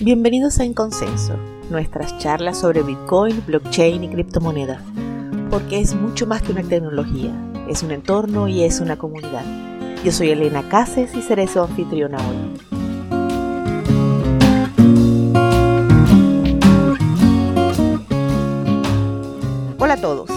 Bienvenidos 0.00 0.60
a 0.60 0.64
En 0.64 0.74
Consenso, 0.74 1.34
nuestras 1.70 2.16
charlas 2.18 2.60
sobre 2.60 2.84
Bitcoin, 2.84 3.44
blockchain 3.44 4.04
y 4.04 4.08
criptomonedas, 4.08 4.80
porque 5.50 5.80
es 5.80 5.96
mucho 5.96 6.24
más 6.24 6.40
que 6.40 6.52
una 6.52 6.62
tecnología, 6.62 7.32
es 7.68 7.82
un 7.82 7.90
entorno 7.90 8.46
y 8.46 8.62
es 8.62 8.78
una 8.78 8.96
comunidad. 8.96 9.42
Yo 10.04 10.12
soy 10.12 10.30
Elena 10.30 10.68
Cases 10.68 11.12
y 11.16 11.20
seré 11.20 11.48
su 11.48 11.60
anfitriona 11.60 12.18
hoy. 12.18 12.36
Hola 19.78 19.94
a 19.94 20.00
todos. 20.00 20.30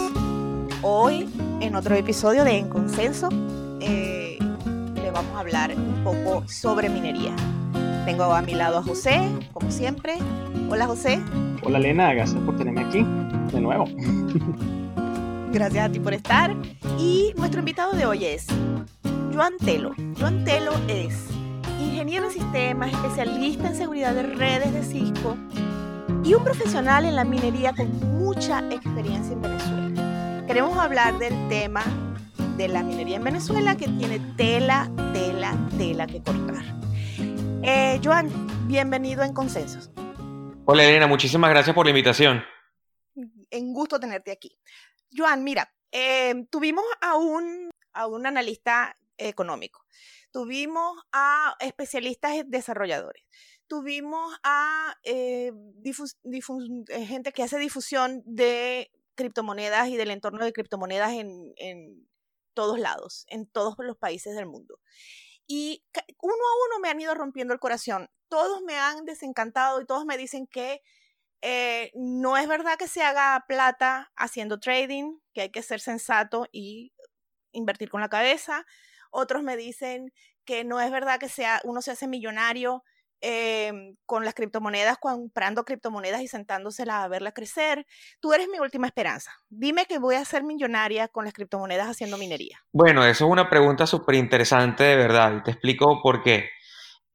Hoy, 0.81 1.29
en 1.59 1.75
otro 1.75 1.93
episodio 1.93 2.43
de 2.43 2.57
En 2.57 2.67
Consenso, 2.67 3.29
eh, 3.79 4.39
le 4.95 5.11
vamos 5.11 5.35
a 5.35 5.39
hablar 5.41 5.75
un 5.77 6.03
poco 6.03 6.47
sobre 6.47 6.89
minería. 6.89 7.35
Tengo 8.05 8.23
a 8.23 8.41
mi 8.41 8.55
lado 8.55 8.79
a 8.79 8.83
José, 8.83 9.21
como 9.53 9.69
siempre. 9.71 10.17
Hola 10.69 10.87
José. 10.87 11.21
Hola 11.63 11.77
Elena, 11.77 12.13
gracias 12.13 12.41
por 12.41 12.57
tenerme 12.57 12.81
aquí 12.81 13.05
de 13.51 13.61
nuevo. 13.61 13.85
Gracias 15.51 15.89
a 15.89 15.91
ti 15.91 15.99
por 15.99 16.13
estar. 16.13 16.55
Y 16.97 17.33
nuestro 17.35 17.59
invitado 17.59 17.91
de 17.91 18.05
hoy 18.05 18.23
es 18.23 18.47
Joan 19.33 19.57
Telo. 19.57 19.91
Joan 20.17 20.45
Telo 20.45 20.71
es 20.87 21.27
ingeniero 21.77 22.27
en 22.27 22.31
sistemas, 22.31 22.91
especialista 22.93 23.67
en 23.67 23.75
seguridad 23.75 24.15
de 24.15 24.23
redes 24.23 24.73
de 24.73 24.83
Cisco 24.83 25.35
y 26.23 26.33
un 26.33 26.43
profesional 26.43 27.05
en 27.05 27.15
la 27.15 27.25
minería 27.25 27.73
con 27.73 27.89
mucha 28.17 28.59
experiencia 28.71 29.33
en 29.33 29.41
Venezuela. 29.41 30.43
Queremos 30.47 30.77
hablar 30.77 31.19
del 31.19 31.33
tema 31.49 31.83
de 32.57 32.67
la 32.67 32.81
minería 32.81 33.17
en 33.17 33.23
Venezuela 33.23 33.75
que 33.75 33.87
tiene 33.87 34.19
tela, 34.37 34.89
tela, 35.13 35.55
tela 35.77 36.07
que 36.07 36.21
cortar. 36.21 36.63
Eh, 37.63 38.01
Joan, 38.03 38.27
bienvenido 38.67 39.21
en 39.23 39.33
Consensos. 39.33 39.91
Hola 40.65 40.83
Elena, 40.83 41.05
muchísimas 41.05 41.51
gracias 41.51 41.75
por 41.75 41.85
la 41.85 41.91
invitación. 41.91 42.43
En 43.51 43.71
gusto 43.71 43.99
tenerte 43.99 44.31
aquí. 44.31 44.57
Joan, 45.15 45.43
mira, 45.43 45.71
eh, 45.91 46.33
tuvimos 46.49 46.83
a 47.01 47.17
un, 47.17 47.69
a 47.93 48.07
un 48.07 48.25
analista 48.25 48.97
económico, 49.17 49.85
tuvimos 50.31 51.03
a 51.11 51.55
especialistas 51.59 52.33
desarrolladores, 52.47 53.23
tuvimos 53.67 54.35
a 54.41 54.95
eh, 55.03 55.51
eh, 55.83 57.05
gente 57.05 57.31
que 57.31 57.43
hace 57.43 57.59
difusión 57.59 58.23
de 58.25 58.89
criptomonedas 59.13 59.89
y 59.89 59.97
del 59.97 60.09
entorno 60.09 60.43
de 60.43 60.51
criptomonedas 60.51 61.11
en, 61.11 61.53
en 61.57 62.07
todos 62.55 62.79
lados, 62.79 63.25
en 63.27 63.45
todos 63.45 63.75
los 63.77 63.97
países 63.97 64.35
del 64.35 64.47
mundo. 64.47 64.79
Y 65.47 65.83
uno 66.21 66.33
a 66.33 66.65
uno 66.67 66.79
me 66.81 66.89
han 66.89 66.99
ido 66.99 67.13
rompiendo 67.15 67.53
el 67.53 67.59
corazón. 67.59 68.09
Todos 68.29 68.61
me 68.61 68.77
han 68.77 69.05
desencantado 69.05 69.81
y 69.81 69.85
todos 69.85 70.05
me 70.05 70.17
dicen 70.17 70.47
que 70.47 70.81
eh, 71.41 71.91
no 71.95 72.37
es 72.37 72.47
verdad 72.47 72.77
que 72.77 72.87
se 72.87 73.03
haga 73.03 73.43
plata 73.47 74.11
haciendo 74.15 74.59
trading, 74.59 75.17
que 75.33 75.41
hay 75.41 75.49
que 75.51 75.63
ser 75.63 75.79
sensato 75.81 76.47
y 76.51 76.93
invertir 77.51 77.89
con 77.89 78.01
la 78.01 78.09
cabeza. 78.09 78.65
Otros 79.11 79.43
me 79.43 79.57
dicen 79.57 80.13
que 80.45 80.63
no 80.63 80.79
es 80.79 80.91
verdad 80.91 81.19
que 81.19 81.29
sea, 81.29 81.61
uno 81.63 81.81
se 81.81 81.91
hace 81.91 82.07
millonario 82.07 82.83
Em, 83.23 83.95
con 84.07 84.25
las 84.25 84.33
criptomonedas, 84.33 84.97
comprando 84.97 85.63
criptomonedas 85.63 86.21
y 86.23 86.27
sentándoselas 86.27 87.03
a 87.03 87.07
verlas 87.07 87.33
crecer. 87.35 87.85
Tú 88.19 88.33
eres 88.33 88.47
mi 88.51 88.57
última 88.57 88.87
esperanza. 88.87 89.31
Dime 89.47 89.85
que 89.85 89.99
voy 89.99 90.15
a 90.15 90.25
ser 90.25 90.43
millonaria 90.43 91.07
con 91.07 91.25
las 91.25 91.33
criptomonedas 91.35 91.87
haciendo 91.87 92.17
minería. 92.17 92.57
Bueno, 92.73 93.05
eso 93.05 93.25
es 93.25 93.31
una 93.31 93.47
pregunta 93.47 93.85
súper 93.85 94.15
interesante 94.15 94.83
de 94.83 94.95
verdad 94.95 95.35
y 95.37 95.43
te 95.43 95.51
explico 95.51 96.01
por 96.01 96.23
qué. 96.23 96.49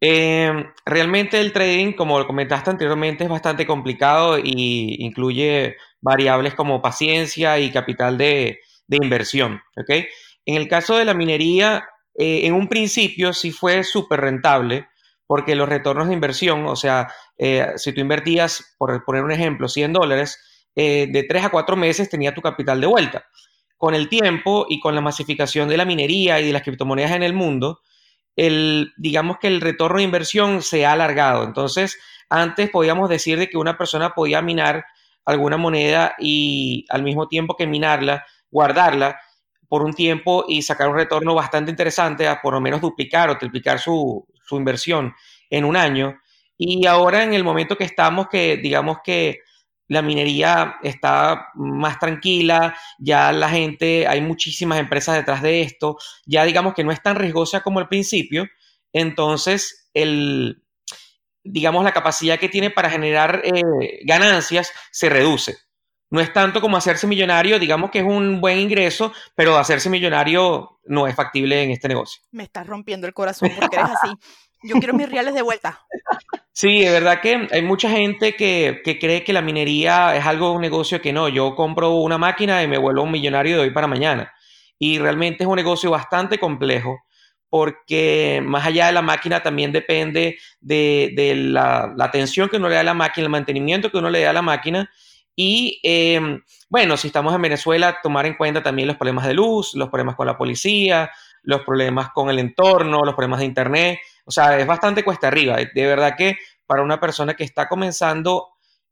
Em, 0.01 0.73
realmente 0.85 1.41
el 1.41 1.53
trading, 1.53 1.95
como 1.95 2.21
lo 2.21 2.27
comentaste 2.29 2.71
anteriormente, 2.71 3.25
es 3.25 3.31
bastante 3.31 3.67
complicado 3.67 4.39
y 4.39 5.05
incluye 5.05 5.75
variables 6.01 6.55
como 6.55 6.81
paciencia 6.81 7.59
y 7.59 7.73
capital 7.73 8.17
de, 8.17 8.61
inversión. 8.89 9.61
En 10.45 10.57
el 10.57 10.69
caso 10.69 10.95
de 10.97 11.05
la 11.05 11.15
minería, 11.15 11.85
eh, 12.17 12.43
en 12.45 12.55
un 12.55 12.69
principio 12.69 13.33
sí 13.33 13.51
fue 13.51 13.83
súper 13.83 14.21
rentable 14.21 14.87
porque 15.27 15.55
los 15.55 15.69
retornos 15.69 16.09
de 16.09 16.15
inversión, 16.15 16.67
o 16.67 16.77
sea, 16.77 17.09
eh, 17.37 17.73
si 17.77 17.93
tú 17.93 18.01
invertías, 18.01 18.75
por 18.79 19.05
poner 19.05 19.25
un 19.25 19.33
ejemplo, 19.33 19.69
100 19.69 19.93
dólares, 19.93 20.39
eh, 20.75 21.09
de 21.11 21.25
3 21.25 21.47
a 21.47 21.49
4 21.51 21.77
meses 21.77 22.09
tenía 22.09 22.35
tu 22.35 22.43
capital 22.43 22.81
de 22.81 22.87
vuelta. 22.87 23.27
Con 23.77 23.95
el 23.95 24.09
tiempo 24.09 24.67
y 24.69 24.81
con 24.81 24.95
la 24.95 25.01
masificación 25.01 25.69
de 25.69 25.77
la 25.77 25.85
minería 25.85 26.41
y 26.41 26.47
de 26.47 26.53
las 26.53 26.63
criptomonedas 26.63 27.13
en 27.13 27.23
el 27.23 27.33
mundo, 27.33 27.81
el, 28.37 28.93
digamos 28.97 29.39
que 29.39 29.49
el 29.49 29.61
retorno 29.61 29.99
de 29.99 30.05
inversión 30.05 30.63
se 30.63 30.87
ha 30.87 30.93
alargado. 30.93 31.45
Entonces, 31.45 31.99
antes 32.31 32.71
podíamos 32.71 33.09
decir 33.09 33.39
de 33.39 33.49
que 33.49 33.59
una 33.59 33.77
persona 33.77 34.11
podía 34.11 34.43
minar 34.43 34.85
alguna 35.25 35.57
moneda 35.57 36.15
y 36.19 36.85
al 36.89 37.03
mismo 37.03 37.29
tiempo 37.29 37.57
que 37.57 37.67
minarla, 37.67 38.25
guardarla 38.51 39.21
por 39.69 39.83
un 39.83 39.93
tiempo 39.93 40.45
y 40.47 40.63
sacar 40.63 40.89
un 40.89 40.97
retorno 40.97 41.35
bastante 41.35 41.71
interesante 41.71 42.29
a 42.29 42.41
por 42.41 42.55
lo 42.55 42.61
menos 42.61 42.81
duplicar 42.81 43.31
o 43.31 43.39
triplicar 43.39 43.81
su, 43.81 44.27
su 44.47 44.57
inversión 44.57 45.15
en 45.51 45.65
un 45.65 45.77
año. 45.77 46.19
Y 46.57 46.87
ahora 46.87 47.23
en 47.23 47.35
el 47.35 47.45
momento 47.45 47.77
que 47.77 47.85
estamos, 47.85 48.29
que 48.29 48.57
digamos 48.57 48.99
que 49.05 49.41
la 49.89 50.03
minería 50.03 50.77
está 50.83 51.49
más 51.55 51.99
tranquila, 51.99 52.77
ya 52.99 53.33
la 53.33 53.49
gente, 53.49 54.07
hay 54.07 54.21
muchísimas 54.21 54.79
empresas 54.79 55.15
detrás 55.17 55.43
de 55.43 55.63
esto, 55.63 55.97
ya 56.25 56.45
digamos 56.45 56.75
que 56.75 56.83
no 56.83 56.91
es 56.91 57.03
tan 57.03 57.17
riesgosa 57.17 57.61
como 57.61 57.79
al 57.79 57.89
principio, 57.89 58.49
entonces 58.93 59.89
el, 59.95 60.63
digamos, 61.45 61.85
la 61.85 61.93
capacidad 61.93 62.39
que 62.39 62.49
tiene 62.49 62.71
para 62.71 62.91
generar 62.91 63.43
eh, 63.45 64.01
ganancias 64.05 64.73
se 64.91 65.09
reduce. 65.09 65.57
No 66.09 66.21
es 66.21 66.33
tanto 66.33 66.61
como 66.61 66.77
hacerse 66.77 67.07
millonario, 67.07 67.59
digamos 67.59 67.91
que 67.91 67.99
es 67.99 68.05
un 68.05 68.41
buen 68.41 68.59
ingreso, 68.59 69.13
pero 69.35 69.57
hacerse 69.59 69.91
millonario 69.91 70.79
no 70.85 71.07
es 71.07 71.17
factible 71.17 71.63
en 71.63 71.73
este 71.73 71.89
negocio. 71.89 72.23
Me 72.31 72.45
estás 72.45 72.67
rompiendo 72.67 73.07
el 73.07 73.15
corazón 73.15 73.51
porque 73.59 73.77
eres 73.77 73.91
así. 73.91 74.15
Yo 74.63 74.77
quiero 74.77 74.95
mis 74.95 75.09
reales 75.09 75.35
de 75.35 75.43
vuelta. 75.43 75.81
Sí, 76.53 76.81
de 76.81 76.91
verdad 76.91 77.21
que 77.21 77.49
hay 77.51 77.63
mucha 77.63 77.91
gente 77.91 78.35
que, 78.35 78.81
cree 78.99 79.23
que 79.23 79.33
la 79.33 79.43
minería 79.43 80.17
es 80.17 80.25
algo, 80.25 80.53
un 80.53 80.63
negocio 80.63 81.01
que 81.03 81.13
no. 81.13 81.29
Yo 81.29 81.55
compro 81.55 81.97
una 81.97 82.19
máquina 82.19 82.63
y 82.63 82.69
me 82.69 82.79
vuelvo 82.79 83.03
un 83.03 83.11
millonario 83.11 83.57
de 83.57 83.63
hoy 83.65 83.71
para 83.71 83.87
mañana. 83.87 84.33
Y 84.79 84.99
realmente 84.99 85.45
es 85.45 85.49
un 85.49 85.57
negocio 85.57 85.91
bastante 85.91 86.39
complejo 86.39 87.01
porque 87.49 88.43
más 88.45 88.67
allá 88.67 88.87
de 88.87 88.93
la 88.93 89.03
máquina 89.03 89.43
también 89.43 89.71
depende 89.71 90.39
de, 90.61 91.35
la, 91.37 91.93
la, 91.97 92.05
atención 92.05 92.49
que 92.49 92.57
uno 92.57 92.69
le 92.69 92.75
da 92.75 92.81
a 92.81 92.85
la 92.85 92.95
máquina, 92.95 93.27
el 93.27 93.31
mantenimiento 93.31 93.91
que 93.91 93.99
uno 93.99 94.11
le 94.11 94.23
da 94.23 94.31
a 94.31 94.33
la 94.33 94.43
máquina 94.43 94.91
y 95.37 95.79
em, 95.83 96.43
bueno, 96.71 96.97
si 96.97 97.09
estamos 97.09 97.35
en 97.35 97.43
Venezuela, 97.43 97.99
tomar 98.03 98.25
en 98.25 98.35
cuenta 98.35 98.63
también 98.63 98.89
los 98.89 98.97
problemas 98.97 99.27
de 99.27 99.35
luz, 99.35 99.75
los 99.75 99.91
problemas 99.91 100.17
con 100.17 100.27
la 100.27 100.39
policía, 100.39 101.11
los 101.43 101.61
problemas 101.61 102.11
con 102.11 102.31
el 102.31 102.39
entorno, 102.39 103.05
los 103.05 103.15
problemas 103.15 103.41
de 103.41 103.45
internet. 103.45 104.01
O 104.25 104.31
sea, 104.31 104.59
es 104.59 104.67
bastante 104.67 105.05
cuesta 105.05 105.29
arriba. 105.29 105.57
De 105.57 105.87
verdad 105.87 106.15
que 106.17 106.37
para 106.67 106.83
una 106.83 106.99
persona 106.99 107.35
que 107.35 107.45
está 107.45 107.69
comenzando 107.69 108.49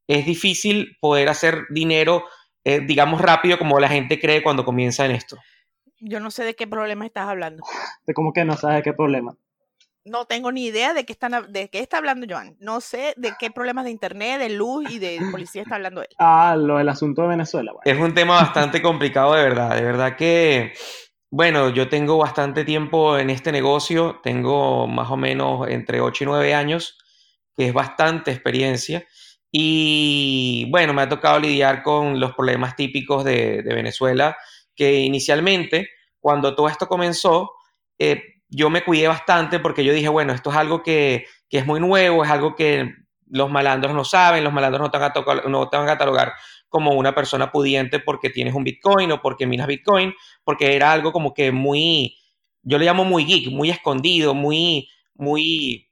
es 0.07 0.27
difícil 0.27 0.99
poder 1.01 1.31
hacer 1.31 1.65
dinero, 1.71 2.25
eh, 2.63 2.81
digamos, 2.81 3.23
rápido 3.23 3.59
como 3.59 3.81
la 3.81 3.89
gente 3.89 4.21
cree 4.21 4.43
cuando 4.43 4.67
comienza 4.67 5.07
en 5.07 5.13
esto. 5.13 5.39
Yo 5.99 6.21
no 6.21 6.31
sé 6.31 6.45
de 6.45 6.55
qué 6.55 6.67
problema 6.67 7.07
estás 7.07 7.27
hablando. 7.27 7.65
¿De 8.07 8.13
cómo 8.13 8.35
que 8.35 8.45
no 8.45 8.57
sabes 8.57 8.77
de 8.77 8.83
qué 8.83 8.93
problema? 8.93 9.35
No 10.05 10.27
tengo 10.27 10.53
ni 10.53 10.67
idea 10.67 10.93
de 10.93 11.05
qué, 11.05 11.13
están, 11.13 11.51
de 11.51 11.69
qué 11.71 11.81
está 11.81 11.99
hablando 11.99 12.27
Joan. 12.29 12.57
No 12.61 12.81
sé 12.81 13.15
de 13.17 13.33
qué 13.39 13.51
problemas 13.51 13.85
de 13.85 13.91
internet, 13.91 14.39
de 14.39 14.51
luz 14.51 14.91
y 14.91 14.99
de 14.99 15.19
policía 15.31 15.63
está 15.63 15.77
hablando 15.77 16.03
él. 16.03 16.09
Ah, 16.19 16.57
lo 16.59 16.77
del 16.77 16.89
asunto 16.89 17.23
de 17.23 17.29
Venezuela. 17.29 17.73
Es 17.85 17.99
un 17.99 18.13
tema 18.15 18.35
bastante 18.37 18.83
complicado 18.83 19.35
de 19.35 19.43
verdad. 19.43 19.75
De 19.75 19.83
verdad 19.83 20.17
que, 20.17 20.75
bueno, 21.31 21.71
yo 21.71 21.89
tengo 21.89 22.19
bastante 22.19 22.65
tiempo 22.65 23.17
en 23.19 23.31
este 23.31 23.51
negocio. 23.51 24.21
Tengo 24.23 24.87
más 24.87 25.11
o 25.11 25.17
menos 25.17 25.69
entre 25.69 26.01
8 26.01 26.25
y 26.25 26.27
9 26.27 26.55
años, 26.55 26.99
que 27.57 27.69
es 27.69 27.73
bastante 27.73 28.31
experiencia. 28.31 29.07
Y 29.51 30.69
bueno, 30.71 30.93
me 30.93 31.03
ha 31.03 31.09
tocado 31.09 31.39
lidiar 31.39 31.83
con 31.83 32.21
los 32.21 32.35
problemas 32.35 32.77
típicos 32.77 33.25
de, 33.25 33.63
Venezuela, 33.65 34.37
que 34.75 35.01
inicialmente, 35.01 35.89
cuando 36.19 36.55
todo 36.55 36.69
esto 36.69 36.89
comenzó, 36.89 37.53
eh, 37.99 38.34
yo 38.49 38.71
me 38.71 38.85
cuidé 38.85 39.09
bastante 39.09 39.59
porque 39.59 39.85
yo 39.85 39.93
dije, 39.93 40.09
bueno, 40.09 40.33
esto 40.33 40.51
es 40.51 40.57
algo 40.57 40.83
que, 40.83 41.27
es 41.51 41.67
muy 41.67 41.79
nuevo, 41.79 42.25
es 42.25 42.31
algo 42.31 42.57
que 42.57 42.93
los 43.29 43.51
malandros 43.51 43.95
no 43.95 44.05
saben, 44.05 44.43
los 44.43 44.53
malandros 44.53 44.83
no 44.83 44.91
te, 44.91 44.99
van 44.99 45.13
a 45.13 45.49
no 45.49 45.69
te 45.69 45.77
van 45.77 45.87
a 45.87 45.93
catalogar 45.93 46.33
como 46.69 46.93
una 46.95 47.15
persona 47.15 47.53
pudiente 47.53 48.01
porque 48.01 48.31
tienes 48.31 48.55
un 48.55 48.65
Bitcoin 48.65 49.13
o 49.13 49.23
porque 49.23 49.47
minas 49.47 49.69
Bitcoin, 49.69 50.13
porque 50.43 50.75
era 50.75 50.91
algo 50.93 51.13
como 51.13 51.33
que 51.33 51.53
muy, 51.53 52.17
yo 52.63 52.79
le 52.79 52.85
llamo 52.85 53.05
muy 53.05 53.25
geek, 53.25 53.53
muy 53.53 53.71
escondido, 53.71 54.35
muy, 54.35 54.89
muy 55.15 55.89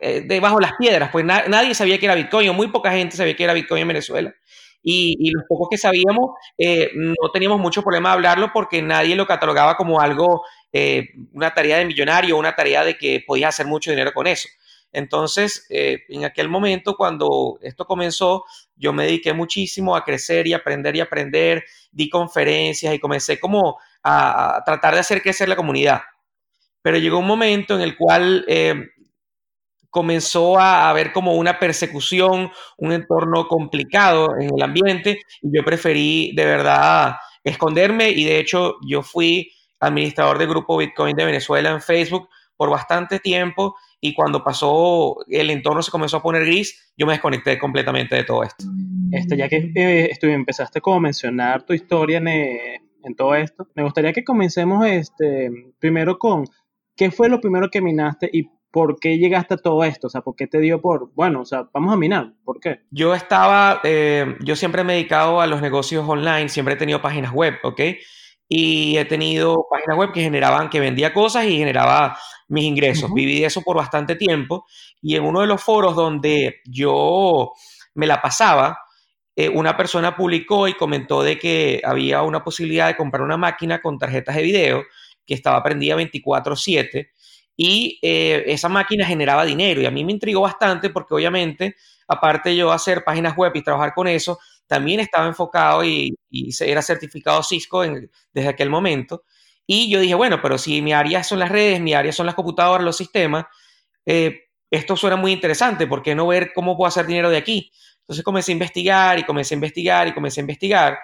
eh, 0.00 0.22
debajo 0.26 0.56
de 0.56 0.62
las 0.62 0.72
piedras, 0.78 1.10
pues 1.12 1.24
nadie 1.24 1.74
sabía 1.74 1.98
que 1.98 2.06
era 2.06 2.14
Bitcoin 2.14 2.48
o 2.48 2.54
muy 2.54 2.68
poca 2.68 2.90
gente 2.90 3.16
sabía 3.16 3.36
que 3.36 3.44
era 3.44 3.52
Bitcoin 3.52 3.82
en 3.82 3.88
Venezuela. 3.88 4.34
Y, 4.82 5.30
los 5.32 5.44
pocos 5.48 5.68
que 5.70 5.78
sabíamos 5.78 6.30
eh, 6.56 6.90
no 6.94 7.30
teníamos 7.32 7.60
mucho 7.60 7.82
problema 7.82 8.10
de 8.10 8.14
hablarlo 8.14 8.50
porque 8.52 8.80
nadie 8.80 9.16
lo 9.16 9.26
catalogaba 9.26 9.76
como 9.76 10.00
algo, 10.00 10.44
eh, 10.72 11.08
una 11.32 11.52
tarea 11.52 11.78
de 11.78 11.84
millonario, 11.84 12.36
una 12.36 12.54
tarea 12.54 12.84
de 12.84 12.96
que 12.96 13.22
podías 13.26 13.54
hacer 13.54 13.66
mucho 13.66 13.90
dinero 13.90 14.12
con 14.14 14.26
eso. 14.26 14.48
Entonces, 14.92 15.66
eh, 15.68 16.04
en 16.08 16.24
aquel 16.24 16.48
momento, 16.48 16.96
cuando 16.96 17.58
esto 17.60 17.84
comenzó, 17.84 18.44
yo 18.76 18.92
me 18.92 19.04
dediqué 19.04 19.34
muchísimo 19.34 19.94
a 19.94 20.04
crecer 20.04 20.46
y 20.46 20.54
aprender 20.54 20.96
y 20.96 21.00
aprender, 21.00 21.64
di 21.92 22.08
conferencias 22.08 22.94
y 22.94 22.98
comencé 22.98 23.38
como 23.38 23.78
a, 24.02 24.62
tratar 24.64 24.94
de 24.94 25.00
hacer 25.00 25.20
crecer 25.20 25.48
la 25.48 25.56
comunidad. 25.56 26.00
Pero 26.80 26.96
llegó 26.96 27.18
un 27.18 27.26
momento 27.26 27.74
en 27.74 27.82
el 27.82 27.96
cual 27.96 28.46
comenzó 29.90 30.58
a 30.58 30.90
haber 30.90 31.12
como 31.12 31.34
una 31.34 31.58
persecución, 31.58 32.50
un 32.76 32.92
entorno 32.92 33.48
complicado 33.48 34.36
en 34.38 34.50
el 34.54 34.62
ambiente 34.62 35.18
y 35.42 35.56
yo 35.56 35.64
preferí 35.64 36.32
de 36.34 36.44
verdad 36.44 37.16
esconderme 37.44 38.10
y 38.10 38.24
de 38.24 38.38
hecho 38.38 38.76
yo 38.86 39.02
fui 39.02 39.50
administrador 39.80 40.38
del 40.38 40.48
grupo 40.48 40.76
Bitcoin 40.76 41.16
de 41.16 41.24
Venezuela 41.24 41.70
en 41.70 41.80
Facebook 41.80 42.28
por 42.56 42.70
bastante 42.70 43.20
tiempo 43.20 43.76
y 44.00 44.14
cuando 44.14 44.44
pasó 44.44 45.16
el 45.28 45.50
entorno 45.50 45.82
se 45.82 45.90
comenzó 45.90 46.18
a 46.18 46.22
poner 46.22 46.44
gris, 46.44 46.92
yo 46.96 47.06
me 47.06 47.12
desconecté 47.12 47.58
completamente 47.58 48.16
de 48.16 48.24
todo 48.24 48.42
esto. 48.42 48.64
Este, 49.10 49.36
ya 49.36 49.48
que 49.48 49.72
eh, 49.74 50.10
empezaste 50.20 50.80
como 50.80 50.96
a 50.96 51.00
mencionar 51.00 51.64
tu 51.64 51.72
historia 51.72 52.18
en, 52.18 52.28
eh, 52.28 52.82
en, 53.02 53.14
todo 53.16 53.34
esto, 53.34 53.68
me 53.74 53.82
gustaría 53.82 54.12
que 54.12 54.24
comencemos 54.24 54.86
este, 54.86 55.50
primero 55.78 56.18
con 56.18 56.44
qué 56.96 57.10
fue 57.10 57.28
lo 57.28 57.40
primero 57.40 57.70
que 57.70 57.80
minaste 57.80 58.28
y 58.32 58.50
por 58.70 58.98
qué 59.00 59.18
llegaste 59.18 59.54
a 59.54 59.58
todo 59.58 59.84
esto, 59.84 60.08
o 60.08 60.10
sea, 60.10 60.20
por 60.20 60.36
qué 60.36 60.46
te 60.46 60.58
dio 60.58 60.80
por, 60.80 61.10
bueno, 61.14 61.40
o 61.40 61.44
sea, 61.44 61.68
vamos 61.72 61.92
a 61.92 61.96
minar, 61.96 62.34
¿por 62.44 62.60
qué? 62.60 62.80
Yo 62.90 63.14
estaba, 63.14 63.80
eh, 63.84 64.36
yo 64.40 64.56
siempre 64.56 64.84
me 64.84 64.92
he 64.92 64.96
dedicado 64.96 65.40
a 65.40 65.46
los 65.46 65.62
negocios 65.62 66.08
online, 66.08 66.48
siempre 66.48 66.74
he 66.74 66.78
tenido 66.78 67.00
páginas 67.00 67.32
web, 67.32 67.54
¿ok? 67.62 67.80
y 68.48 68.96
he 68.96 69.04
tenido 69.04 69.66
páginas 69.70 69.98
web 69.98 70.12
que 70.12 70.22
generaban, 70.22 70.70
que 70.70 70.80
vendía 70.80 71.12
cosas 71.12 71.44
y 71.44 71.58
generaba 71.58 72.16
mis 72.48 72.64
ingresos. 72.64 73.12
Viví 73.12 73.40
de 73.40 73.46
eso 73.46 73.60
por 73.60 73.76
bastante 73.76 74.16
tiempo 74.16 74.64
y 75.02 75.16
en 75.16 75.24
uno 75.24 75.42
de 75.42 75.46
los 75.46 75.62
foros 75.62 75.94
donde 75.94 76.60
yo 76.64 77.52
me 77.94 78.06
la 78.06 78.22
pasaba, 78.22 78.78
eh, 79.36 79.50
una 79.50 79.76
persona 79.76 80.16
publicó 80.16 80.66
y 80.66 80.74
comentó 80.74 81.22
de 81.22 81.38
que 81.38 81.82
había 81.84 82.22
una 82.22 82.42
posibilidad 82.42 82.86
de 82.86 82.96
comprar 82.96 83.22
una 83.22 83.36
máquina 83.36 83.82
con 83.82 83.98
tarjetas 83.98 84.36
de 84.36 84.42
video 84.42 84.84
que 85.26 85.34
estaba 85.34 85.62
prendida 85.62 85.94
24/7 85.94 87.10
y 87.60 87.98
eh, 88.02 88.44
esa 88.46 88.68
máquina 88.68 89.04
generaba 89.04 89.44
dinero 89.44 89.82
y 89.82 89.86
a 89.86 89.90
mí 89.90 90.04
me 90.04 90.12
intrigó 90.12 90.42
bastante 90.42 90.90
porque 90.90 91.12
obviamente, 91.12 91.74
aparte 92.06 92.54
yo 92.54 92.70
hacer 92.70 93.02
páginas 93.02 93.36
web 93.36 93.50
y 93.56 93.62
trabajar 93.62 93.94
con 93.94 94.06
eso, 94.06 94.38
también 94.68 95.00
estaba 95.00 95.26
enfocado 95.26 95.84
y, 95.84 96.16
era 96.60 96.82
certificado 96.82 97.42
Cisco 97.42 97.82
desde 98.32 98.48
aquel 98.48 98.70
momento. 98.70 99.24
Y 99.66 99.90
yo 99.90 99.98
dije, 99.98 100.14
bueno, 100.14 100.40
pero 100.40 100.56
si 100.56 100.80
mi 100.82 100.92
área 100.92 101.24
son 101.24 101.40
las 101.40 101.50
redes, 101.50 101.80
mi 101.80 101.94
área 101.94 102.12
son 102.12 102.26
las 102.26 102.36
computadoras, 102.36 102.84
los 102.84 102.96
sistemas, 102.96 103.46
eh, 104.06 104.44
esto 104.70 104.96
suena 104.96 105.16
muy 105.16 105.32
interesante, 105.32 105.88
¿por 105.88 106.00
qué 106.00 106.14
no 106.14 106.28
ver 106.28 106.52
cómo 106.54 106.76
puedo 106.76 106.86
hacer 106.86 107.06
dinero 107.06 107.28
de 107.28 107.38
aquí? 107.38 107.72
Entonces 108.02 108.24
comencé 108.24 108.52
a 108.52 108.54
investigar 108.54 109.18
y 109.18 109.24
comencé 109.24 109.54
a 109.54 109.56
investigar 109.56 110.06
y 110.06 110.14
comencé 110.14 110.40
a 110.40 110.42
investigar. 110.42 110.98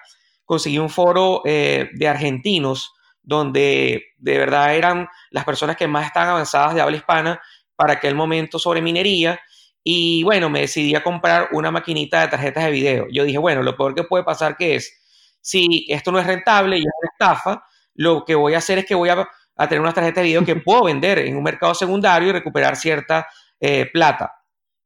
Conseguí 0.45 0.79
un 0.79 0.89
foro 0.89 1.43
eh, 1.45 1.91
de 1.95 2.07
argentinos 2.07 2.94
donde 3.25 4.13
de 4.19 4.39
verdad 4.39 4.77
eran 4.77 5.09
las 5.31 5.45
personas 5.45 5.77
que 5.77 5.89
más 5.89 6.07
están 6.07 6.29
avanzadas 6.29 6.75
de 6.75 6.81
habla 6.81 6.97
hispana 6.97 7.41
para 7.75 7.95
aquel 7.95 8.15
momento 8.15 8.59
sobre 8.59 8.81
minería 8.81 9.41
y 9.87 10.23
bueno, 10.25 10.49
me 10.49 10.61
decidí 10.61 10.95
a 10.95 11.03
comprar 11.03 11.49
una 11.53 11.71
maquinita 11.71 12.23
de 12.23 12.29
tarjetas 12.29 12.65
de 12.65 12.71
video. 12.71 13.07
Yo 13.13 13.25
dije, 13.25 13.37
bueno, 13.37 13.63
lo 13.63 13.77
peor 13.77 13.95
que 13.95 14.05
puede 14.05 14.25
pasar 14.25 14.57
que 14.57 14.77
es, 14.77 15.37
si 15.43 15.85
esto 15.91 16.11
no 16.11 16.19
es 16.19 16.27
rentable 16.27 16.79
y 16.79 16.81
es 16.81 16.87
una 16.87 17.11
estafa, 17.13 17.65
lo 17.95 18.25
que 18.25 18.35
voy 18.35 18.55
a 18.55 18.59
hacer 18.59 18.79
es 18.79 18.87
que 18.87 18.95
voy 18.95 19.11
a, 19.11 19.29
tener 19.69 19.81
unas 19.81 19.95
tarjetas 19.95 20.23
de 20.23 20.29
video 20.29 20.45
que 20.45 20.57
puedo 20.65 20.85
vender 20.85 21.19
en 21.19 21.37
un 21.37 21.43
mercado 21.43 21.75
secundario 21.75 22.31
y 22.31 22.33
recuperar 22.33 22.77
cierta 22.77 23.27
eh, 23.61 23.87
plata. 23.93 24.33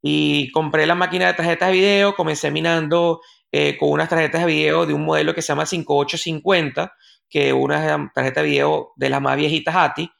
Y 0.02 0.50
compré 0.50 0.84
la 0.84 0.96
máquina 0.96 1.28
de 1.28 1.34
tarjetas 1.34 1.68
de 1.68 1.74
video, 1.74 2.14
comencé 2.16 2.50
minando 2.50 3.20
eh, 3.52 3.76
con 3.78 3.90
unas 3.90 4.08
tarjetas 4.08 4.40
de 4.40 4.46
video 4.48 4.84
de 4.84 4.94
un 4.94 5.04
modelo 5.04 5.32
que 5.32 5.42
se 5.42 5.48
llama 5.48 5.64
5850, 5.64 6.92
que 7.28 7.52
una 7.52 8.10
tarjeta 8.14 8.42
de 8.42 8.48
video 8.48 8.92
de 8.96 9.10
las 9.10 9.20
más 9.20 9.36
viejitas 9.36 9.74
ATI, 9.74 10.10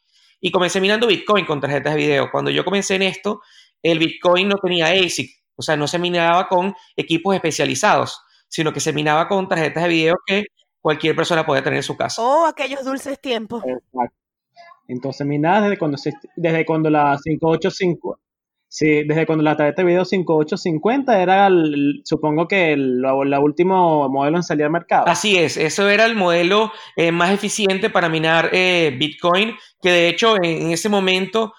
y 0.41 0.51
comencé 0.51 0.81
minando 0.81 1.07
Bitcoin 1.07 1.45
con 1.45 1.61
tarjetas 1.61 1.95
de 1.95 1.99
video. 1.99 2.31
Cuando 2.31 2.51
yo 2.51 2.65
comencé 2.65 2.95
en 2.95 3.03
esto, 3.03 3.41
el 3.83 3.99
Bitcoin 3.99 4.49
no 4.49 4.57
tenía 4.57 4.87
ASIC, 4.87 5.31
o 5.57 5.63
sea, 5.63 5.77
no 5.77 5.89
se 5.89 5.99
minaba 5.99 6.49
con 6.49 6.75
equipos 6.97 7.35
especializados, 7.35 8.21
sino 8.49 8.73
que 8.73 8.81
se 8.81 8.93
minaba 8.93 9.29
con 9.29 9.49
tarjetas 9.49 9.83
de 9.83 9.89
video 9.89 10.17
que 10.27 10.45
cualquier 10.81 11.17
persona 11.17 11.45
podía 11.45 11.63
tener 11.63 11.79
en 11.79 11.83
su 11.83 11.97
casa. 11.97 12.23
Oh, 12.23 12.47
aquellos 12.47 12.85
dulces 12.85 13.21
tiempos. 13.21 13.65
Entonces 14.87 15.27
minaba 15.27 15.63
desde 15.63 15.79
cuando, 15.79 15.99
desde 16.37 16.65
cuando 16.65 16.89
la 16.89 17.19
585, 17.23 18.21
sí, 18.69 19.05
desde 19.05 19.27
cuando 19.27 19.43
la 19.43 19.57
tarjeta 19.57 19.83
de 19.83 19.89
video 19.89 20.05
5850 20.05 21.23
era, 21.23 21.49
supongo 22.05 22.47
que 22.47 22.73
el, 22.73 23.05
último 23.05 24.09
modelo 24.09 24.37
en 24.37 24.43
salir 24.43 24.65
al 24.65 24.71
mercado. 24.71 25.07
Así 25.09 25.37
es, 25.37 25.57
eso 25.57 25.89
era 25.89 26.07
el 26.07 26.15
modelo 26.15 26.73
eh, 26.97 27.13
más 27.13 27.31
eficiente 27.31 27.91
para 27.91 28.09
minar 28.09 28.51
eh, 28.53 28.95
Bitcoin, 28.99 29.55
que 29.83 29.91
de 29.91 30.09
hecho 30.09 30.37
en 30.43 30.71
ese 30.71 30.89
momento 30.89 31.53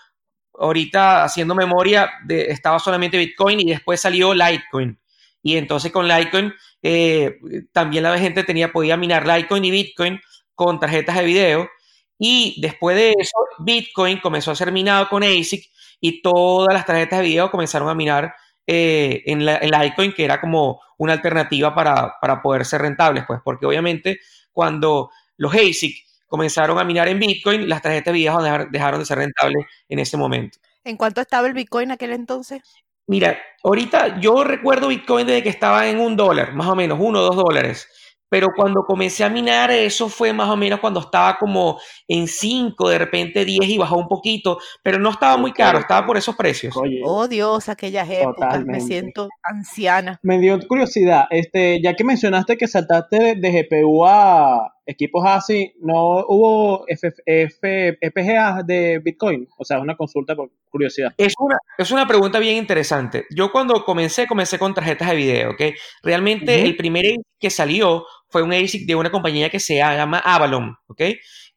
ahorita 0.60 1.24
haciendo 1.24 1.56
memoria, 1.56 2.10
estaba 2.28 2.80
solamente 2.80 3.18
Bitcoin 3.18 3.62
y 3.62 3.72
después 3.72 4.02
salió 4.02 4.34
Litecoin. 4.34 5.00
Y 5.42 5.56
entonces 5.56 5.92
con 5.92 6.08
Litecoin 6.08 6.54
eh, 6.82 7.40
también 7.72 8.04
la 8.04 8.18
gente 8.18 8.44
tenía, 8.44 8.72
podía 8.72 8.98
minar 8.98 9.26
Litecoin 9.26 9.66
y 9.66 9.72
Bitcoin 9.72 10.20
con 10.54 10.80
tarjetas 10.80 11.16
de 11.16 11.24
video. 11.24 11.70
Y 12.18 12.60
después 12.62 12.98
de 12.98 13.14
eso, 13.18 13.38
Bitcoin 13.60 14.20
comenzó 14.20 14.52
a 14.52 14.56
ser 14.56 14.74
minado 14.74 15.08
con 15.08 15.24
ASIC 15.24 15.64
y 16.00 16.22
todas 16.22 16.74
las 16.74 16.86
tarjetas 16.86 17.20
de 17.20 17.26
video 17.26 17.52
comenzaron 17.52 17.90
a 17.90 17.96
minar 17.96 18.34
eh, 18.66 19.24
en, 19.26 19.46
la, 19.46 19.60
Litecoin, 19.60 20.14
que 20.14 20.24
era 20.24 20.40
como 20.40 20.80
una 20.98 21.14
alternativa 21.14 21.74
para, 21.74 22.16
para 22.22 22.42
poder 22.42 22.66
ser 22.66 22.82
rentables, 22.82 23.24
pues, 23.26 23.40
porque 23.44 23.66
obviamente 23.66 24.20
cuando 24.52 25.10
los 25.38 25.54
ASIC 25.54 26.06
comenzaron 26.28 26.78
a 26.78 26.84
minar 26.84 27.08
en 27.08 27.20
Bitcoin, 27.20 27.68
las 27.68 27.82
tarjetas 27.82 28.14
de 28.14 28.20
video 28.20 28.40
dejaron 28.70 29.00
de 29.00 29.06
ser 29.06 29.18
rentables 29.18 29.66
en 29.90 30.00
ese 30.00 30.16
momento. 30.16 30.60
¿En 30.84 30.96
cuánto 30.96 31.22
estaba 31.22 31.48
el 31.48 31.54
Bitcoin 31.54 31.92
aquel 31.92 32.12
entonces? 32.12 32.62
Mira, 33.08 33.40
ahorita 33.64 34.20
yo 34.20 34.44
recuerdo 34.44 34.90
Bitcoin 34.90 35.26
desde 35.26 35.42
que 35.42 35.50
estaba 35.50 35.88
en 35.88 36.00
un 36.00 36.16
dólar, 36.16 36.54
más 36.54 36.68
o 36.68 36.76
menos, 36.76 37.00
uno 37.02 37.22
o 37.22 37.24
dos 37.24 37.36
dólares. 37.36 37.88
Pero 38.30 38.50
cuando 38.56 38.84
comencé 38.84 39.24
a 39.24 39.30
minar, 39.30 39.72
eso 39.72 40.10
fue 40.10 40.34
más 40.34 40.50
o 40.50 40.56
menos 40.56 40.80
cuando 40.80 41.00
estaba 41.00 41.38
como 41.38 41.80
en 42.08 42.28
5, 42.28 42.90
de 42.90 42.98
repente 42.98 43.46
10 43.46 43.70
y 43.70 43.78
bajó 43.78 43.98
un 43.98 44.08
poquito, 44.08 44.60
pero 44.84 45.00
no 45.00 45.10
estaba 45.10 45.38
muy 45.38 45.52
caro, 45.52 45.80
estaba 45.80 46.06
por 46.06 46.18
esos 46.18 46.36
precios. 46.36 46.76
oh 47.04 47.28
Dios, 47.28 47.70
aquellas 47.70 48.10
épocas, 48.10 48.64
me 48.66 48.82
siento 48.82 49.30
anciana. 49.44 50.20
Me 50.24 50.40
dio 50.40 50.60
curiosidad, 50.68 51.26
este, 51.30 51.82
ya 51.82 51.96
que 51.96 52.04
mencionaste 52.04 52.58
que 52.58 52.68
saltaste 52.68 53.36
de 53.36 53.52
GPU 53.64 54.06
a, 54.06 54.76
equipos 54.90 55.24
así, 55.26 55.72
no 55.82 56.26
hubo 56.28 56.84
FPGA 56.88 58.64
de 58.66 59.00
Bitcoin, 59.00 59.48
o 59.58 59.64
sea, 59.64 59.80
una 59.80 59.96
consulta 59.96 60.36
por 60.36 60.50
curiosidad. 60.70 61.14
Es 61.16 61.34
una, 61.40 61.58
es 61.78 61.92
una 61.92 62.08
pregunta 62.08 62.40
bien 62.40 62.58
interesante. 62.58 63.26
Yo 63.30 63.52
cuando 63.52 63.86
comencé, 63.86 64.26
comencé 64.26 64.58
con 64.58 64.74
tarjetas 64.74 65.10
de 65.10 65.16
video, 65.16 65.52
¿ok? 65.52 65.62
Realmente 66.02 66.64
el 66.64 66.76
primer 66.76 67.06
ASIC 67.06 67.22
que 67.40 67.50
salió 67.52 68.06
fue 68.30 68.42
un 68.42 68.52
ASIC 68.52 68.88
de 68.88 68.96
una 68.96 69.12
compañía 69.12 69.50
que 69.50 69.60
se 69.60 69.76
llama 69.76 70.20
Avalon, 70.20 70.76
¿ok? 70.88 71.02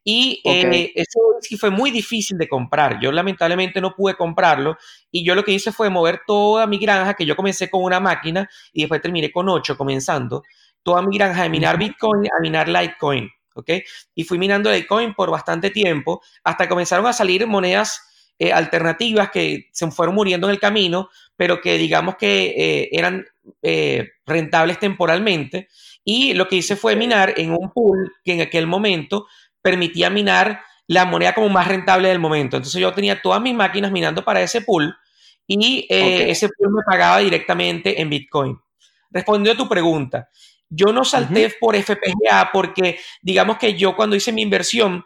Y 0.03 0.41
eh, 0.45 0.91
ese 0.93 1.19
ASIC 1.39 1.59
fue 1.59 1.71
muy 1.71 1.89
difícil 1.89 2.37
de 2.37 2.47
comprar. 2.47 2.99
Yo 3.01 3.11
lamentablemente 3.11 3.81
no 3.81 3.95
pude 3.95 4.15
comprarlo 4.15 4.77
y 5.09 5.25
yo 5.25 5.33
lo 5.33 5.43
que 5.43 5.53
hice 5.53 5.71
fue 5.71 5.89
mover 5.89 6.21
toda 6.27 6.67
mi 6.67 6.77
granja, 6.77 7.15
que 7.15 7.25
yo 7.25 7.35
comencé 7.35 7.69
con 7.69 7.83
una 7.83 7.99
máquina 7.99 8.47
y 8.73 8.81
después 8.81 9.01
terminé 9.01 9.31
con 9.31 9.49
ocho 9.49 9.75
comenzando 9.75 10.43
toda 10.83 11.01
mi 11.01 11.17
granja 11.17 11.43
de 11.43 11.49
minar 11.49 11.77
Bitcoin 11.77 12.27
a 12.27 12.41
minar 12.41 12.67
Litecoin, 12.67 13.29
¿ok? 13.55 13.69
Y 14.15 14.23
fui 14.23 14.37
minando 14.37 14.71
Litecoin 14.71 15.13
por 15.13 15.31
bastante 15.31 15.69
tiempo 15.69 16.21
hasta 16.43 16.65
que 16.65 16.69
comenzaron 16.69 17.05
a 17.07 17.13
salir 17.13 17.47
monedas 17.47 18.01
eh, 18.39 18.51
alternativas 18.51 19.29
que 19.29 19.69
se 19.71 19.89
fueron 19.91 20.15
muriendo 20.15 20.47
en 20.47 20.51
el 20.51 20.59
camino, 20.59 21.09
pero 21.35 21.61
que 21.61 21.77
digamos 21.77 22.15
que 22.17 22.53
eh, 22.57 22.89
eran 22.91 23.25
eh, 23.61 24.09
rentables 24.25 24.79
temporalmente. 24.79 25.69
Y 26.03 26.33
lo 26.33 26.47
que 26.47 26.57
hice 26.57 26.75
fue 26.75 26.95
minar 26.95 27.35
en 27.37 27.51
un 27.51 27.71
pool 27.71 28.11
que 28.23 28.33
en 28.33 28.41
aquel 28.41 28.65
momento 28.67 29.27
permitía 29.61 30.09
minar 30.09 30.61
la 30.87 31.05
moneda 31.05 31.33
como 31.33 31.47
más 31.49 31.67
rentable 31.67 32.09
del 32.09 32.19
momento. 32.19 32.57
Entonces 32.57 32.81
yo 32.81 32.91
tenía 32.91 33.21
todas 33.21 33.41
mis 33.41 33.53
máquinas 33.53 33.91
minando 33.91 34.25
para 34.25 34.41
ese 34.41 34.61
pool 34.61 34.93
y 35.47 35.85
ese 35.89 36.49
pool 36.49 36.73
me 36.73 36.81
pagaba 36.85 37.19
directamente 37.19 38.01
en 38.01 38.09
Bitcoin. 38.09 38.57
Respondiendo 39.11 39.51
a 39.51 39.63
tu 39.63 39.69
pregunta, 39.69 40.29
yo 40.75 40.91
no 40.91 41.05
salté 41.05 41.53
por 41.59 41.75
FPGA 41.75 42.49
porque 42.51 42.99
digamos 43.21 43.57
que 43.57 43.75
yo 43.75 43.95
cuando 43.95 44.15
hice 44.15 44.31
mi 44.31 44.41
inversión, 44.41 45.05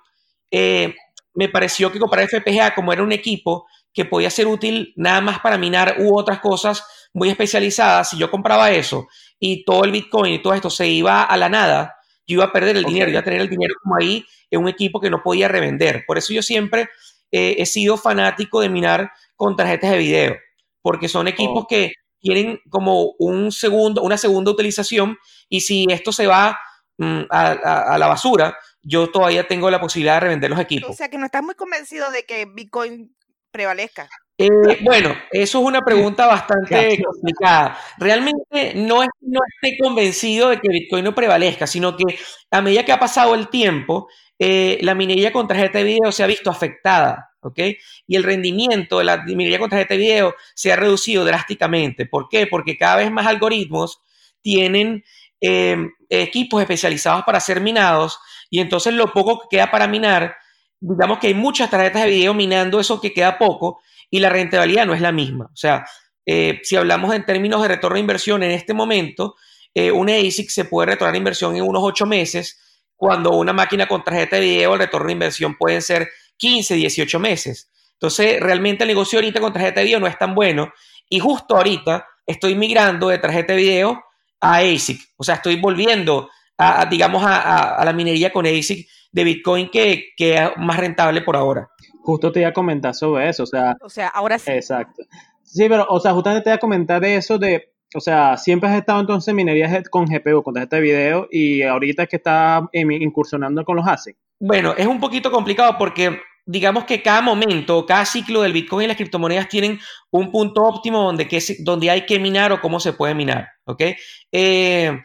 eh, 0.52 0.96
me 1.34 1.50
pareció 1.50 1.92
que 1.92 2.00
comprar 2.00 2.28
FPGA 2.28 2.74
como 2.74 2.94
era 2.94 3.04
un 3.04 3.12
equipo 3.12 3.68
que 3.94 4.06
podía 4.06 4.30
ser 4.30 4.48
útil 4.48 4.94
nada 4.96 5.22
más 5.22 5.40
para 5.40 5.58
minar 5.58 5.98
u 6.00 6.18
otras 6.18 6.40
cosas 6.40 6.84
muy 7.14 7.30
especializadas, 7.30 8.12
si 8.12 8.18
yo 8.18 8.30
compraba 8.30 8.72
eso 8.72 9.08
y 9.40 9.64
todo 9.66 9.84
el 9.84 9.92
Bitcoin 9.92 10.34
y 10.34 10.42
todo 10.42 10.54
esto 10.54 10.70
se 10.70 10.88
iba 10.88 11.24
a 11.24 11.38
la 11.38 11.50
nada, 11.50 11.96
yo 12.26 12.36
iba 12.36 12.46
a 12.46 12.52
perder 12.52 12.78
el 12.78 12.84
dinero, 12.84 13.10
iba 13.10 13.20
a 13.20 13.24
tener 13.24 13.42
el 13.42 13.50
dinero 13.50 13.74
como 13.82 13.96
ahí 13.96 14.24
en 14.52 14.62
un 14.62 14.68
equipo 14.68 15.00
que 15.00 15.10
no 15.10 15.22
podía 15.24 15.48
revender. 15.48 16.04
Por 16.06 16.18
eso 16.18 16.34
yo 16.34 16.42
siempre 16.42 16.90
eh, 17.32 17.56
he 17.58 17.66
sido 17.66 17.98
fanático 17.98 18.62
de 18.62 18.70
minar 18.70 19.12
con 19.36 19.56
tarjetas 19.56 19.92
de 19.92 19.98
video. 19.98 20.36
porque 20.82 21.10
son 21.10 21.28
equipos 21.28 21.64
oh. 21.64 21.68
que 21.68 21.94
tienen 22.20 22.60
como 22.70 23.14
un 23.20 23.52
segundo, 23.52 24.02
una 24.04 24.18
segunda 24.18 24.52
utilización 24.52 25.18
y 25.50 25.62
si 25.62 25.86
esto 25.90 26.12
se 26.12 26.28
va 26.28 26.60
mm, 26.98 27.22
a, 27.30 27.98
la 27.98 28.08
basura, 28.08 28.58
yo 28.82 29.10
todavía 29.10 29.48
tengo 29.48 29.70
la 29.70 29.80
posibilidad 29.80 30.16
de 30.16 30.22
revender 30.22 30.50
los 30.50 30.60
equipos. 30.60 30.90
O 30.90 30.94
sea 30.94 31.10
que 31.10 31.18
no 31.18 31.26
estás 31.26 31.44
muy 31.44 31.56
convencido 31.56 32.10
de 32.12 32.24
que 32.24 32.46
Bitcoin 32.46 33.16
prevalezca. 33.52 34.08
Eh, 34.40 34.50
bueno, 34.82 35.16
eso 35.32 35.60
es 35.60 35.66
una 35.66 35.82
pregunta 35.82 36.28
bastante 36.28 37.02
complicada. 37.04 37.78
Realmente 37.98 38.74
no, 38.76 39.02
es, 39.02 39.10
no 39.22 39.40
estoy 39.56 39.78
convencido 39.80 40.50
de 40.50 40.60
que 40.60 40.70
Bitcoin 40.70 41.04
no 41.04 41.16
prevalezca, 41.16 41.66
sino 41.66 41.98
que 41.98 42.04
a 42.52 42.62
medida 42.62 42.86
que 42.86 42.92
ha 42.92 43.00
pasado 43.00 43.34
el 43.34 43.50
tiempo, 43.50 44.08
eh, 44.40 44.78
la 44.82 44.94
minería 44.94 45.34
con 45.34 45.48
tarjeta 45.48 45.80
de 45.80 45.86
video 45.86 46.12
se 46.12 46.24
ha 46.24 46.28
visto 46.28 46.52
afectada, 46.52 47.32
Y 47.56 48.16
el 48.16 48.24
rendimiento 48.24 49.00
de 49.00 49.06
la 49.06 49.24
minería 49.24 49.60
con 49.60 49.70
tarjeta 49.70 49.94
de 49.94 50.00
video 50.00 50.36
se 50.56 50.72
ha 50.72 50.76
reducido 50.76 51.26
drásticamente. 51.26 52.06
¿Por 52.06 52.30
qué? 52.30 52.48
Porque 52.48 52.78
cada 52.78 52.98
vez 52.98 53.12
más 53.12 53.28
algoritmos 53.28 54.02
tienen 54.42 55.04
em, 55.42 55.92
equipos 56.10 56.62
especializados 56.62 57.24
para 57.24 57.40
ser 57.40 57.62
minados 57.62 58.20
y 58.50 58.60
entonces 58.60 58.94
lo 58.94 59.12
poco 59.12 59.42
que 59.42 59.58
queda 59.58 59.70
para 59.70 59.88
minar, 59.88 60.36
digamos 60.80 61.20
que 61.20 61.28
hay 61.28 61.34
muchas 61.34 61.70
tarjetas 61.70 62.04
de 62.04 62.10
video 62.10 62.34
minando 62.34 62.80
eso 62.80 63.02
que 63.02 63.14
queda 63.14 63.38
poco 63.38 63.80
y 64.10 64.20
la 64.20 64.30
rentabilidad 64.30 64.86
no 64.86 64.94
es 64.94 65.02
la 65.02 65.12
misma. 65.12 65.46
O 65.46 65.56
sea, 65.56 65.86
eh, 66.26 66.60
si 66.64 66.76
hablamos 66.76 67.14
en 67.14 67.26
términos 67.26 67.62
de 67.62 67.68
retorno 67.70 67.96
de 67.96 68.02
inversión 68.02 68.44
en 68.44 68.52
este 68.52 68.74
momento, 68.74 69.36
eh, 69.74 69.92
una 69.92 70.16
ASIC 70.16 70.50
se 70.50 70.66
puede 70.66 70.88
retornar 70.88 71.16
inversión 71.16 71.56
en 71.56 71.64
unos 71.64 71.84
ocho 71.84 72.06
meses, 72.06 72.60
cuando 72.96 73.32
una 73.32 73.54
máquina 73.54 73.88
con 73.88 74.04
tarjeta 74.04 74.38
de 74.38 74.42
video 74.42 74.74
el 74.74 74.80
retorno 74.80 75.08
de 75.08 75.14
inversión 75.14 75.56
pueden 75.56 75.82
ser 75.82 76.10
15, 76.38 76.76
18 76.76 77.20
meses. 77.20 77.72
Entonces, 77.94 78.40
realmente 78.40 78.84
el 78.84 78.90
negocio 78.90 79.20
ahorita 79.20 79.40
con 79.40 79.54
tarjeta 79.54 79.80
de 79.80 79.86
video 79.86 80.00
no 80.00 80.08
es 80.08 80.18
tan 80.18 80.36
bueno 80.36 80.72
y 81.10 81.20
justo 81.20 81.58
ahorita 81.58 82.06
estoy 82.26 82.56
migrando 82.56 83.08
de 83.08 83.18
tarjeta 83.18 83.54
de 83.54 83.60
video 83.60 84.04
a 84.40 84.58
ASIC. 84.58 85.02
O 85.18 85.24
sea, 85.24 85.36
estoy 85.36 85.60
volviendo 85.60 86.30
a, 86.58 86.86
digamos, 86.86 87.24
a, 87.26 87.82
la 87.84 87.94
minería 87.94 88.32
con 88.32 88.46
ASIC 88.46 88.88
de 89.12 89.24
Bitcoin 89.24 89.70
que, 89.70 90.10
que 90.16 90.36
es 90.36 90.50
más 90.58 90.78
rentable 90.78 91.22
por 91.22 91.36
ahora. 91.36 91.70
Justo 92.04 92.32
te 92.32 92.42
iba 92.42 92.50
a 92.50 92.54
comentar 92.54 92.94
sobre 92.94 93.30
eso, 93.30 93.44
o 93.44 93.48
sea. 93.48 93.76
O 93.82 93.90
sea, 93.90 94.08
ahora 94.10 94.38
sí. 94.38 94.52
Exacto. 94.52 95.04
Sí, 95.44 95.68
pero, 95.68 95.86
o 95.90 96.00
sea, 96.00 96.14
justamente 96.14 96.44
te 96.44 96.50
iba 96.50 96.56
a 96.56 96.60
comentar 96.60 97.02
de 97.02 97.16
eso 97.16 97.38
de, 97.38 97.74
o 97.96 98.00
sea, 98.00 98.38
siempre 98.38 98.70
has 98.70 98.78
estado 98.78 99.00
entonces 99.00 99.30
en 99.30 99.38
minería 99.38 99.84
con 99.90 100.06
GPU, 100.06 100.44
con 100.44 100.54
tarjeta 100.54 100.76
de 100.76 100.82
video, 100.82 101.28
y 101.32 101.64
ahorita 101.64 102.04
es 102.04 102.10
que 102.10 102.18
está 102.18 102.68
incursionando 102.74 103.64
con 103.64 103.78
los 103.78 103.88
ASIC. 103.88 104.18
Bueno, 104.40 104.74
es 104.78 104.86
un 104.86 105.00
poquito 105.00 105.32
complicado 105.32 105.76
porque 105.78 106.22
digamos 106.46 106.86
que 106.86 107.02
cada 107.02 107.22
momento, 107.22 107.86
cada 107.86 108.06
ciclo 108.06 108.42
del 108.42 108.54
Bitcoin 108.54 108.86
y 108.86 108.88
las 108.88 108.98
criptomonedas 108.98 109.50
tienen 109.50 109.80
un 110.12 110.32
punto 110.32 110.64
óptimo 110.64 111.04
donde, 111.04 111.28
que, 111.28 111.42
donde 111.60 111.90
hay 111.90 112.06
que 112.06 112.20
minar 112.20 112.52
o 112.52 112.62
cómo 112.62 112.80
se 112.80 112.94
puede 112.94 113.14
minar, 113.14 113.50
¿ok? 113.66 113.84
Eh, 114.32 115.02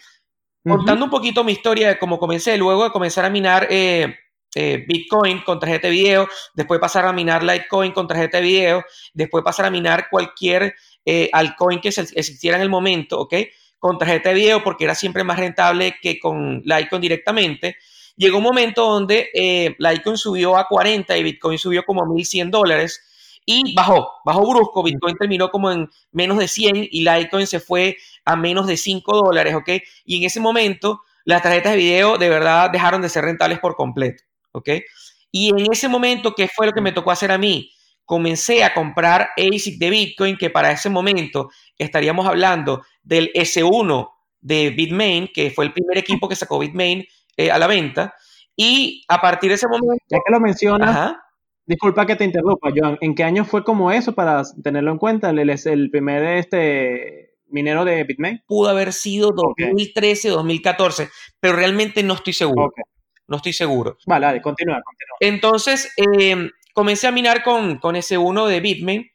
contando 0.64 1.04
un 1.04 1.10
poquito 1.10 1.42
mi 1.42 1.52
historia 1.52 1.88
de 1.88 1.98
cómo 1.98 2.18
comencé, 2.18 2.56
luego 2.56 2.84
de 2.84 2.90
comenzar 2.90 3.24
a 3.24 3.30
minar 3.30 3.66
eh, 3.70 4.14
eh, 4.54 4.84
Bitcoin 4.86 5.42
con 5.42 5.58
tarjeta 5.58 5.88
de 5.88 5.94
video, 5.94 6.28
después 6.54 6.78
pasar 6.78 7.06
a 7.06 7.12
minar 7.12 7.42
Litecoin 7.42 7.92
con 7.92 8.06
tarjeta 8.06 8.36
de 8.36 8.44
video, 8.44 8.84
después 9.14 9.42
pasar 9.42 9.66
a 9.66 9.70
minar 9.70 10.08
cualquier 10.10 10.74
eh, 11.04 11.30
altcoin 11.32 11.80
que 11.80 11.88
existiera 11.88 12.58
en 12.58 12.62
el 12.62 12.68
momento, 12.68 13.18
¿ok? 13.18 13.34
Con 13.78 13.98
tarjeta 13.98 14.28
de 14.28 14.34
video 14.34 14.62
porque 14.62 14.84
era 14.84 14.94
siempre 14.94 15.24
más 15.24 15.38
rentable 15.38 15.96
que 16.00 16.20
con 16.20 16.60
Litecoin 16.64 17.00
directamente. 17.00 17.76
Llegó 18.16 18.38
un 18.38 18.44
momento 18.44 18.88
donde 18.88 19.28
eh, 19.34 19.74
Litecoin 19.78 20.16
subió 20.16 20.56
a 20.56 20.66
40 20.68 21.16
y 21.16 21.22
Bitcoin 21.22 21.58
subió 21.58 21.84
como 21.84 22.02
a 22.02 22.06
1100 22.06 22.50
dólares 22.50 23.40
y 23.44 23.74
bajó, 23.74 24.08
bajó 24.24 24.46
brusco. 24.48 24.82
Bitcoin 24.82 25.16
terminó 25.16 25.50
como 25.50 25.70
en 25.70 25.88
menos 26.10 26.38
de 26.38 26.48
100 26.48 26.88
y 26.90 27.00
Litecoin 27.00 27.46
se 27.46 27.60
fue 27.60 27.96
a 28.24 28.36
menos 28.36 28.66
de 28.66 28.76
5 28.76 29.16
dólares, 29.24 29.54
¿ok? 29.54 29.68
Y 30.04 30.18
en 30.18 30.24
ese 30.24 30.40
momento 30.40 31.02
las 31.24 31.42
tarjetas 31.42 31.72
de 31.72 31.78
video 31.78 32.18
de 32.18 32.28
verdad 32.28 32.70
dejaron 32.70 33.02
de 33.02 33.08
ser 33.08 33.24
rentables 33.24 33.58
por 33.58 33.76
completo. 33.76 34.24
¿ok? 34.52 34.68
Y 35.30 35.48
en 35.48 35.72
ese 35.72 35.88
momento, 35.88 36.34
¿qué 36.34 36.48
fue 36.48 36.66
lo 36.66 36.72
que 36.72 36.80
me 36.80 36.92
tocó 36.92 37.10
hacer 37.10 37.32
a 37.32 37.38
mí? 37.38 37.70
Comencé 38.04 38.64
a 38.64 38.74
comprar 38.74 39.30
ASIC 39.36 39.78
de 39.78 39.90
Bitcoin, 39.90 40.36
que 40.36 40.50
para 40.50 40.70
ese 40.70 40.90
momento 40.90 41.50
estaríamos 41.78 42.26
hablando 42.26 42.82
del 43.02 43.32
S1 43.32 44.10
de 44.40 44.70
Bitmain, 44.70 45.28
que 45.32 45.50
fue 45.50 45.64
el 45.64 45.72
primer 45.72 45.98
equipo 45.98 46.28
que 46.28 46.36
sacó 46.36 46.58
Bitmain 46.58 47.06
eh, 47.36 47.50
a 47.50 47.58
la 47.58 47.66
venta. 47.66 48.14
Y 48.56 49.04
a 49.08 49.20
partir 49.20 49.50
de 49.50 49.54
ese 49.54 49.68
momento... 49.68 50.04
Ya 50.08 50.18
que 50.24 50.32
lo 50.32 50.40
mencionas, 50.40 51.14
disculpa 51.66 52.06
que 52.06 52.16
te 52.16 52.24
interrumpa, 52.24 52.70
Joan, 52.74 52.98
¿en 53.00 53.14
qué 53.14 53.24
año 53.24 53.44
fue 53.44 53.64
como 53.64 53.90
eso 53.90 54.12
para 54.12 54.42
tenerlo 54.62 54.92
en 54.92 54.98
cuenta? 54.98 55.30
El, 55.30 55.38
el 55.48 55.90
primer 55.90 56.22
este, 56.38 57.32
minero 57.52 57.84
de 57.84 58.02
Bitmain. 58.04 58.42
Pudo 58.46 58.70
haber 58.70 58.92
sido 58.92 59.30
2013, 59.32 60.30
2014, 60.30 61.08
pero 61.38 61.54
realmente 61.54 62.02
no 62.02 62.14
estoy 62.14 62.32
seguro. 62.32 62.72
No 63.28 63.36
estoy 63.36 63.52
seguro. 63.52 63.96
Vale, 64.06 64.26
vale, 64.26 64.42
continúa, 64.42 64.82
continúa. 64.82 65.16
Entonces, 65.20 65.92
em, 65.96 66.50
comencé 66.74 67.06
a 67.06 67.12
minar 67.12 67.42
con, 67.42 67.78
con 67.78 67.96
ese 67.96 68.18
uno 68.18 68.46
de 68.46 68.60
Bitmain 68.60 69.10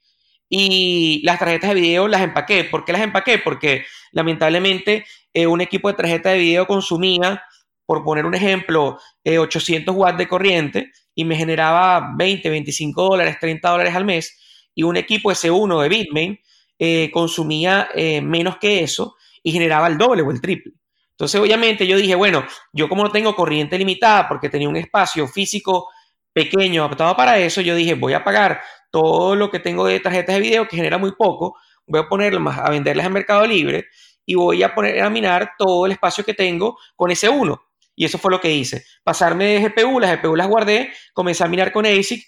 y 0.50 1.22
las 1.24 1.40
tarjetas 1.40 1.74
de 1.74 1.82
video 1.82 2.08
las 2.08 2.22
empaqué. 2.22 2.64
¿Por 2.64 2.86
qué 2.86 2.94
las 2.94 3.02
empaqué? 3.02 3.38
Porque 3.38 3.86
lamentablemente 4.12 5.06
eh, 5.34 5.48
un 5.48 5.62
equipo 5.62 5.90
de 5.90 5.96
tarjeta 5.96 6.30
de 6.30 6.40
video 6.40 6.68
consumía, 6.68 7.44
por 7.88 8.04
poner 8.04 8.26
un 8.26 8.36
ejemplo, 8.36 9.00
800 9.26 9.96
eh, 9.96 9.98
watts 9.98 10.18
de 10.18 10.28
corriente 10.28 10.92
y 11.16 11.26
me 11.26 11.36
generaba 11.36 12.14
20, 12.16 12.48
25 12.48 13.02
dólares, 13.02 13.38
30 13.40 13.68
dólares 13.68 13.96
al 13.96 14.06
mes. 14.06 14.38
Y 14.76 14.84
un 14.84 14.98
equipo 14.98 15.32
S1 15.32 15.82
de 15.82 15.90
Bitmain 15.90 16.40
eh, 16.78 17.10
consumía 17.12 17.90
menos 18.22 18.58
que 18.58 18.84
eso 18.84 19.16
y 19.42 19.52
generaba 19.52 19.88
el 19.88 19.98
doble 19.98 20.22
o 20.22 20.30
el 20.30 20.42
triple. 20.42 20.74
Entonces, 21.12 21.42
obviamente, 21.42 21.88
yo 21.88 21.98
dije, 21.98 22.14
bueno, 22.14 22.46
yo 22.74 22.88
como 22.88 23.04
no 23.04 23.10
tengo 23.10 23.34
corriente 23.34 23.78
limitada 23.78 24.28
porque 24.28 24.50
tenía 24.50 24.70
un 24.70 24.76
espacio 24.76 25.28
físico 25.28 25.88
pequeño 26.32 26.84
adaptado 26.84 27.16
para 27.16 27.40
eso, 27.40 27.62
yo 27.62 27.74
dije, 27.74 27.96
voy 27.96 28.14
a 28.14 28.24
pagar 28.24 28.62
todo 28.92 29.36
lo 29.36 29.50
que 29.50 29.60
tengo 29.60 29.88
de 29.88 30.00
tarjetas 30.00 30.36
de 30.36 30.42
video, 30.42 30.68
que 30.68 30.76
genera 30.76 31.00
muy 31.00 31.14
poco, 31.14 31.56
voy 31.88 32.02
a 32.02 32.08
ponerlas 32.08 32.60
a 32.60 32.70
venderlas 32.70 33.08
en 33.08 33.14
Mercado 33.14 33.48
Libre 33.48 33.86
y 34.28 34.36
voy 34.36 34.62
a 34.62 34.76
poner 34.76 35.02
a 35.02 35.10
minar 35.10 35.54
todo 35.58 35.86
el 35.86 35.94
espacio 35.94 36.24
que 36.24 36.34
tengo 36.34 36.78
con 36.96 37.10
ese 37.10 37.30
uno. 37.30 37.67
Y 38.00 38.06
eso 38.06 38.20
fue 38.20 38.30
lo 38.30 38.40
que 38.40 38.54
hice. 38.54 38.86
Pasarme 39.04 39.46
de 39.46 39.70
GPU, 39.70 40.00
las 40.00 40.22
GPU 40.22 40.36
las 40.36 40.48
guardé, 40.48 40.94
comencé 41.14 41.44
a 41.44 41.48
minar 41.48 41.72
con 41.74 41.84
ASIC 41.84 42.24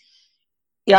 y 0.83 0.93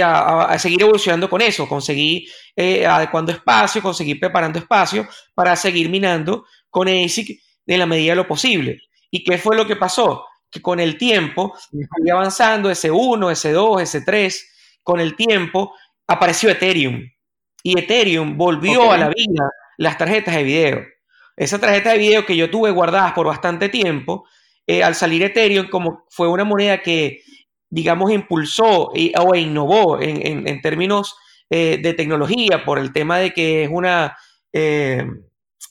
a, 0.00 0.56
seguir 0.56 0.82
evolucionando 0.82 1.28
con 1.28 1.42
eso. 1.42 1.68
Conseguí 1.68 2.28
eh, 2.54 2.86
adecuando 2.86 3.32
espacio, 3.32 3.82
conseguí 3.82 4.14
preparando 4.14 4.60
espacio 4.60 5.08
para 5.34 5.56
seguir 5.56 5.90
minando 5.90 6.44
con 6.70 6.86
ASIC 6.86 7.40
de 7.66 7.76
la 7.76 7.86
medida 7.86 8.12
de 8.12 8.16
lo 8.16 8.28
posible. 8.28 8.78
¿Y 9.10 9.24
qué 9.24 9.36
fue 9.36 9.56
lo 9.56 9.66
que 9.66 9.74
pasó? 9.74 10.26
Que 10.48 10.62
con 10.62 10.78
el 10.78 10.96
tiempo, 10.96 11.52
fui 11.70 12.10
avanzando, 12.10 12.70
S1, 12.70 13.32
S2, 13.32 13.82
S3, 13.82 14.34
con 14.84 15.00
el 15.00 15.16
tiempo 15.16 15.74
apareció 16.06 16.50
Ethereum. 16.50 17.02
Y 17.64 17.76
Ethereum 17.76 18.36
volvió 18.36 18.92
a 18.92 18.96
la 18.96 19.08
vida 19.08 19.50
las 19.76 19.98
tarjetas 19.98 20.36
de 20.36 20.44
video. 20.44 20.84
Esa 21.36 21.58
tarjeta 21.58 21.92
de 21.92 21.98
video 21.98 22.26
que 22.26 22.36
yo 22.36 22.50
tuve 22.50 22.70
guardadas 22.70 23.12
por 23.12 23.26
bastante 23.26 23.68
tiempo, 23.68 24.26
eh, 24.66 24.82
al 24.82 24.94
salir 24.94 25.22
Ethereum, 25.22 25.68
como 25.68 26.04
fue 26.10 26.28
una 26.28 26.44
moneda 26.44 26.82
que, 26.82 27.22
digamos, 27.68 28.10
impulsó 28.10 28.90
o 28.92 29.34
innovó 29.34 30.00
en, 30.00 30.60
términos 30.60 31.16
eh, 31.48 31.78
de 31.82 31.94
tecnología 31.94 32.64
por 32.64 32.78
el 32.78 32.92
tema 32.92 33.18
de 33.18 33.32
que 33.32 33.64
es 33.64 33.70
una... 33.72 34.16
Eh, 34.52 35.04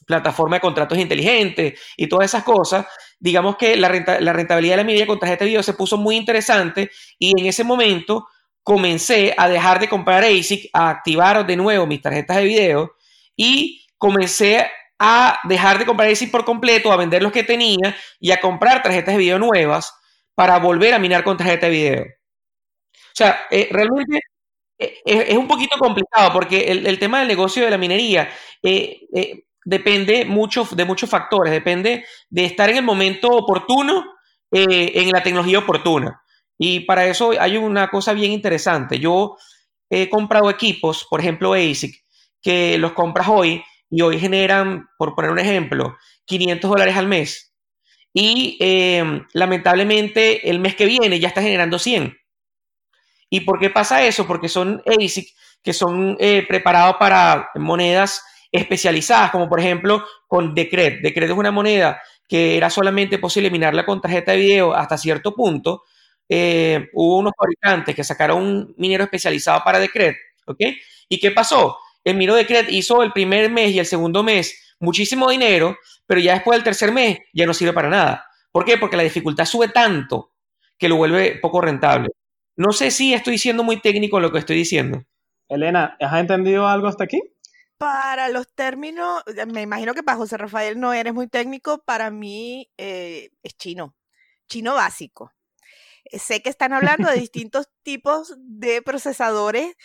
plataforma 0.10 0.56
de 0.56 0.62
contratos 0.62 0.98
inteligentes 0.98 1.80
y 1.96 2.08
todas 2.08 2.26
esas 2.26 2.44
cosas, 2.44 2.88
digamos 3.20 3.58
que 3.58 3.76
la, 3.78 3.90
rentabilidad 3.90 4.74
de 4.74 4.78
la 4.78 4.84
media 4.84 5.06
con 5.06 5.20
tarjeta 5.20 5.46
de 5.46 5.52
video 5.52 5.64
se 5.64 5.74
puso 5.74 5.98
muy 5.98 6.16
interesante 6.16 6.90
y 7.20 7.40
en 7.40 7.46
ese 7.46 7.64
momento 7.64 8.28
comencé 8.64 9.36
a 9.38 9.48
dejar 9.48 9.80
de 9.80 9.88
comprar 9.88 10.24
ASIC, 10.24 10.70
a 10.74 10.90
activar 10.90 11.46
de 11.46 11.56
nuevo 11.56 11.86
mis 11.86 12.02
tarjetas 12.02 12.38
de 12.38 12.44
video 12.44 12.96
y 13.36 13.86
comencé 13.98 14.68
a 15.00 15.40
dejar 15.46 15.80
de 15.80 15.86
comprar 15.86 16.10
ASIC 16.10 16.30
por 16.30 16.44
completo, 16.44 16.92
a 16.92 16.98
vender 16.98 17.24
los 17.24 17.32
que 17.32 17.44
tenía 17.44 17.96
y 18.20 18.32
a 18.32 18.42
comprar 18.42 18.84
tarjetas 18.84 19.14
de 19.14 19.20
video 19.20 19.40
nuevas 19.40 19.94
para 20.36 20.60
volver 20.60 20.94
a 20.94 21.00
minar 21.00 21.24
con 21.24 21.38
tarjeta 21.38 21.68
de 21.68 21.72
video. 21.72 22.04
O 22.04 23.16
sea, 23.16 23.42
eh, 23.50 23.70
realmente 23.72 24.20
eh, 24.78 25.02
es, 25.06 25.38
un 25.38 25.48
poquito 25.48 25.78
complicado 25.78 26.32
porque 26.34 26.72
el, 26.72 27.00
tema 27.00 27.20
del 27.20 27.30
negocio 27.30 27.64
de 27.64 27.72
la 27.72 27.78
minería 27.78 28.30
eh, 28.62 29.00
depende 29.64 30.26
mucho, 30.26 30.68
de 30.72 30.86
muchos 30.86 31.10
factores, 31.10 31.52
depende 31.52 32.06
de 32.30 32.46
estar 32.46 32.70
en 32.70 32.78
el 32.78 32.84
momento 32.84 33.30
oportuno, 33.30 34.06
en 34.52 35.12
la 35.12 35.22
tecnología 35.22 35.60
oportuna. 35.60 36.22
Y 36.58 36.82
para 36.82 37.06
eso 37.06 37.34
hay 37.40 37.56
una 37.56 37.88
cosa 37.90 38.14
bien 38.14 38.32
interesante. 38.32 39.00
Yo 39.00 39.38
he 39.90 40.10
comprado 40.10 40.50
equipos, 40.50 41.06
por 41.10 41.20
ejemplo 41.22 41.54
ASIC, 41.54 42.04
que 42.42 42.78
los 42.78 42.94
compras 42.94 43.28
hoy 43.30 43.64
y 43.90 44.02
hoy 44.02 44.20
generan, 44.20 44.88
por 44.98 45.16
poner 45.16 45.32
un 45.32 45.40
ejemplo, 45.40 45.98
500 46.26 46.70
dólares 46.70 46.96
al 46.96 47.08
mes. 47.08 47.54
Y 48.14 48.58
eh, 48.60 49.24
lamentablemente 49.34 50.50
el 50.50 50.60
mes 50.60 50.76
que 50.76 50.86
viene 50.86 51.20
ya 51.20 51.28
está 51.28 51.42
generando 51.42 51.80
100. 51.80 52.18
¿Y 53.30 53.42
por 53.42 53.60
qué 53.60 53.70
pasa 53.70 54.06
eso? 54.06 54.26
Porque 54.26 54.50
son 54.50 54.82
ASIC 54.86 55.30
que 55.64 55.74
son 55.74 56.16
eh, 56.20 56.46
preparados 56.48 56.96
para 56.98 57.50
monedas 57.56 58.24
especializadas, 58.52 59.32
como 59.32 59.50
por 59.50 59.60
ejemplo 59.60 60.04
con 60.28 60.54
Decret. 60.54 61.02
Decret 61.02 61.30
es 61.30 61.38
una 61.38 61.52
moneda 61.52 62.02
que 62.28 62.58
era 62.58 62.70
solamente 62.70 63.18
posible 63.18 63.52
minarla 63.52 63.86
con 63.86 64.02
tarjeta 64.02 64.32
de 64.32 64.38
video 64.38 64.74
hasta 64.74 64.98
cierto 64.98 65.34
punto. 65.36 65.84
Eh, 66.28 66.90
hubo 66.94 67.18
unos 67.18 67.34
fabricantes 67.38 67.96
que 67.96 68.04
sacaron 68.04 68.42
un 68.44 68.76
minero 68.78 69.04
especializado 69.04 69.62
para 69.64 69.80
Decret, 69.80 70.16
¿ok? 70.46 70.60
¿Y 71.10 71.20
qué 71.20 71.32
pasó? 71.32 71.78
El 72.04 72.16
minero 72.16 72.36
Decret 72.36 72.72
hizo 72.72 73.04
el 73.04 73.12
primer 73.12 73.50
mes 73.52 73.72
y 73.72 73.80
el 73.80 73.86
segundo 73.86 74.24
mes 74.24 74.76
muchísimo 74.80 75.30
dinero, 75.30 75.78
pero 76.06 76.22
ya 76.22 76.34
después 76.34 76.58
del 76.58 76.64
tercer 76.64 76.92
mes 76.92 77.20
ya 77.34 77.46
no 77.46 77.54
sirve 77.54 77.74
para 77.74 77.90
nada. 77.90 78.26
¿Por 78.52 78.66
qué? 78.66 78.78
Porque 78.78 78.98
la 78.98 79.04
dificultad 79.04 79.46
sube 79.46 79.68
tanto 79.68 80.34
que 80.78 80.90
lo 80.90 80.96
vuelve 80.96 81.38
poco 81.42 81.62
rentable. 81.62 82.10
No 82.56 82.72
sé 82.72 82.92
si 82.92 83.14
estoy 83.14 83.38
siendo 83.38 83.64
muy 83.64 83.80
técnico 83.82 84.18
en 84.18 84.24
lo 84.24 84.32
que 84.32 84.40
estoy 84.40 84.56
diciendo. 84.56 85.04
Elena, 85.48 85.98
¿has 86.00 86.20
entendido 86.20 86.68
algo 86.68 86.88
hasta 86.88 87.04
aquí? 87.04 87.22
Para 87.78 88.28
los 88.30 88.48
términos, 88.54 89.24
me 89.48 89.62
imagino 89.62 89.94
que 89.94 90.04
para 90.04 90.18
José 90.18 90.38
Rafael 90.38 90.80
no 90.80 90.94
eres 90.94 91.14
muy 91.14 91.28
técnico, 91.28 91.82
para 91.86 92.12
mí 92.12 92.70
eh, 92.78 93.30
es 93.42 93.56
chino, 93.56 93.96
chino 94.48 94.76
básico. 94.76 95.32
Eh, 96.04 96.20
sé 96.20 96.42
que 96.42 96.50
están 96.50 96.74
hablando 96.74 97.10
de 97.10 97.16
distintos 97.20 97.70
tipos 97.84 98.36
de 98.38 98.82
procesadores 98.82 99.76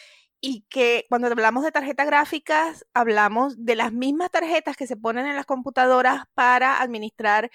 y 0.46 0.66
que 0.68 1.06
cuando 1.08 1.28
hablamos 1.28 1.64
de 1.64 1.72
tarjetas 1.72 2.06
gráficas, 2.06 2.84
hablamos 2.92 3.64
de 3.64 3.76
las 3.76 3.94
mismas 3.94 4.30
tarjetas 4.30 4.76
que 4.76 4.86
se 4.86 4.94
ponen 4.94 5.24
en 5.24 5.36
las 5.36 5.46
computadoras 5.46 6.24
para 6.34 6.82
administrar, 6.82 7.50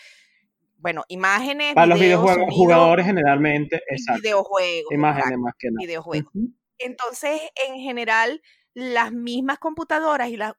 bueno, 0.78 1.04
imágenes. 1.08 1.76
Para 1.76 1.86
los 1.86 2.00
videojuegos, 2.00 2.52
jugadores 2.52 3.06
generalmente, 3.06 3.80
exacto. 3.88 4.24
Videojuegos. 4.24 4.92
Imágenes 4.92 5.38
más 5.38 5.54
que 5.60 5.68
nada. 5.70 5.86
Videojuegos. 5.86 6.34
Entonces, 6.80 7.40
en 7.68 7.80
general, 7.80 8.42
las 8.74 9.12
mismas 9.12 9.60
computadoras 9.60 10.30
y 10.30 10.38
las 10.38 10.54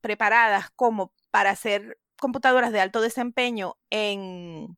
preparadas 0.00 0.70
como 0.74 1.12
para 1.30 1.50
hacer 1.50 2.00
computadoras 2.18 2.72
de 2.72 2.80
alto 2.80 3.00
desempeño 3.00 3.76
en, 3.90 4.76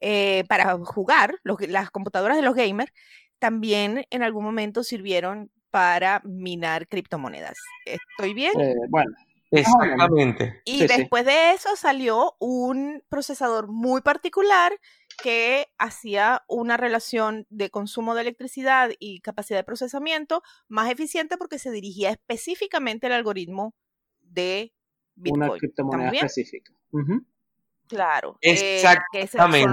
eh, 0.00 0.44
para 0.50 0.76
jugar, 0.84 1.36
las 1.44 1.90
computadoras 1.90 2.36
de 2.36 2.42
los 2.42 2.54
gamers, 2.54 2.92
también 3.38 4.04
en 4.10 4.22
algún 4.22 4.44
momento 4.44 4.84
sirvieron 4.84 5.50
para 5.70 6.20
minar 6.24 6.88
criptomonedas. 6.88 7.58
¿Estoy 7.84 8.34
bien? 8.34 8.58
Eh, 8.60 8.74
bueno. 8.88 9.10
Exactamente. 9.52 10.62
Y 10.64 10.86
después 10.86 11.24
de 11.24 11.52
eso 11.52 11.74
salió 11.74 12.36
un 12.38 13.02
procesador 13.08 13.66
muy 13.66 14.00
particular 14.00 14.72
que 15.22 15.66
hacía 15.76 16.44
una 16.48 16.76
relación 16.76 17.46
de 17.50 17.68
consumo 17.68 18.14
de 18.14 18.22
electricidad 18.22 18.90
y 19.00 19.20
capacidad 19.20 19.58
de 19.58 19.64
procesamiento 19.64 20.42
más 20.68 20.90
eficiente 20.90 21.36
porque 21.36 21.58
se 21.58 21.72
dirigía 21.72 22.10
específicamente 22.10 23.08
al 23.08 23.14
algoritmo 23.14 23.74
de 24.20 24.72
Bitcoin. 25.16 25.42
Una 25.42 25.58
criptomoneda 25.58 26.10
específica. 26.12 26.72
Claro. 27.88 28.38
Exactamente. 28.40 29.66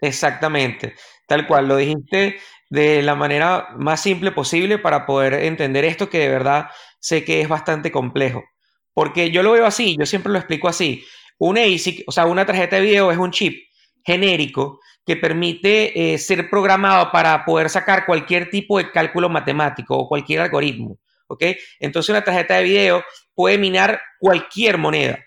Exactamente. 0.00 0.94
Tal 1.26 1.46
cual, 1.46 1.68
lo 1.68 1.76
dijiste 1.76 2.38
de 2.70 3.02
la 3.02 3.14
manera 3.14 3.68
más 3.76 4.00
simple 4.00 4.32
posible 4.32 4.78
para 4.78 5.06
poder 5.06 5.34
entender 5.34 5.84
esto 5.84 6.08
que 6.10 6.18
de 6.18 6.28
verdad 6.28 6.66
sé 7.00 7.24
que 7.24 7.40
es 7.40 7.48
bastante 7.48 7.92
complejo. 7.92 8.44
Porque 8.92 9.30
yo 9.30 9.42
lo 9.42 9.52
veo 9.52 9.66
así, 9.66 9.96
yo 9.98 10.06
siempre 10.06 10.32
lo 10.32 10.38
explico 10.38 10.68
así. 10.68 11.04
Un 11.38 11.58
ASIC, 11.58 12.04
o 12.06 12.12
sea, 12.12 12.26
una 12.26 12.46
tarjeta 12.46 12.76
de 12.76 12.82
video 12.82 13.10
es 13.10 13.18
un 13.18 13.30
chip 13.30 13.68
genérico 14.04 14.80
que 15.06 15.16
permite 15.16 16.14
eh, 16.14 16.18
ser 16.18 16.48
programado 16.48 17.10
para 17.12 17.44
poder 17.44 17.68
sacar 17.68 18.06
cualquier 18.06 18.50
tipo 18.50 18.78
de 18.78 18.90
cálculo 18.90 19.28
matemático 19.28 19.96
o 19.96 20.08
cualquier 20.08 20.40
algoritmo. 20.40 20.98
¿ok? 21.28 21.44
Entonces 21.80 22.10
una 22.10 22.22
tarjeta 22.24 22.56
de 22.56 22.64
video 22.64 23.04
puede 23.34 23.58
minar 23.58 24.00
cualquier 24.18 24.78
moneda. 24.78 25.18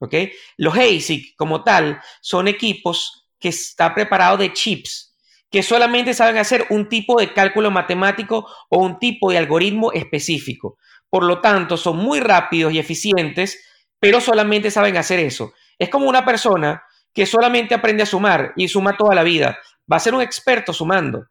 ¿ok? 0.00 0.14
Los 0.58 0.76
ASIC 0.76 1.34
como 1.36 1.62
tal 1.64 2.00
son 2.20 2.48
equipos 2.48 3.23
que 3.44 3.50
están 3.50 3.92
preparados 3.92 4.38
de 4.38 4.54
chips 4.54 5.14
que 5.50 5.62
solamente 5.62 6.14
saben 6.14 6.38
hacer 6.38 6.64
un 6.70 6.88
tipo 6.88 7.20
de 7.20 7.34
cálculo 7.34 7.70
matemático 7.70 8.48
o 8.70 8.78
un 8.78 8.98
tipo 8.98 9.30
de 9.30 9.36
algoritmo 9.36 9.92
específico. 9.92 10.78
Por 11.10 11.24
lo 11.24 11.42
tanto, 11.42 11.76
son 11.76 11.98
muy 11.98 12.20
rápidos 12.20 12.72
y 12.72 12.78
eficientes, 12.78 13.62
pero 14.00 14.22
solamente 14.22 14.70
saben 14.70 14.96
hacer 14.96 15.20
eso. 15.20 15.52
Es 15.78 15.90
como 15.90 16.08
una 16.08 16.24
persona 16.24 16.82
que 17.12 17.26
solamente 17.26 17.74
aprende 17.74 18.02
a 18.02 18.06
sumar 18.06 18.54
y 18.56 18.66
suma 18.66 18.96
toda 18.96 19.14
la 19.14 19.22
vida. 19.22 19.58
Va 19.92 19.98
a 19.98 20.00
ser 20.00 20.14
un 20.14 20.22
experto 20.22 20.72
sumando, 20.72 21.26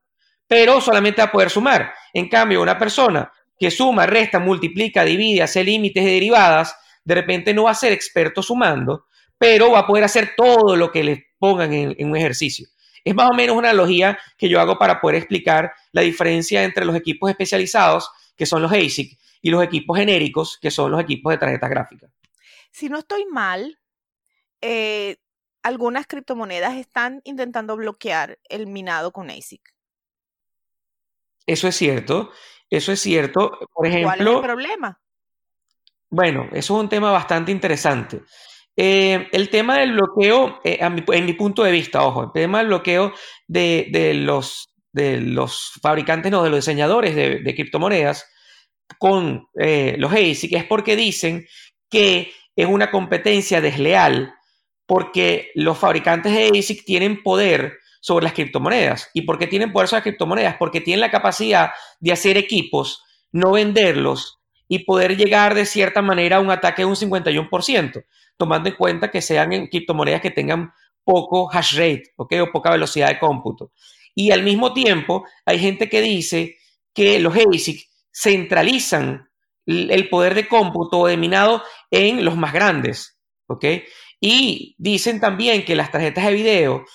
pero 0.48 0.80
solamente 0.80 1.22
va 1.24 1.30
a 1.30 1.32
poder 1.32 1.50
sumar. 1.50 1.94
En 2.14 2.30
cambio, 2.30 2.62
una 2.62 2.78
persona 2.78 3.32
que 3.58 3.72
suma, 3.72 4.06
resta, 4.06 4.38
multiplica, 4.38 5.04
divide, 5.04 5.42
hace 5.42 5.64
límites 5.64 6.06
de 6.06 6.12
derivadas, 6.12 6.78
de 7.04 7.16
repente 7.16 7.56
no 7.56 7.64
va 7.64 7.72
a 7.72 7.76
ser 7.76 7.92
experto 7.92 8.44
sumando, 8.44 9.08
pero 9.38 9.72
va 9.72 9.80
a 9.80 9.88
poder 9.88 10.06
hacer 10.06 10.34
todo 10.38 10.78
lo 10.78 10.92
que 10.92 11.04
le 11.04 11.33
pongan 11.44 11.74
en, 11.74 11.94
en 11.98 12.10
un 12.10 12.16
ejercicio. 12.16 12.70
Es 13.04 13.14
más 13.14 13.30
o 13.30 13.34
menos 13.34 13.58
una 13.58 13.70
analogía 13.70 14.18
que 14.38 14.48
yo 14.48 14.62
hago 14.62 14.78
para 14.80 15.02
poder 15.02 15.18
explicar 15.18 15.74
la 15.92 16.04
diferencia 16.04 16.64
entre 16.64 16.86
los 16.86 16.96
equipos 16.96 17.30
especializados, 17.30 18.10
que 18.38 18.46
son 18.46 18.62
los 18.62 18.72
ASIC, 18.72 19.20
y 19.42 19.50
los 19.50 19.62
equipos 19.62 19.98
genéricos, 19.98 20.58
que 20.62 20.72
son 20.72 20.90
los 20.90 21.02
equipos 21.02 21.34
de 21.34 21.38
tarjetas 21.38 21.70
gráficas. 21.70 22.12
Si 22.72 22.88
no 22.88 22.98
estoy 22.98 23.26
mal, 23.26 23.78
eh, 24.62 25.18
algunas 25.64 26.08
criptomonedas 26.08 26.76
están 26.76 27.20
intentando 27.26 27.76
bloquear 27.76 28.40
el 28.48 28.68
minado 28.68 29.12
con 29.12 29.30
ASIC. 29.30 29.62
Eso 31.46 31.68
es 31.68 31.76
cierto, 31.76 32.32
eso 32.70 32.94
es 32.94 33.02
cierto. 33.02 33.60
Por 33.74 33.86
ejemplo, 33.86 34.12
¿cuál 34.16 34.22
es 34.22 34.34
el 34.34 34.42
problema? 34.42 35.02
Bueno, 36.10 36.48
eso 36.54 36.78
es 36.78 36.84
un 36.84 36.88
tema 36.88 37.12
bastante 37.12 37.52
interesante. 37.52 38.22
Eh, 38.76 39.28
el 39.32 39.50
tema 39.50 39.78
del 39.78 39.94
bloqueo, 39.94 40.60
eh, 40.64 40.80
en 40.82 41.26
mi 41.26 41.34
punto 41.34 41.64
de 41.64 41.72
vista, 41.72 42.04
ojo, 42.04 42.24
el 42.24 42.32
tema 42.34 42.60
del 42.60 42.68
bloqueo 42.68 43.14
de, 43.48 44.14
los, 44.16 44.70
fabricantes, 45.82 46.32
no, 46.32 46.44
de 46.44 46.50
los 46.50 46.60
diseñadores 46.60 47.16
de, 47.16 47.56
criptomonedas 47.56 48.28
con 48.98 49.48
eh, 49.60 49.96
los 49.98 50.12
ASIC 50.12 50.54
es 50.54 50.66
porque 50.66 50.96
dicen 50.96 51.46
que 51.90 52.34
es 52.56 52.68
una 52.68 52.92
competencia 52.92 53.62
desleal 53.62 54.34
porque 54.86 55.52
los 55.56 55.78
fabricantes 55.78 56.34
de 56.34 56.58
ASIC 56.58 56.84
tienen 56.84 57.24
poder 57.24 57.78
sobre 58.02 58.26
las 58.26 58.34
criptomonedas. 58.34 59.10
¿Y 59.14 59.22
por 59.22 59.40
qué 59.40 59.48
tienen 59.48 59.72
poder 59.72 59.88
sobre 59.88 60.00
las 60.00 60.04
criptomonedas? 60.04 60.56
Porque 60.58 60.82
tienen 60.82 61.02
la 61.02 61.12
capacidad 61.12 61.72
de 62.00 62.12
hacer 62.12 62.38
equipos, 62.38 63.02
no 63.32 63.54
venderlos 63.54 64.40
y 64.68 64.80
poder 64.80 65.16
llegar 65.16 65.54
de 65.54 65.66
cierta 65.66 66.02
manera 66.02 66.38
a 66.38 66.40
un 66.42 66.52
ataque 66.52 66.82
de 66.82 66.88
un 66.88 66.96
51%, 66.96 68.04
tomando 68.38 68.70
en 68.70 68.76
cuenta 68.76 69.12
que 69.12 69.22
sean 69.22 69.54
en 69.54 69.68
criptomonedas 69.68 70.22
que 70.22 70.32
tengan 70.32 70.72
poco 71.04 71.50
hash 71.52 71.76
rate, 71.76 72.04
o 72.16 72.28
poca 72.52 72.72
velocidad 72.72 73.10
de 73.10 73.20
cómputo. 73.20 73.72
Y 74.16 74.32
al 74.32 74.44
mismo 74.44 74.74
tiempo, 74.74 75.26
hay 75.46 75.60
gente 75.60 75.90
que 75.90 76.02
dice 76.02 76.58
que 76.94 77.20
los 77.20 77.36
ASIC 77.36 77.90
centralizan 78.12 79.30
el 79.66 80.10
poder 80.10 80.36
de 80.36 80.48
cómputo 80.48 81.08
de 81.08 81.18
minado 81.18 81.64
en 81.90 82.24
los 82.24 82.36
más 82.36 82.54
grandes, 82.54 83.18
¿ok? 83.48 83.66
Y 84.20 84.76
dicen 84.78 85.20
también 85.20 85.66
que 85.66 85.76
las 85.76 85.92
tarjetas 85.92 86.26
de 86.26 86.34
video 86.34 86.86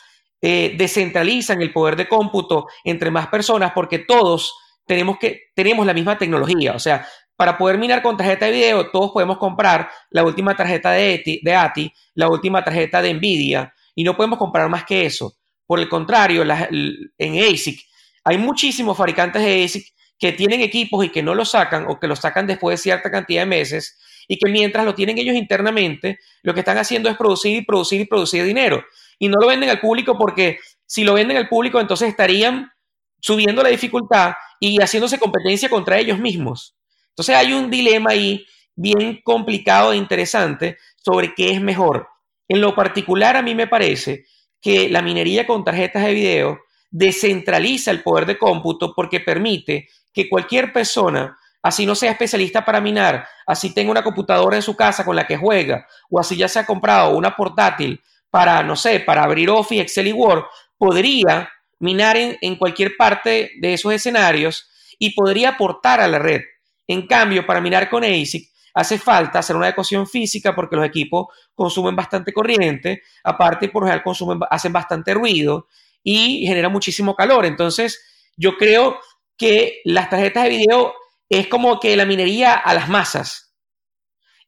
eh, 0.41 0.75
descentralizan 0.79 1.61
el 1.63 1.73
poder 1.73 1.97
de 1.97 2.09
cómputo 2.09 2.67
entre 2.85 3.11
más 3.11 3.27
personas 3.29 3.73
porque 3.75 3.99
todos 3.99 4.55
tenemos, 4.87 5.19
que, 5.19 5.51
tenemos 5.55 5.85
la 5.87 5.95
misma 5.95 6.17
tecnología. 6.17 6.75
O 6.75 6.79
sea, 6.79 7.07
para 7.39 7.57
poder 7.57 7.79
minar 7.79 8.03
con 8.03 8.17
tarjeta 8.17 8.47
de 8.47 8.51
video, 8.51 8.91
todos 8.91 9.13
podemos 9.13 9.39
comprar 9.39 9.89
la 10.11 10.25
última 10.25 10.57
tarjeta 10.57 10.91
de, 10.91 11.55
ATI, 11.57 11.93
la 12.15 12.29
última 12.29 12.65
tarjeta 12.65 13.01
de 13.01 13.15
NVIDIA, 13.15 13.73
y 13.95 14.03
no 14.03 14.17
podemos 14.17 14.41
comprar 14.41 14.69
más 14.69 14.85
que 14.85 15.07
eso. 15.07 15.37
Por 15.65 15.79
el 15.79 15.89
contrario, 15.89 16.43
en 16.43 17.55
ASIC 17.55 17.81
hay 18.25 18.39
muchísimos 18.39 18.97
fabricantes 18.97 19.41
de 19.41 19.65
ASIC 19.65 19.87
que 20.19 20.33
tienen 20.33 20.63
equipos 20.63 21.05
y 21.05 21.11
que 21.11 21.23
no 21.23 21.33
los 21.33 21.51
sacan 21.51 21.87
o 21.87 22.01
que 22.01 22.09
los 22.09 22.19
sacan 22.19 22.49
después 22.49 22.77
de 22.77 22.83
cierta 22.83 23.09
cantidad 23.09 23.43
de 23.43 23.47
meses 23.47 23.97
y 24.27 24.37
que 24.37 24.51
mientras 24.51 24.85
lo 24.85 24.97
tienen 24.97 25.17
ellos 25.17 25.37
internamente, 25.37 26.19
lo 26.43 26.55
que 26.55 26.61
están 26.61 26.79
haciendo 26.79 27.09
es 27.09 27.17
producir 27.17 27.57
y 27.57 27.63
producir 27.63 28.01
y 28.01 28.05
producir 28.07 28.43
dinero. 28.43 28.85
Y 29.21 29.29
no 29.29 29.37
lo 29.41 29.47
venden 29.47 29.71
al 29.71 29.79
público 29.79 30.19
porque 30.19 30.59
si 30.87 31.05
lo 31.05 31.15
venden 31.15 31.37
al 31.37 31.49
público, 31.49 31.79
entonces 31.79 32.09
estarían 32.09 32.73
subiendo 33.21 33.63
la 33.63 33.69
dificultad 33.69 34.33
y 34.59 34.83
haciéndose 34.83 35.21
competencia 35.21 35.69
contra 35.69 36.01
ellos 36.01 36.19
mismos. 36.19 36.75
Entonces 37.19 37.35
hay 37.35 37.53
un 37.53 37.69
dilema 37.69 38.13
ahí 38.13 38.47
bien 38.77 39.21
complicado 39.25 39.93
e 39.93 39.97
interesante 39.97 40.79
sobre 40.97 41.35
qué 41.35 41.51
es 41.51 41.61
mejor. 41.61 42.07
En 42.47 42.61
lo 42.61 42.77
particular, 42.77 43.37
a 43.37 43.43
mí 43.43 43.57
me 43.57 43.67
parece 43.67 44.27
que 44.61 44.89
la 44.89 45.03
minería 45.03 45.45
con 45.45 45.65
tarjetas 45.65 46.05
de 46.05 46.15
video 46.15 46.61
descentraliza 46.93 47.91
el 47.91 48.05
poder 48.05 48.25
de 48.25 48.39
cómputo 48.39 48.95
porque 48.95 49.19
permite 49.19 49.89
que 50.13 50.29
cualquier 50.29 50.73
persona 50.73 51.37
así 51.61 51.87
no 51.87 51.97
sea 51.97 52.13
especialista 52.13 52.65
para 52.65 52.81
minar, 52.81 53.27
así 53.45 53.75
tenga 53.75 53.91
una 53.91 54.05
computadora 54.05 54.55
en 54.55 54.63
su 54.63 54.77
casa 54.77 55.05
con 55.05 55.17
la 55.17 55.27
que 55.27 55.37
juega, 55.37 55.89
o 56.09 56.21
así 56.21 56.37
ya 56.37 56.47
se 56.47 56.61
ha 56.61 56.67
comprado 56.67 57.17
una 57.17 57.35
portátil 57.35 58.01
para, 58.31 58.63
no 58.63 58.77
sé, 58.77 59.01
para 59.01 59.25
abrir 59.25 59.51
Office, 59.51 59.83
Excel 59.83 60.07
y 60.07 60.13
Word, 60.13 60.45
podría 60.77 61.51
minar 61.81 62.17
en, 62.17 62.55
cualquier 62.55 62.97
parte 62.97 63.51
de 63.61 63.75
esos 63.75 63.93
escenarios 63.93 64.69
y 65.01 65.15
podría 65.17 65.51
aportar 65.51 66.01
a 66.01 66.07
la 66.07 66.21
red. 66.21 66.43
En 66.89 67.07
cambio, 67.07 67.47
para 67.47 67.61
minar 67.61 67.89
con 67.89 68.03
ASIC 68.03 68.51
hace 68.75 68.99
falta 68.99 69.41
hacer 69.41 69.55
una 69.55 69.69
ecuación 69.69 70.07
física 70.07 70.55
porque 70.55 70.77
los 70.77 70.87
equipos 70.87 71.27
consumen 71.55 71.95
bastante 71.95 72.33
corriente, 72.33 73.03
aparte 73.25 73.69
por 73.69 73.83
lo 73.83 73.87
general 73.87 74.03
consumen, 74.03 74.41
hacen 74.51 74.73
bastante 74.73 75.15
ruido 75.15 75.69
y 76.03 76.47
genera 76.47 76.69
muchísimo 76.69 77.15
calor. 77.15 77.45
Entonces, 77.45 78.01
yo 78.37 78.57
creo 78.57 78.99
que 79.37 79.81
las 79.85 80.09
tarjetas 80.09 80.45
de 80.45 80.51
video 80.51 80.95
es 81.29 81.47
como 81.49 81.79
que 81.79 81.97
la 81.97 82.07
minería 82.07 82.55
a 82.55 82.73
las 82.73 82.89
masas. 82.89 83.55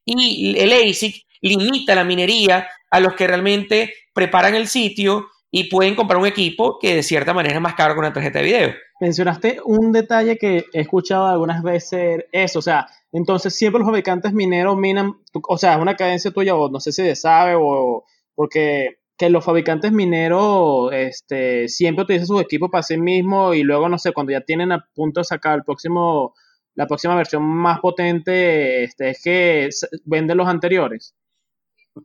Y 0.03 0.57
el 0.57 0.71
ASIC 0.73 1.25
limita 1.41 1.93
la 1.93 2.03
minería 2.03 2.67
a 2.89 2.99
los 2.99 3.13
que 3.13 3.27
realmente 3.27 3.93
preparan 4.13 4.55
el 4.55 4.67
sitio 4.67 5.29
y 5.51 5.65
pueden 5.65 5.95
comprar 5.95 6.19
un 6.19 6.25
equipo 6.25 6.79
que 6.79 6.95
de 6.95 7.03
cierta 7.03 7.33
manera 7.33 7.55
es 7.55 7.61
más 7.61 7.75
caro 7.75 7.93
que 7.93 7.99
una 7.99 8.13
tarjeta 8.13 8.39
de 8.39 8.45
video. 8.45 8.73
Mencionaste 9.01 9.59
un 9.65 9.91
detalle 9.91 10.37
que 10.37 10.65
he 10.71 10.79
escuchado 10.79 11.27
algunas 11.27 11.61
veces, 11.61 12.25
eso, 12.31 12.59
o 12.59 12.61
sea, 12.61 12.87
entonces 13.11 13.53
siempre 13.53 13.79
los 13.79 13.87
fabricantes 13.87 14.31
mineros 14.31 14.77
minan, 14.77 15.17
o 15.33 15.57
sea, 15.57 15.73
es 15.73 15.81
una 15.81 15.95
cadencia 15.95 16.31
tuya, 16.31 16.55
o 16.55 16.69
no 16.69 16.79
sé 16.79 16.93
si 16.93 17.15
sabe, 17.15 17.55
o 17.59 18.05
porque 18.33 19.01
que 19.17 19.29
los 19.29 19.45
fabricantes 19.45 19.91
mineros 19.91 20.91
este, 20.93 21.67
siempre 21.67 22.05
utilizan 22.05 22.27
sus 22.27 22.41
equipos 22.41 22.71
para 22.71 22.81
sí 22.81 22.97
mismos 22.97 23.55
y 23.55 23.61
luego, 23.61 23.87
no 23.89 23.99
sé, 23.99 24.13
cuando 24.13 24.31
ya 24.31 24.41
tienen 24.41 24.71
a 24.71 24.87
punto 24.95 25.19
de 25.19 25.25
sacar 25.25 25.57
el 25.57 25.63
próximo, 25.63 26.33
la 26.73 26.87
próxima 26.87 27.15
versión 27.15 27.43
más 27.43 27.79
potente, 27.81 28.83
este, 28.83 29.09
es 29.09 29.21
que 29.21 29.69
venden 30.05 30.37
los 30.37 30.47
anteriores. 30.47 31.13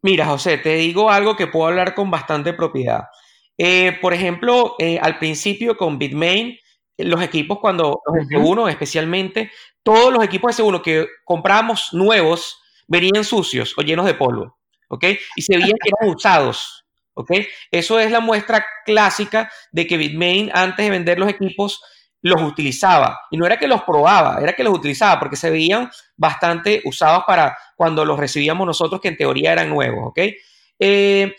Mira, 0.03 0.27
José, 0.27 0.59
te 0.59 0.75
digo 0.75 1.11
algo 1.11 1.37
que 1.37 1.47
puedo 1.47 1.69
hablar 1.69 1.95
con 1.95 2.11
bastante 2.11 2.53
propiedad. 2.53 3.05
Eh, 3.59 3.99
por 4.01 4.13
ejemplo, 4.13 4.75
eh, 4.79 4.99
al 5.01 5.19
principio 5.19 5.77
con 5.77 5.99
Bitmain, 5.99 6.59
los 6.99 7.23
equipos 7.23 7.59
cuando 7.59 8.01
los 8.07 8.27
S1 8.27 8.71
especialmente, 8.71 9.51
todos 9.83 10.13
los 10.13 10.23
equipos 10.25 10.59
S1 10.59 10.83
que 10.83 11.07
compramos 11.25 11.91
nuevos 11.93 12.59
venían 12.87 13.25
sucios 13.25 13.75
o 13.77 13.83
llenos 13.83 14.07
de 14.07 14.15
polvo, 14.15 14.59
¿ok? 14.89 15.05
Y 15.37 15.43
se 15.43 15.57
veían 15.57 15.79
que 15.83 15.91
eran 16.01 16.15
usados, 16.15 16.85
¿ok? 17.15 17.33
Eso 17.71 17.99
es 17.99 18.11
la 18.11 18.21
muestra 18.21 18.65
clásica 18.85 19.51
de 19.73 19.87
que 19.87 19.97
Bitmain 19.97 20.51
antes 20.55 20.85
de 20.85 20.91
vender 20.91 21.19
los 21.19 21.29
equipos 21.29 21.81
los 22.23 22.43
utilizaba. 22.43 23.21
Y 23.31 23.37
no 23.37 23.47
era 23.47 23.59
que 23.59 23.69
los 23.69 23.83
probaba, 23.83 24.39
era 24.41 24.55
que 24.55 24.65
los 24.65 24.75
utilizaba 24.75 25.19
porque 25.19 25.37
se 25.37 25.51
veían 25.51 25.91
bastante 26.17 26.83
usados 26.85 27.25
para 27.27 27.57
cuando 27.77 28.05
los 28.05 28.19
recibíamos 28.19 28.67
nosotros, 28.67 29.01
que 29.01 29.09
en 29.09 29.17
teoría 29.17 29.53
eran 29.53 29.69
nuevos, 29.69 30.09
¿ok? 30.09 30.19
Eh, 30.79 31.35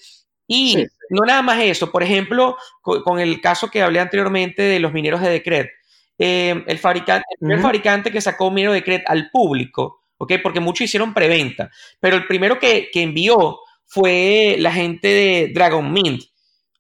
y 0.47 0.87
no 1.09 1.25
nada 1.25 1.41
más 1.41 1.59
eso, 1.61 1.91
por 1.91 2.03
ejemplo, 2.03 2.57
con, 2.81 3.19
el 3.19 3.41
caso 3.41 3.69
que 3.69 3.81
hablé 3.81 3.99
anteriormente 3.99 4.61
de 4.61 4.79
los 4.79 4.93
mineros 4.93 5.21
de 5.21 5.29
Decret, 5.29 5.69
eh, 6.17 6.63
el, 6.65 6.79
fabricante, 6.79 7.25
el 7.31 7.39
primer 7.39 7.59
fabricante 7.59 8.11
que 8.11 8.21
sacó 8.21 8.49
minero 8.49 8.71
de 8.71 8.79
Decret 8.79 9.03
al 9.07 9.29
público, 9.29 10.05
¿ok? 10.17 10.33
Porque 10.41 10.59
muchos 10.59 10.85
hicieron 10.85 11.13
preventa, 11.13 11.69
pero 11.99 12.15
el 12.15 12.25
primero 12.25 12.59
que, 12.59 12.89
envió 12.93 13.59
fue 13.85 14.55
la 14.59 14.71
gente 14.71 15.07
de 15.07 15.51
Dragon 15.53 15.91
Mint, 15.91 16.23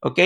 ¿ok? 0.01 0.19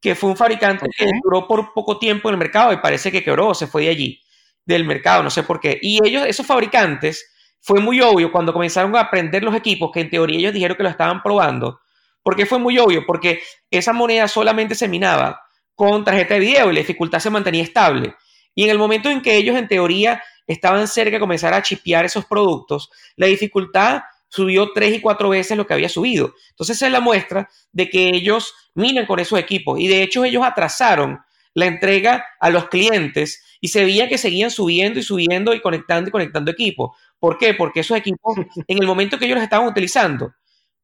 Que 0.00 0.14
fue 0.14 0.30
un 0.30 0.36
fabricante 0.36 0.86
que 0.96 1.06
duró 1.22 1.46
por 1.46 1.72
poco 1.72 1.98
tiempo 1.98 2.28
en 2.28 2.34
el 2.34 2.38
mercado 2.38 2.72
y 2.72 2.78
parece 2.78 3.10
que 3.10 3.24
quebró, 3.24 3.54
se 3.54 3.66
fue 3.66 3.82
de 3.82 3.90
allí, 3.90 4.20
del 4.64 4.84
mercado, 4.84 5.22
no 5.22 5.30
sé 5.30 5.42
por 5.42 5.60
qué. 5.60 5.78
Y 5.82 5.98
ellos, 6.06 6.26
esos 6.26 6.46
fabricantes, 6.46 7.30
fue 7.60 7.80
muy 7.80 8.00
obvio 8.02 8.30
cuando 8.30 8.52
comenzaron 8.52 8.94
a 8.94 9.00
aprender 9.00 9.42
los 9.42 9.54
equipos, 9.54 9.90
que 9.90 10.00
en 10.00 10.10
teoría 10.10 10.38
ellos 10.38 10.52
dijeron 10.52 10.76
que 10.76 10.82
lo 10.82 10.90
estaban 10.90 11.22
probando, 11.22 11.80
porque 12.24 12.46
fue 12.46 12.58
muy 12.58 12.78
obvio, 12.78 13.04
porque 13.06 13.42
esa 13.70 13.92
moneda 13.92 14.26
solamente 14.26 14.74
se 14.74 14.88
minaba 14.88 15.40
con 15.76 16.04
tarjeta 16.04 16.34
de 16.34 16.40
video 16.40 16.70
y 16.70 16.74
la 16.74 16.80
dificultad 16.80 17.20
se 17.20 17.30
mantenía 17.30 17.62
estable. 17.62 18.16
Y 18.54 18.64
en 18.64 18.70
el 18.70 18.78
momento 18.78 19.10
en 19.10 19.22
que 19.22 19.36
ellos 19.36 19.56
en 19.56 19.68
teoría 19.68 20.22
estaban 20.46 20.88
cerca 20.88 21.12
de 21.12 21.20
comenzar 21.20 21.54
a 21.54 21.62
chipear 21.62 22.04
esos 22.04 22.24
productos, 22.24 22.90
la 23.16 23.26
dificultad 23.26 24.02
subió 24.28 24.72
tres 24.72 24.94
y 24.94 25.00
cuatro 25.00 25.28
veces 25.28 25.56
lo 25.56 25.66
que 25.66 25.74
había 25.74 25.88
subido. 25.88 26.34
Entonces 26.50 26.76
esa 26.76 26.86
es 26.86 26.92
la 26.92 27.00
muestra 27.00 27.48
de 27.72 27.88
que 27.88 28.08
ellos 28.08 28.54
minan 28.74 29.06
con 29.06 29.20
esos 29.20 29.38
equipos 29.38 29.78
y 29.78 29.86
de 29.86 30.02
hecho 30.02 30.24
ellos 30.24 30.42
atrasaron 30.44 31.20
la 31.52 31.66
entrega 31.66 32.24
a 32.40 32.50
los 32.50 32.68
clientes 32.68 33.44
y 33.60 33.68
se 33.68 33.84
veía 33.84 34.08
que 34.08 34.18
seguían 34.18 34.50
subiendo 34.50 34.98
y 34.98 35.02
subiendo 35.02 35.54
y 35.54 35.60
conectando 35.60 36.08
y 36.08 36.10
conectando 36.10 36.50
equipos. 36.50 36.96
¿Por 37.18 37.38
qué? 37.38 37.54
Porque 37.54 37.80
esos 37.80 37.96
equipos, 37.96 38.36
en 38.66 38.78
el 38.78 38.86
momento 38.86 39.18
que 39.18 39.26
ellos 39.26 39.36
los 39.36 39.44
estaban 39.44 39.68
utilizando, 39.68 40.34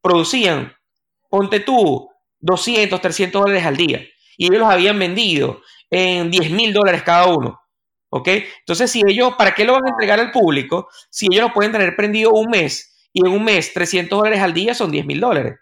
producían 0.00 0.72
ponte 1.30 1.60
tú 1.60 2.10
200, 2.40 3.00
300 3.00 3.42
dólares 3.42 3.64
al 3.64 3.76
día 3.76 4.02
y 4.36 4.46
ellos 4.46 4.58
los 4.58 4.70
habían 4.70 4.98
vendido 4.98 5.62
en 5.90 6.30
10 6.30 6.50
mil 6.50 6.72
dólares 6.72 7.02
cada 7.02 7.26
uno. 7.26 7.60
¿Ok? 8.12 8.28
Entonces, 8.58 8.90
si 8.90 9.02
ellos, 9.06 9.34
¿para 9.38 9.54
qué 9.54 9.64
lo 9.64 9.74
van 9.74 9.86
a 9.86 9.90
entregar 9.90 10.18
al 10.18 10.32
público 10.32 10.88
si 11.10 11.26
ellos 11.30 11.42
lo 11.42 11.52
pueden 11.52 11.72
tener 11.72 11.94
prendido 11.94 12.32
un 12.32 12.50
mes 12.50 13.08
y 13.12 13.24
en 13.24 13.32
un 13.32 13.44
mes 13.44 13.72
300 13.72 14.18
dólares 14.18 14.40
al 14.40 14.52
día 14.52 14.74
son 14.74 14.90
10 14.90 15.06
mil 15.06 15.20
dólares? 15.20 15.58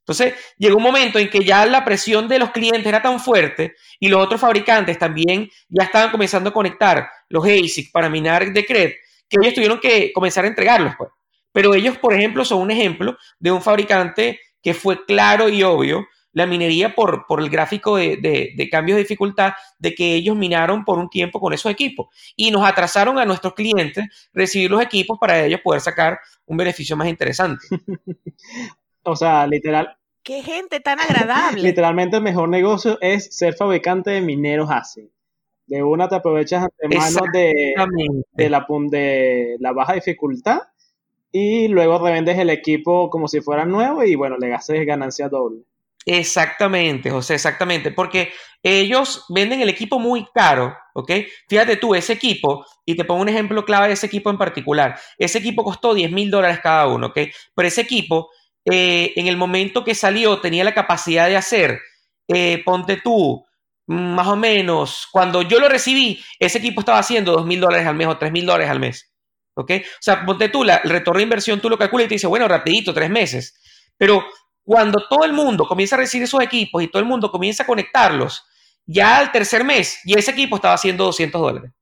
Entonces, 0.00 0.34
llegó 0.58 0.78
un 0.78 0.82
momento 0.82 1.20
en 1.20 1.30
que 1.30 1.44
ya 1.44 1.64
la 1.64 1.84
presión 1.84 2.26
de 2.26 2.40
los 2.40 2.50
clientes 2.50 2.86
era 2.86 3.00
tan 3.00 3.20
fuerte 3.20 3.74
y 4.00 4.08
los 4.08 4.20
otros 4.20 4.40
fabricantes 4.40 4.98
también 4.98 5.48
ya 5.68 5.84
estaban 5.84 6.10
comenzando 6.10 6.50
a 6.50 6.52
conectar 6.52 7.08
los 7.28 7.44
ASIC 7.44 7.92
para 7.92 8.10
minar 8.10 8.52
Decret, 8.52 8.96
que 9.28 9.36
ellos 9.40 9.54
tuvieron 9.54 9.78
que 9.78 10.12
comenzar 10.12 10.44
a 10.44 10.48
entregarlos. 10.48 10.94
Pues. 10.98 11.10
Pero 11.52 11.74
ellos, 11.74 11.98
por 11.98 12.14
ejemplo, 12.14 12.44
son 12.44 12.62
un 12.62 12.72
ejemplo 12.72 13.16
de 13.38 13.52
un 13.52 13.62
fabricante 13.62 14.40
que 14.62 14.74
fue 14.74 15.04
claro 15.04 15.48
y 15.48 15.62
obvio 15.62 16.06
la 16.32 16.46
minería 16.46 16.94
por, 16.94 17.26
por 17.26 17.40
el 17.40 17.50
gráfico 17.50 17.96
de, 17.96 18.16
de, 18.16 18.68
cambios 18.70 18.96
de 18.96 19.02
dificultad 19.02 19.52
de 19.78 19.94
que 19.94 20.14
ellos 20.14 20.36
minaron 20.36 20.84
por 20.84 20.98
un 20.98 21.08
tiempo 21.08 21.40
con 21.40 21.52
esos 21.52 21.70
equipos 21.70 22.06
y 22.36 22.50
nos 22.50 22.64
atrasaron 22.64 23.18
a 23.18 23.24
nuestros 23.24 23.54
clientes 23.54 24.06
recibir 24.32 24.70
los 24.70 24.82
equipos 24.82 25.18
para 25.20 25.44
ellos 25.44 25.60
poder 25.62 25.80
sacar 25.80 26.18
un 26.46 26.56
beneficio 26.56 26.96
más 26.96 27.08
interesante. 27.08 27.64
o 29.02 29.16
sea, 29.16 29.46
literal. 29.46 29.96
Qué 30.22 30.42
gente 30.42 30.80
tan 30.80 31.00
agradable. 31.00 31.62
Literalmente 31.62 32.16
el 32.16 32.22
mejor 32.22 32.48
negocio 32.48 32.98
es 33.00 33.36
ser 33.36 33.54
fabricante 33.54 34.10
de 34.10 34.20
mineros 34.20 34.70
así. 34.70 35.12
De 35.66 35.82
una 35.82 36.08
te 36.08 36.16
aprovechas 36.16 36.64
antemano 36.64 37.20
de, 37.32 37.74
de, 38.32 38.50
la, 38.50 38.66
de 38.90 39.56
la 39.58 39.72
baja 39.72 39.94
dificultad 39.94 40.60
y 41.32 41.68
luego 41.68 41.98
revendes 41.98 42.38
el 42.38 42.50
equipo 42.50 43.08
como 43.10 43.26
si 43.26 43.40
fuera 43.40 43.64
nuevo 43.64 44.04
y 44.04 44.14
bueno, 44.14 44.36
le 44.38 44.50
gastes 44.50 44.86
ganancia 44.86 45.28
doble. 45.28 45.64
Exactamente, 46.04 47.10
José, 47.10 47.34
exactamente, 47.34 47.92
porque 47.92 48.32
ellos 48.62 49.24
venden 49.28 49.60
el 49.60 49.68
equipo 49.68 49.98
muy 50.00 50.26
caro, 50.34 50.76
¿ok? 50.94 51.12
Fíjate 51.48 51.76
tú, 51.76 51.94
ese 51.94 52.12
equipo, 52.14 52.66
y 52.84 52.96
te 52.96 53.04
pongo 53.04 53.22
un 53.22 53.28
ejemplo 53.28 53.64
clave 53.64 53.86
de 53.86 53.94
ese 53.94 54.06
equipo 54.06 54.28
en 54.28 54.38
particular, 54.38 54.98
ese 55.16 55.38
equipo 55.38 55.62
costó 55.62 55.94
10 55.94 56.10
mil 56.10 56.30
dólares 56.30 56.58
cada 56.60 56.88
uno, 56.88 57.08
¿ok? 57.08 57.20
Pero 57.54 57.68
ese 57.68 57.82
equipo, 57.82 58.30
eh, 58.64 59.12
en 59.14 59.28
el 59.28 59.36
momento 59.36 59.84
que 59.84 59.94
salió, 59.94 60.40
tenía 60.40 60.64
la 60.64 60.74
capacidad 60.74 61.28
de 61.28 61.36
hacer, 61.36 61.80
eh, 62.28 62.62
ponte 62.64 62.96
tú, 62.96 63.44
más 63.86 64.26
o 64.26 64.36
menos, 64.36 65.08
cuando 65.12 65.42
yo 65.42 65.60
lo 65.60 65.68
recibí, 65.68 66.20
ese 66.38 66.58
equipo 66.58 66.80
estaba 66.80 66.98
haciendo 66.98 67.32
2 67.32 67.46
mil 67.46 67.60
dólares 67.60 67.86
al 67.86 67.94
mes 67.94 68.08
o 68.08 68.18
3 68.18 68.32
mil 68.32 68.46
dólares 68.46 68.70
al 68.70 68.80
mes. 68.80 69.11
¿Ok? 69.54 69.70
O 69.70 69.82
sea, 70.00 70.24
ponte 70.24 70.48
tú, 70.48 70.64
la, 70.64 70.76
el 70.76 70.90
retorno 70.90 71.18
de 71.18 71.24
inversión 71.24 71.60
tú 71.60 71.68
lo 71.68 71.78
calculas 71.78 72.06
y 72.06 72.08
te 72.08 72.14
dice, 72.14 72.26
bueno, 72.26 72.48
rapidito, 72.48 72.94
tres 72.94 73.10
meses. 73.10 73.60
Pero 73.96 74.24
cuando 74.64 75.06
todo 75.08 75.24
el 75.24 75.32
mundo 75.32 75.66
comienza 75.66 75.96
a 75.96 75.98
recibir 75.98 76.24
esos 76.24 76.42
equipos 76.42 76.82
y 76.82 76.88
todo 76.88 77.00
el 77.00 77.08
mundo 77.08 77.30
comienza 77.30 77.64
a 77.64 77.66
conectarlos, 77.66 78.44
ya 78.86 79.18
al 79.18 79.32
tercer 79.32 79.64
mes, 79.64 80.00
y 80.04 80.18
ese 80.18 80.30
equipo 80.30 80.56
estaba 80.56 80.74
haciendo 80.74 81.04
200 81.04 81.40
dólares. 81.40 81.72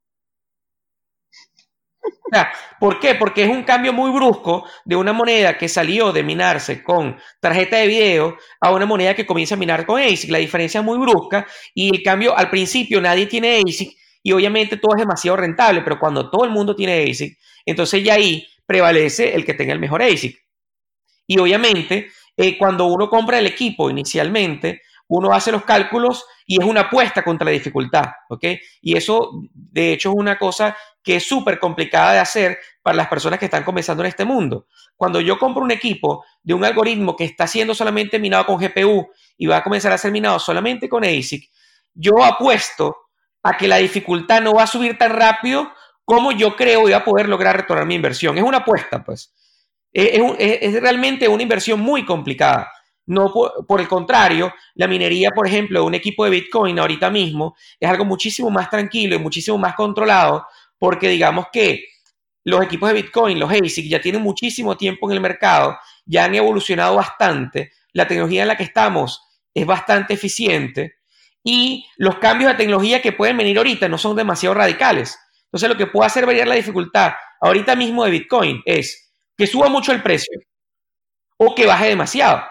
¿Por 2.79 3.01
qué? 3.01 3.15
Porque 3.15 3.43
es 3.43 3.51
un 3.51 3.65
cambio 3.65 3.93
muy 3.93 4.11
brusco 4.11 4.65
de 4.85 4.97
una 4.97 5.13
moneda 5.13 5.59
que 5.59 5.69
salió 5.69 6.13
de 6.13 6.23
minarse 6.23 6.83
con 6.83 7.19
tarjeta 7.41 7.77
de 7.77 7.87
video 7.89 8.37
a 8.61 8.73
una 8.73 8.87
moneda 8.87 9.15
que 9.15 9.27
comienza 9.27 9.55
a 9.55 9.59
minar 9.59 9.85
con 9.85 10.01
ASIC. 10.01 10.31
La 10.31 10.39
diferencia 10.39 10.81
es 10.81 10.85
muy 10.85 10.99
brusca 10.99 11.47
y 11.75 11.95
el 11.95 12.03
cambio 12.03 12.37
al 12.37 12.49
principio 12.51 13.01
nadie 13.01 13.27
tiene 13.27 13.61
ASIC 13.67 13.97
y 14.23 14.33
obviamente 14.33 14.77
todo 14.77 14.95
es 14.95 15.01
demasiado 15.01 15.37
rentable, 15.37 15.83
pero 15.83 15.99
cuando 15.99 16.31
todo 16.31 16.45
el 16.45 16.51
mundo 16.51 16.75
tiene 16.75 17.03
ASIC, 17.03 17.39
entonces 17.65 18.03
ya 18.03 18.15
ahí 18.15 18.47
prevalece 18.67 19.35
el 19.35 19.45
que 19.45 19.55
tenga 19.55 19.73
el 19.73 19.81
mejor 19.81 20.03
ASIC. 20.03 20.39
Y 21.27 21.39
obviamente, 21.39 22.09
eh, 22.37 22.59
cuando 22.59 22.87
uno 22.87 23.09
compra 23.09 23.39
el 23.39 23.47
equipo 23.47 23.89
inicialmente, 23.91 24.83
uno 25.11 25.33
hace 25.33 25.51
los 25.51 25.65
cálculos 25.65 26.25
y 26.47 26.61
es 26.61 26.67
una 26.67 26.83
apuesta 26.83 27.23
contra 27.25 27.45
la 27.45 27.51
dificultad. 27.51 28.07
Y 28.81 28.97
eso, 28.97 29.43
de 29.53 29.93
hecho, 29.93 30.11
es 30.11 30.15
una 30.17 30.39
cosa 30.39 30.77
que 31.03 31.17
es 31.17 31.27
súper 31.27 31.59
complicada 31.59 32.13
de 32.13 32.19
hacer 32.21 32.59
para 32.83 32.97
las 32.97 33.09
personas 33.09 33.39
que 33.39 33.47
están 33.47 33.65
comenzando 33.65 34.03
en 34.03 34.09
este 34.09 34.25
mundo. 34.25 34.67
Cuando 34.97 35.21
yo 35.21 35.39
compro 35.39 35.63
un 35.63 35.71
equipo 35.73 36.25
de 36.43 36.55
un 36.55 36.65
algoritmo 36.65 37.17
que 37.17 37.25
está 37.25 37.47
siendo 37.47 37.75
solamente 37.75 38.19
minado 38.19 38.47
con 38.47 38.59
GPU 38.59 39.09
y 39.37 39.47
va 39.47 39.59
a 39.59 39.63
comenzar 39.65 39.93
a 39.93 39.99
ser 39.99 40.13
minado 40.13 40.39
solamente 40.39 40.89
con 40.89 41.05
ASIC, 41.05 41.51
yo 41.95 42.23
apuesto 42.23 42.97
a 43.43 43.57
que 43.57 43.69
la 43.69 43.77
dificultad 43.77 44.43
no 44.43 44.55
va 44.55 44.65
a 44.65 44.67
subir 44.67 44.99
tan 44.99 45.13
rápido 45.13 45.73
como 46.05 46.33
yo 46.33 46.57
creo 46.57 46.81
voy 46.81 46.93
a 46.93 47.05
poder 47.05 47.29
lograr 47.29 47.57
retornar 47.57 47.87
mi 47.87 47.95
inversión. 47.95 48.37
Es 48.37 48.45
una 48.45 48.59
apuesta, 48.59 49.05
pues. 49.05 49.33
Es, 49.93 50.81
realmente 50.81 51.29
una 51.29 51.43
inversión 51.43 51.81
muy 51.81 52.05
complicada. 52.05 52.71
No 53.07 53.33
por, 53.33 53.81
el 53.81 53.89
contrario, 53.89 54.53
la 54.75 54.87
minería, 54.87 55.31
por 55.31 55.47
ejemplo, 55.47 55.81
de 55.81 55.87
un 55.87 55.95
equipo 55.95 56.25
de 56.25 56.31
Bitcoin 56.31 56.79
ahorita 56.79 57.11
mismo 57.11 57.57
es 57.79 57.89
algo 57.89 58.05
muchísimo 58.05 58.51
más 58.51 58.71
tranquilo 58.71 59.17
y 59.17 59.19
muchísimo 59.19 59.59
más 59.59 59.75
controlado 59.75 60.47
porque 60.79 61.09
digamos 61.09 61.47
que 61.53 61.85
los 62.45 62.63
equipos 62.63 62.89
de 62.89 63.03
Bitcoin, 63.03 63.39
los 63.39 63.51
ASIC, 63.51 63.89
ya 63.89 64.01
tienen 64.01 64.23
muchísimo 64.23 64.77
tiempo 64.77 65.09
en 65.09 65.15
el 65.15 65.21
mercado, 65.21 65.79
ya 66.05 66.25
han 66.25 66.35
evolucionado 66.35 66.97
bastante, 66.97 67.73
la 67.93 68.07
tecnología 68.07 68.43
en 68.43 68.49
la 68.49 68.57
que 68.57 68.65
estamos 68.65 69.23
es 69.55 69.67
bastante 69.67 70.15
eficiente 70.15 71.00
y 71.45 71.87
los 71.97 72.19
cambios 72.19 72.51
de 72.53 72.59
tecnología 72.59 73.01
que 73.01 73.13
pueden 73.13 73.37
venir 73.37 73.57
ahorita 73.59 73.89
no 73.89 73.99
son 73.99 74.17
demasiado 74.17 74.55
radicales. 74.55 75.19
Entonces 75.45 75.69
lo 75.69 75.77
que 75.77 75.87
puede 75.87 76.07
hacer 76.07 76.27
variar 76.27 76.47
la 76.47 76.55
dificultad 76.55 77.13
ahorita 77.41 77.75
mismo 77.75 78.05
de 78.05 78.11
Bitcoin 78.11 78.63
es 78.65 79.13
que 79.37 79.47
suba 79.47 79.69
mucho 79.69 79.93
el 79.93 80.03
precio 80.03 80.39
o 81.39 81.55
que 81.55 81.67
baje 81.67 81.89
demasiado 81.89 82.43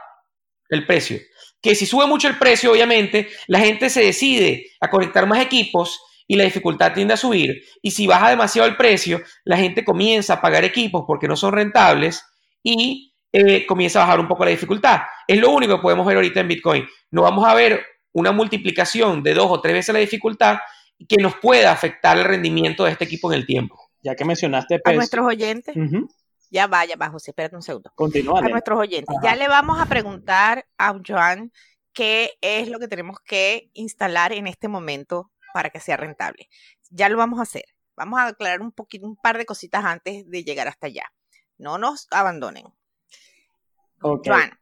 el 0.70 0.86
precio. 0.86 1.20
Que 1.62 1.76
si 1.76 1.86
sube 1.86 2.08
mucho 2.08 2.28
el 2.28 2.38
precio, 2.38 2.72
obviamente, 2.72 3.30
la 3.48 3.60
gente 3.60 3.90
se 3.90 4.02
decide 4.02 4.66
a 4.80 4.90
conectar 4.90 5.28
más 5.28 5.40
equipos 5.40 6.02
y 6.28 6.36
la 6.36 6.46
dificultad 6.46 6.94
tiende 6.94 7.14
a 7.14 7.18
subir. 7.18 7.64
Y 7.82 7.92
si 7.92 8.08
baja 8.08 8.30
demasiado 8.30 8.68
el 8.68 8.78
precio, 8.78 9.22
la 9.44 9.58
gente 9.58 9.84
comienza 9.84 10.36
a 10.36 10.42
pagar 10.42 10.64
equipos 10.64 11.04
porque 11.06 11.28
no 11.28 11.36
son 11.36 11.54
rentables 11.54 12.24
y 12.64 13.14
eh, 13.32 13.66
comienza 13.66 14.00
a 14.00 14.06
bajar 14.06 14.20
un 14.20 14.28
poco 14.28 14.46
la 14.46 14.52
dificultad. 14.52 15.02
Es 15.28 15.38
lo 15.38 15.52
único 15.52 15.76
que 15.76 15.82
podemos 15.82 16.06
ver 16.06 16.16
ahorita 16.16 16.40
en 16.40 16.48
Bitcoin. 16.48 16.88
No 17.12 17.24
vamos 17.24 17.48
a 17.48 17.54
ver 17.54 17.86
una 18.14 18.32
multiplicación 18.32 19.24
de 19.24 19.34
dos 19.34 19.48
o 19.50 19.62
tres 19.62 19.74
veces 19.74 19.94
la 19.94 20.00
dificultad 20.00 20.60
que 21.08 21.18
nos 21.18 21.36
pueda 21.36 21.72
afectar 21.72 22.18
el 22.18 22.26
rendimiento 22.26 22.84
de 22.84 22.92
este 22.92 23.06
equipo 23.06 23.32
en 23.32 23.40
el 23.40 23.46
tiempo. 23.46 23.90
Ya 24.02 24.16
que 24.16 24.26
mencionaste 24.26 24.82
a 24.84 24.92
nuestros 24.94 25.26
oyentes. 25.26 25.76
Ya 26.52 26.68
vaya, 26.68 26.96
va, 26.96 27.10
José, 27.10 27.32
espérate 27.32 27.56
un 27.56 27.62
segundo. 27.62 27.92
Continúa. 27.96 28.40
A 28.40 28.50
nuestros 28.50 28.80
oyentes. 28.80 29.16
Ya 29.22 29.36
le 29.36 29.48
vamos 29.48 29.80
a 29.80 29.86
preguntar 29.86 30.66
a 30.78 31.00
Joan 31.06 31.52
qué 31.94 32.32
es 32.42 32.70
lo 32.70 32.80
que 32.80 32.88
tenemos 32.88 33.20
que 33.20 33.70
instalar 33.74 34.34
en 34.34 34.48
este 34.48 34.68
momento 34.68 35.32
para 35.54 35.70
que 35.70 35.80
sea 35.80 35.98
rentable. 35.98 36.50
Ya 36.90 37.08
lo 37.10 37.18
vamos 37.18 37.40
a 37.40 37.44
hacer. 37.44 37.66
Vamos 37.96 38.20
a 38.20 38.28
aclarar 38.28 38.62
un 38.62 38.72
poquito, 38.72 39.06
un 39.06 39.16
par 39.16 39.38
de 39.38 39.46
cositas 39.46 39.84
antes 39.84 40.28
de 40.28 40.44
llegar 40.44 40.68
hasta 40.68 40.88
allá. 40.88 41.04
No 41.58 41.78
nos 41.78 42.08
abandonen. 42.12 42.66
Joan, 44.00 44.58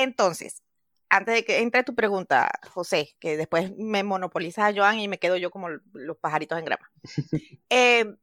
entonces, 0.00 0.62
antes 1.08 1.34
de 1.34 1.44
que 1.44 1.58
entre 1.58 1.84
tu 1.84 1.94
pregunta, 1.94 2.50
José, 2.70 3.14
que 3.18 3.36
después 3.36 3.76
me 3.76 4.02
monopoliza 4.02 4.66
a 4.66 4.74
Joan 4.74 4.98
y 4.98 5.08
me 5.08 5.18
quedo 5.18 5.36
yo 5.36 5.50
como 5.50 5.68
los 5.92 6.16
pajaritos 6.18 6.58
en 6.58 6.64
grama. 6.64 6.90
Eh, 7.68 8.14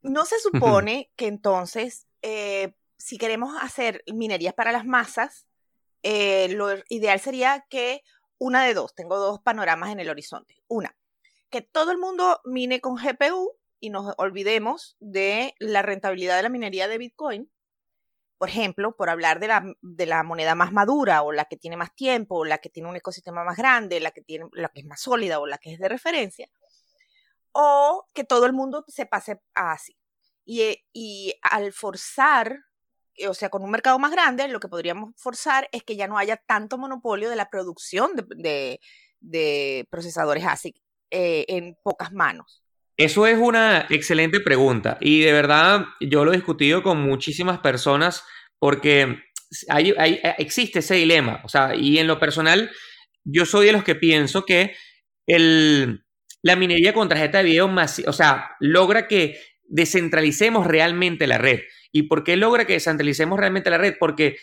no 0.00 0.24
se 0.24 0.38
supone 0.38 1.10
que 1.16 1.26
entonces, 1.26 2.06
eh, 2.22 2.72
si 2.96 3.18
queremos 3.18 3.54
hacer 3.60 4.02
minerías 4.12 4.54
para 4.54 4.72
las 4.72 4.86
masas, 4.86 5.46
eh, 6.02 6.48
lo 6.50 6.70
ideal 6.88 7.20
sería 7.20 7.66
que 7.68 8.02
una 8.38 8.64
de 8.64 8.72
dos, 8.72 8.94
tengo 8.94 9.18
dos 9.18 9.40
panoramas 9.40 9.90
en 9.90 10.00
el 10.00 10.08
horizonte. 10.08 10.62
Una, 10.68 10.96
que 11.50 11.60
todo 11.60 11.90
el 11.90 11.98
mundo 11.98 12.40
mine 12.44 12.80
con 12.80 12.96
GPU 12.96 13.52
y 13.80 13.90
nos 13.90 14.14
olvidemos 14.16 14.96
de 15.00 15.54
la 15.58 15.82
rentabilidad 15.82 16.36
de 16.36 16.42
la 16.44 16.48
minería 16.48 16.88
de 16.88 16.98
Bitcoin 16.98 17.50
por 18.38 18.48
ejemplo, 18.48 18.96
por 18.96 19.10
hablar 19.10 19.40
de 19.40 19.48
la, 19.48 19.74
de 19.82 20.06
la, 20.06 20.22
moneda 20.22 20.54
más 20.54 20.72
madura 20.72 21.22
o 21.22 21.32
la 21.32 21.46
que 21.46 21.56
tiene 21.56 21.76
más 21.76 21.94
tiempo 21.94 22.36
o 22.36 22.44
la 22.44 22.58
que 22.58 22.70
tiene 22.70 22.88
un 22.88 22.96
ecosistema 22.96 23.44
más 23.44 23.56
grande, 23.56 24.00
la 24.00 24.12
que, 24.12 24.22
tiene, 24.22 24.46
la 24.52 24.68
que 24.68 24.80
es 24.80 24.86
más 24.86 25.00
sólida 25.00 25.40
o 25.40 25.46
la 25.46 25.58
que 25.58 25.72
es 25.72 25.80
de 25.80 25.88
referencia, 25.88 26.48
o 27.52 28.06
que 28.14 28.24
todo 28.24 28.46
el 28.46 28.52
mundo 28.52 28.84
se 28.86 29.06
pase 29.06 29.40
a 29.54 29.72
así. 29.72 29.96
Y, 30.44 30.62
eh, 30.62 30.84
y 30.92 31.34
al 31.42 31.72
forzar, 31.72 32.60
o 33.28 33.34
sea, 33.34 33.50
con 33.50 33.62
un 33.62 33.70
mercado 33.70 33.98
más 33.98 34.12
grande, 34.12 34.46
lo 34.48 34.60
que 34.60 34.68
podríamos 34.68 35.12
forzar 35.16 35.68
es 35.72 35.82
que 35.82 35.96
ya 35.96 36.06
no 36.06 36.16
haya 36.16 36.36
tanto 36.36 36.78
monopolio 36.78 37.30
de 37.30 37.36
la 37.36 37.50
producción 37.50 38.12
de, 38.14 38.80
de, 39.20 39.86
procesadores 39.90 40.44
ASIC 40.46 40.80
eh, 41.10 41.44
en 41.48 41.76
pocas 41.82 42.12
manos. 42.12 42.62
Eso 42.98 43.28
es 43.28 43.38
una 43.38 43.86
excelente 43.90 44.40
pregunta 44.40 44.98
y 45.00 45.20
de 45.20 45.32
verdad 45.32 45.86
yo 46.00 46.24
lo 46.24 46.32
he 46.32 46.36
discutido 46.36 46.82
con 46.82 47.00
muchísimas 47.00 47.60
personas 47.60 48.24
porque 48.58 49.20
existe 50.38 50.80
ese 50.80 50.96
dilema. 50.96 51.40
O 51.44 51.48
sea, 51.48 51.76
y 51.76 51.98
en 51.98 52.08
lo 52.08 52.18
personal, 52.18 52.72
yo 53.24 53.46
soy 53.46 53.66
de 53.66 53.72
los 53.72 53.84
que 53.84 53.94
pienso 53.94 54.44
que 54.44 54.74
el, 55.28 56.04
la 56.42 56.56
minería 56.56 56.92
con 56.92 57.08
tarjeta 57.08 57.38
de 57.38 57.44
video 57.44 57.68
más, 57.68 58.02
o 58.04 58.12
sea, 58.12 58.50
logra 58.58 59.06
que 59.06 59.38
descentralicemos 59.62 60.66
realmente 60.66 61.28
la 61.28 61.38
red. 61.38 61.60
¿Y 61.92 62.04
por 62.04 62.24
qué 62.24 62.36
logra 62.36 62.66
que 62.66 62.74
descentralicemos 62.74 63.38
realmente 63.38 63.70
la 63.70 63.78
red? 63.78 63.94
Porque 63.98 64.38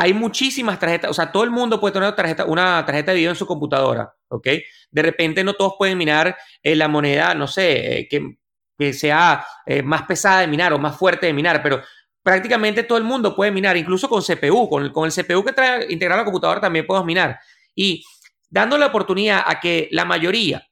hay 0.00 0.14
muchísimas 0.14 0.78
tarjetas, 0.78 1.10
o 1.10 1.14
sea, 1.14 1.30
todo 1.30 1.44
el 1.44 1.50
mundo 1.50 1.78
puede 1.78 1.92
tener 1.92 2.08
una 2.08 2.16
tarjeta, 2.16 2.46
una 2.46 2.82
tarjeta 2.86 3.12
de 3.12 3.18
video 3.18 3.32
en 3.32 3.36
su 3.36 3.46
computadora, 3.46 4.10
¿ok? 4.28 4.48
De 4.90 5.02
repente 5.02 5.44
no 5.44 5.52
todos 5.52 5.74
pueden 5.76 5.98
minar 5.98 6.38
eh, 6.62 6.74
la 6.74 6.88
moneda, 6.88 7.34
no 7.34 7.46
sé, 7.46 7.98
eh, 7.98 8.08
que, 8.08 8.94
sea 8.94 9.44
eh, 9.66 9.82
más 9.82 10.04
pesada 10.04 10.40
de 10.40 10.46
minar 10.46 10.72
o 10.72 10.78
más 10.78 10.96
fuerte 10.96 11.26
de 11.26 11.34
minar, 11.34 11.62
pero 11.62 11.82
prácticamente 12.22 12.82
todo 12.84 12.96
el 12.96 13.04
mundo 13.04 13.36
puede 13.36 13.50
minar, 13.50 13.76
incluso 13.76 14.08
con 14.08 14.22
CPU, 14.22 14.70
con 14.70 15.04
el 15.04 15.12
CPU 15.12 15.44
que 15.44 15.52
trae 15.52 15.92
integrado 15.92 16.20
a 16.20 16.22
la 16.22 16.24
computadora 16.24 16.62
también 16.62 16.86
podemos 16.86 17.04
minar. 17.06 17.38
Y 17.74 18.02
dando 18.48 18.78
la 18.78 18.86
oportunidad 18.86 19.42
a 19.44 19.60
que 19.60 19.86
la 19.90 20.06
mayoría 20.06 20.66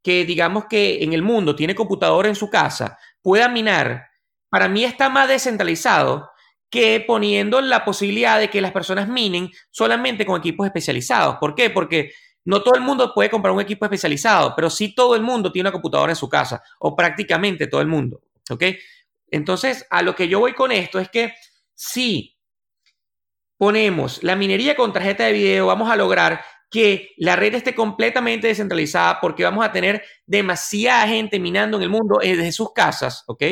que 0.00 0.24
digamos 0.24 0.66
que 0.66 1.02
en 1.02 1.12
el 1.12 1.22
mundo 1.22 1.56
tiene 1.56 1.74
computadora 1.74 2.28
en 2.28 2.36
su 2.36 2.48
casa 2.48 2.96
pueda 3.20 3.48
minar, 3.48 4.06
para 4.48 4.68
mí 4.68 4.84
está 4.84 5.08
más 5.08 5.26
descentralizado 5.26 6.30
que 6.70 7.04
poniendo 7.06 7.60
la 7.60 7.84
posibilidad 7.84 8.38
de 8.38 8.48
que 8.48 8.60
las 8.60 8.72
personas 8.72 9.08
minen 9.08 9.50
solamente 9.70 10.24
con 10.24 10.38
equipos 10.38 10.66
especializados. 10.66 11.36
¿Por 11.38 11.54
qué? 11.54 11.68
Porque 11.70 12.12
no 12.44 12.62
todo 12.62 12.74
el 12.74 12.80
mundo 12.80 13.12
puede 13.14 13.28
comprar 13.28 13.52
un 13.52 13.60
equipo 13.60 13.84
especializado, 13.84 14.54
pero 14.54 14.70
sí 14.70 14.94
todo 14.94 15.14
el 15.14 15.22
mundo 15.22 15.52
tiene 15.52 15.68
una 15.68 15.72
computadora 15.72 16.12
en 16.12 16.16
su 16.16 16.28
casa, 16.28 16.62
o 16.78 16.96
prácticamente 16.96 17.66
todo 17.66 17.80
el 17.80 17.88
mundo. 17.88 18.22
¿Ok? 18.50 18.64
Entonces, 19.30 19.86
a 19.90 20.02
lo 20.02 20.14
que 20.14 20.28
yo 20.28 20.40
voy 20.40 20.54
con 20.54 20.72
esto 20.72 20.98
es 20.98 21.08
que 21.08 21.34
si 21.74 22.36
ponemos 23.56 24.22
la 24.22 24.36
minería 24.36 24.74
con 24.74 24.92
tarjeta 24.92 25.24
de 25.24 25.32
video, 25.32 25.66
vamos 25.66 25.90
a 25.90 25.96
lograr 25.96 26.42
que 26.70 27.10
la 27.16 27.36
red 27.36 27.54
esté 27.54 27.74
completamente 27.74 28.46
descentralizada 28.46 29.20
porque 29.20 29.44
vamos 29.44 29.64
a 29.64 29.72
tener 29.72 30.02
demasiada 30.24 31.06
gente 31.08 31.40
minando 31.40 31.76
en 31.76 31.82
el 31.82 31.90
mundo 31.90 32.18
desde 32.22 32.52
sus 32.52 32.72
casas, 32.72 33.24
¿ok? 33.26 33.42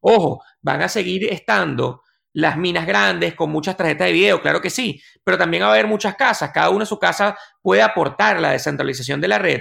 Ojo, 0.00 0.42
van 0.62 0.82
a 0.82 0.88
seguir 0.88 1.30
estando 1.32 2.02
las 2.32 2.56
minas 2.56 2.86
grandes 2.86 3.34
con 3.34 3.50
muchas 3.50 3.76
tarjetas 3.76 4.06
de 4.06 4.12
video, 4.12 4.40
claro 4.40 4.60
que 4.60 4.70
sí, 4.70 5.02
pero 5.24 5.38
también 5.38 5.62
va 5.62 5.68
a 5.68 5.72
haber 5.72 5.86
muchas 5.86 6.14
casas, 6.14 6.50
cada 6.52 6.70
una 6.70 6.82
en 6.82 6.86
su 6.86 6.98
casa 6.98 7.36
puede 7.62 7.82
aportar 7.82 8.40
la 8.40 8.52
descentralización 8.52 9.20
de 9.20 9.28
la 9.28 9.38
red, 9.38 9.60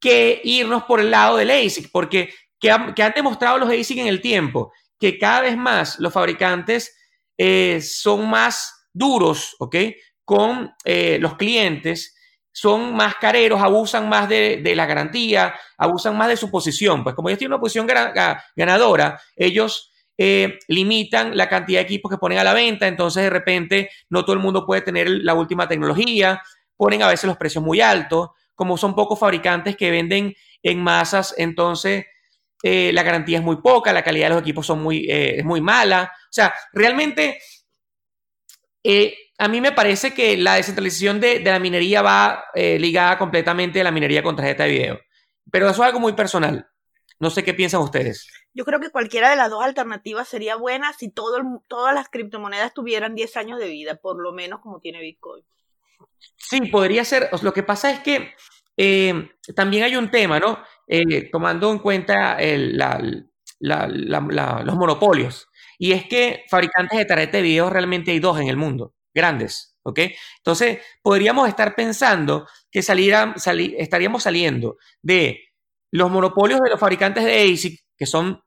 que 0.00 0.40
irnos 0.44 0.84
por 0.84 1.00
el 1.00 1.10
lado 1.10 1.36
del 1.36 1.50
ASIC, 1.50 1.90
porque 1.90 2.30
que, 2.58 2.70
han 2.70 3.12
demostrado 3.14 3.58
los 3.58 3.68
ASIC 3.70 3.98
en 3.98 4.06
el 4.06 4.20
tiempo, 4.20 4.72
que 4.98 5.18
cada 5.18 5.42
vez 5.42 5.56
más 5.56 5.98
los 5.98 6.12
fabricantes 6.12 6.96
eh, 7.36 7.80
son 7.82 8.28
más 8.28 8.88
duros. 8.92 9.56
Con 10.24 10.72
eh, 10.84 11.18
los 11.20 11.36
clientes, 11.36 12.16
son 12.50 12.94
más 12.94 13.16
careros, 13.16 13.60
abusan 13.60 14.08
más 14.08 14.28
de, 14.28 14.72
la 14.74 14.86
garantía, 14.86 15.54
abusan 15.76 16.16
más 16.16 16.28
de 16.28 16.36
su 16.36 16.50
posición. 16.50 17.02
Pues 17.04 17.14
como 17.14 17.28
ellos 17.28 17.38
tienen 17.38 17.52
una 17.52 17.60
posición 17.60 17.86
ganadora, 18.56 19.20
ellos 19.36 19.92
eh, 20.16 20.58
limitan 20.68 21.36
la 21.36 21.48
cantidad 21.48 21.80
de 21.80 21.84
equipos 21.84 22.10
que 22.10 22.18
ponen 22.18 22.38
a 22.38 22.44
la 22.44 22.54
venta, 22.54 22.86
entonces 22.86 23.24
de 23.24 23.30
repente 23.30 23.90
no 24.08 24.24
todo 24.24 24.34
el 24.34 24.42
mundo 24.42 24.64
puede 24.64 24.82
tener 24.82 25.08
la 25.08 25.34
última 25.34 25.66
tecnología, 25.66 26.40
ponen 26.76 27.02
a 27.02 27.08
veces 27.08 27.24
los 27.24 27.36
precios 27.36 27.64
muy 27.64 27.80
altos, 27.80 28.30
como 28.54 28.76
son 28.76 28.94
pocos 28.94 29.18
fabricantes 29.18 29.76
que 29.76 29.90
venden 29.90 30.34
en 30.62 30.82
masas, 30.82 31.34
entonces 31.36 32.06
eh, 32.62 32.92
la 32.92 33.02
garantía 33.02 33.38
es 33.38 33.44
muy 33.44 33.56
poca, 33.56 33.92
la 33.92 34.04
calidad 34.04 34.26
de 34.26 34.34
los 34.34 34.42
equipos 34.42 34.66
son 34.66 34.82
muy, 34.82 35.06
eh, 35.10 35.38
es 35.38 35.44
muy 35.44 35.60
mala. 35.60 36.12
O 36.14 36.32
sea, 36.32 36.54
realmente 36.72 37.38
a 39.38 39.48
mí 39.48 39.60
me 39.60 39.72
parece 39.72 40.14
que 40.14 40.36
la 40.36 40.54
descentralización 40.54 41.20
de, 41.20 41.40
de 41.40 41.50
la 41.50 41.58
minería 41.58 42.02
va 42.02 42.44
ligada 42.54 43.18
completamente 43.18 43.80
a 43.80 43.84
la 43.84 43.90
minería 43.90 44.22
con 44.22 44.36
tarjeta 44.36 44.64
de 44.64 44.70
video. 44.70 45.00
Pero 45.50 45.68
eso 45.68 45.82
es 45.82 45.86
algo 45.88 46.00
muy 46.00 46.12
personal. 46.12 46.68
No 47.20 47.30
sé 47.30 47.44
qué 47.44 47.54
piensan 47.54 47.80
ustedes. 47.80 48.28
Yo 48.52 48.64
creo 48.64 48.80
que 48.80 48.90
cualquiera 48.90 49.30
de 49.30 49.36
las 49.36 49.50
dos 49.50 49.64
alternativas 49.64 50.28
sería 50.28 50.56
buena 50.56 50.92
si 50.92 51.08
todo 51.10 51.38
todas 51.68 51.94
las 51.94 52.08
criptomonedas 52.08 52.74
tuvieran 52.74 53.14
10 53.14 53.36
años 53.36 53.58
de 53.58 53.68
vida, 53.68 53.96
por 53.96 54.20
lo 54.20 54.32
menos 54.32 54.60
como 54.60 54.80
tiene 54.80 55.00
Bitcoin. 55.00 55.44
Sí, 56.36 56.60
podría 56.62 57.04
ser. 57.04 57.28
Lo 57.42 57.52
que 57.52 57.62
pasa 57.62 57.90
es 57.90 58.00
que 58.00 58.34
eh, 58.76 59.30
también 59.54 59.84
hay 59.84 59.96
un 59.96 60.10
tema, 60.10 60.38
¿no? 60.40 60.58
Eh, 60.86 61.30
tomando 61.30 61.70
en 61.70 61.78
cuenta 61.78 62.38
los 63.60 64.76
monopolios. 64.76 65.48
Y 65.78 65.92
es 65.92 66.06
que 66.06 66.44
fabricantes 66.48 66.98
de 66.98 67.04
tarjetas 67.04 67.34
de 67.34 67.42
video 67.42 67.70
realmente 67.70 68.10
hay 68.12 68.20
dos 68.20 68.40
en 68.40 68.48
el 68.48 68.56
mundo, 68.56 68.94
grandes, 69.12 69.76
¿ok? 69.82 70.00
Entonces, 70.38 70.78
podríamos 71.02 71.48
estar 71.48 71.74
pensando 71.74 72.46
que 72.70 72.82
salieran, 72.82 73.34
estaríamos 73.76 74.22
saliendo 74.22 74.76
de 75.02 75.40
los 75.94 76.10
monopolios 76.10 76.60
de 76.60 76.70
los 76.70 76.80
fabricantes 76.80 77.22
de 77.24 77.52
ASIC, 77.52 77.80
que 77.96 78.04
son 78.04 78.42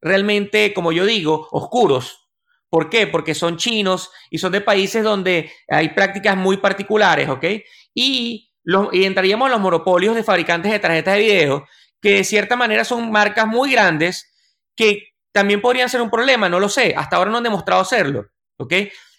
realmente, 0.00 0.72
como 0.72 0.92
yo 0.92 1.04
digo, 1.04 1.48
oscuros. 1.50 2.28
¿Por 2.70 2.88
qué? 2.90 3.08
Porque 3.08 3.34
son 3.34 3.56
chinos 3.56 4.10
y 4.30 4.38
son 4.38 4.52
de 4.52 4.60
países 4.60 5.02
donde 5.02 5.50
hay 5.68 5.88
prácticas 5.88 6.36
muy 6.36 6.58
particulares, 6.58 7.28
¿ok? 7.28 7.44
Y, 7.92 8.52
los, 8.62 8.94
y 8.94 9.04
entraríamos 9.04 9.46
en 9.46 9.52
los 9.52 9.60
monopolios 9.60 10.14
de 10.14 10.22
fabricantes 10.22 10.70
de 10.70 10.78
tarjetas 10.78 11.14
de 11.14 11.20
video 11.20 11.66
que 12.00 12.14
de 12.18 12.24
cierta 12.24 12.54
manera 12.54 12.84
son 12.84 13.10
marcas 13.10 13.48
muy 13.48 13.72
grandes 13.72 14.32
que 14.76 15.08
también 15.32 15.60
podrían 15.60 15.88
ser 15.88 16.02
un 16.02 16.10
problema, 16.10 16.48
no 16.48 16.60
lo 16.60 16.68
sé, 16.68 16.94
hasta 16.96 17.16
ahora 17.16 17.32
no 17.32 17.38
han 17.38 17.42
demostrado 17.42 17.84
serlo, 17.84 18.26
¿ok? 18.58 18.74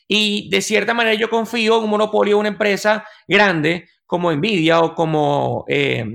Y 0.08 0.50
de 0.50 0.62
cierta 0.62 0.94
manera 0.94 1.16
yo 1.16 1.30
confío 1.30 1.80
en 1.80 1.84
un 1.84 1.90
monopolio 1.90 2.38
de 2.38 2.40
una 2.40 2.50
empresa 2.50 3.06
grande 3.28 3.90
como 4.06 4.32
Nvidia 4.32 4.80
o 4.80 4.96
como 4.96 5.66
eh, 5.68 6.06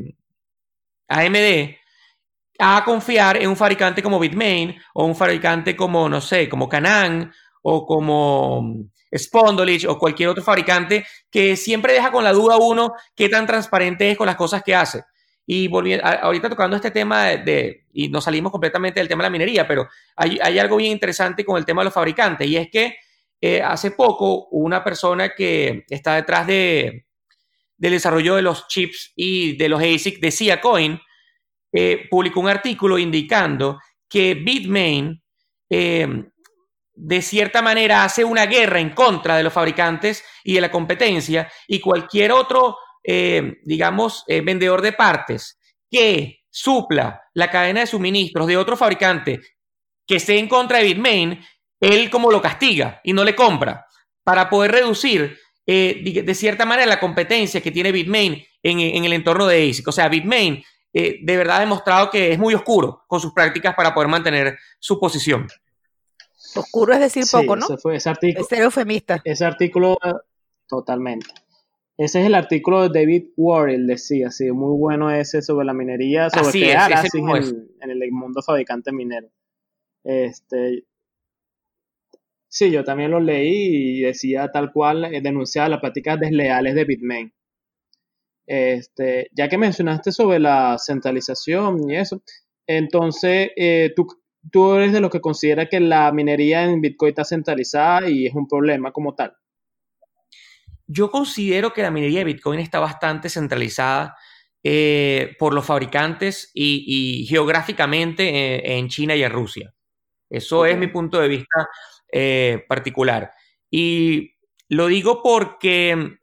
AMD 1.09 1.77
a 2.59 2.85
confiar 2.85 3.37
en 3.37 3.49
un 3.49 3.57
fabricante 3.57 4.03
como 4.03 4.19
Bitmain 4.19 4.77
o 4.95 5.05
un 5.05 5.15
fabricante 5.15 5.77
como, 5.77 6.09
no 6.09 6.21
sé, 6.21 6.49
como 6.49 6.69
Canon 6.69 7.33
o 7.63 7.87
como 7.87 8.77
Spondolich 9.17 9.87
o 9.87 9.99
cualquier 9.99 10.29
otro 10.29 10.43
fabricante 10.43 11.07
que 11.31 11.57
siempre 11.57 11.93
deja 11.93 12.11
con 12.11 12.25
la 12.25 12.33
duda 12.33 12.57
uno 12.57 12.95
qué 13.15 13.29
tan 13.29 13.47
transparente 13.47 14.11
es 14.11 14.19
con 14.19 14.27
las 14.27 14.37
cosas 14.37 14.63
que 14.63 14.75
hace. 14.75 15.05
Y 15.47 15.69
volviendo, 15.69 16.05
ahorita 16.05 16.51
tocando 16.51 16.77
este 16.77 16.91
tema 16.91 17.27
de, 17.27 17.87
y 17.93 18.09
nos 18.09 18.25
salimos 18.25 18.53
completamente 18.53 19.01
del 19.01 19.09
tema 19.09 19.23
de 19.23 19.27
la 19.29 19.33
minería, 19.33 19.67
pero 19.67 19.89
hay, 20.15 20.59
algo 20.59 20.77
bien 20.77 20.93
interesante 20.93 21.45
con 21.45 21.57
el 21.57 21.65
tema 21.65 21.81
de 21.81 21.87
los 21.87 21.95
fabricantes 21.95 22.47
y 22.47 22.57
es 22.57 22.69
que 22.71 22.97
eh, 23.41 23.63
hace 23.63 23.93
poco 23.93 24.49
una 24.49 24.85
persona 24.85 25.31
que 25.35 25.85
está 25.89 26.17
detrás 26.17 26.47
de, 26.47 27.07
del 27.79 27.93
desarrollo 27.93 28.35
de 28.35 28.43
los 28.43 28.67
chips 28.69 29.13
y 29.17 29.57
de 29.57 29.69
los 29.69 29.81
ASIC 29.81 30.21
decía 30.21 30.61
Coin, 30.61 31.01
eh, 31.73 32.07
publicó 32.11 32.41
un 32.41 32.49
artículo 32.49 32.99
indicando 32.99 33.79
que 34.09 34.35
Bitmain 34.35 35.23
eh, 35.71 36.25
de 36.95 37.23
cierta 37.23 37.63
manera 37.63 38.05
hace 38.05 38.25
una 38.25 38.47
guerra 38.47 38.81
en 38.81 38.91
contra 38.91 39.37
de 39.37 39.45
los 39.45 39.53
fabricantes 39.53 40.25
y 40.43 40.55
de 40.55 40.61
la 40.61 40.71
competencia 40.71 41.51
y 41.69 41.79
cualquier 41.79 42.33
otro, 42.33 42.77
eh, 43.05 43.59
digamos, 43.65 44.25
vendedor 44.27 44.83
de 44.83 44.93
partes 44.93 45.59
que 45.89 46.41
supla 46.51 47.23
la 47.35 47.51
cadena 47.51 47.81
de 47.81 47.87
suministros 47.87 48.49
de 48.49 48.57
otro 48.57 48.77
fabricante 48.77 49.41
que 50.07 50.17
esté 50.17 50.39
en 50.39 50.49
contra 50.49 50.79
de 50.79 50.85
Bitmain, 50.85 51.45
él 51.81 52.11
como 52.11 52.33
lo 52.33 52.43
castiga 52.43 53.01
y 53.05 53.13
no 53.13 53.23
le 53.23 53.37
compra. 53.37 53.87
Para 54.25 54.51
poder 54.51 54.73
reducir 54.73 55.39
de, 55.75 56.35
cierta 56.35 56.65
manera 56.65 56.87
la 56.87 57.01
competencia 57.01 57.61
que 57.61 57.71
tiene 57.71 57.93
Bitmain 57.93 58.43
en, 58.63 58.81
en 58.81 59.05
el 59.05 59.13
entorno 59.13 59.47
de 59.47 59.69
ASIC. 59.69 59.89
O 59.89 59.93
sea, 59.93 60.09
Bitmain 60.09 60.63
eh, 60.93 61.21
de 61.23 61.37
verdad 61.37 61.59
ha 61.59 61.61
demostrado 61.61 62.11
que 62.11 62.33
es 62.33 62.39
muy 62.39 62.55
oscuro 62.55 63.05
con 63.07 63.21
sus 63.21 63.33
prácticas 63.33 63.75
para 63.75 63.95
poder 63.95 64.09
mantener 64.09 64.59
su 64.79 64.99
posición. 64.99 65.47
Oscuro 66.57 66.95
es 66.95 67.01
decir 67.01 67.25
poco, 67.31 67.57
¿no? 67.57 67.67
Ese 67.67 67.77
fue 67.77 67.97
ese 67.97 68.09
artículo. 68.09 68.47
Es 68.51 68.59
eufemista. 68.59 69.21
Ese 69.23 69.45
artículo, 69.45 69.99
totalmente. 70.67 71.29
Ese 71.99 72.21
es 72.21 72.27
el 72.27 72.35
artículo 72.35 72.89
de 72.89 73.01
David 73.01 73.31
Warrell, 73.37 73.87
decía, 73.87 74.31
sí, 74.31 74.51
muy 74.53 74.77
bueno 74.79 75.11
ese 75.11 75.43
sobre 75.43 75.67
la 75.67 75.75
minería, 75.75 76.31
sobre 76.31 76.49
Así 76.49 76.61
crear 76.61 76.93
en, 76.93 77.91
el 77.91 78.13
mundo 78.13 78.41
fabricante 78.41 78.93
minero. 78.93 79.29
Este, 80.05 80.85
sí, 82.59 82.71
yo 82.73 82.83
también 82.83 83.13
lo 83.13 83.21
leí 83.21 83.99
y 83.99 84.01
decía 84.01 84.49
tal 84.53 84.73
cual, 84.73 85.05
eh, 85.15 85.21
denunciaba 85.21 85.69
las 85.69 85.81
prácticas 85.81 86.19
desleales 86.19 86.75
de 86.75 86.85
Bitmain. 86.85 87.33
Este, 88.47 89.29
ya 89.33 89.49
que 89.49 89.59
mencionaste 89.59 90.11
sobre 90.11 90.39
la 90.39 90.77
centralización 90.79 91.89
y 91.89 91.97
eso, 91.97 92.23
entonces 92.67 93.51
eh, 93.57 93.93
tú, 93.95 94.07
tú 94.51 94.75
eres 94.75 94.93
de 94.93 95.01
los 95.01 95.11
que 95.11 95.21
considera 95.21 95.69
que 95.69 95.81
la 95.81 96.11
minería 96.13 96.65
en 96.65 96.81
Bitcoin 96.81 97.11
está 97.11 97.25
centralizada 97.25 98.09
y 98.09 98.27
es 98.27 98.35
un 98.35 98.49
problema 98.49 98.91
como 98.91 99.15
tal. 99.15 99.37
Yo 100.87 101.11
considero 101.11 101.73
que 101.73 101.83
la 101.83 101.91
minería 101.91 102.21
de 102.21 102.25
Bitcoin 102.25 102.61
está 102.61 102.81
bastante 102.81 103.29
centralizada 103.29 104.17
eh, 104.65 105.37
por 105.39 105.55
los 105.55 105.65
fabricantes 105.67 106.51
y, 106.55 107.27
geográficamente 107.29 108.25
eh, 108.29 108.79
en 108.79 108.89
China 108.89 109.15
y 109.15 109.23
en 109.23 109.31
Rusia. 109.31 109.75
Eso 110.31 110.67
es 110.67 110.77
mi 110.77 110.89
punto 110.89 111.21
de 111.21 111.29
vista 111.29 111.69
particular. 112.69 113.33
Y 113.71 114.35
lo 114.69 114.87
digo 114.87 115.23
porque 115.23 116.19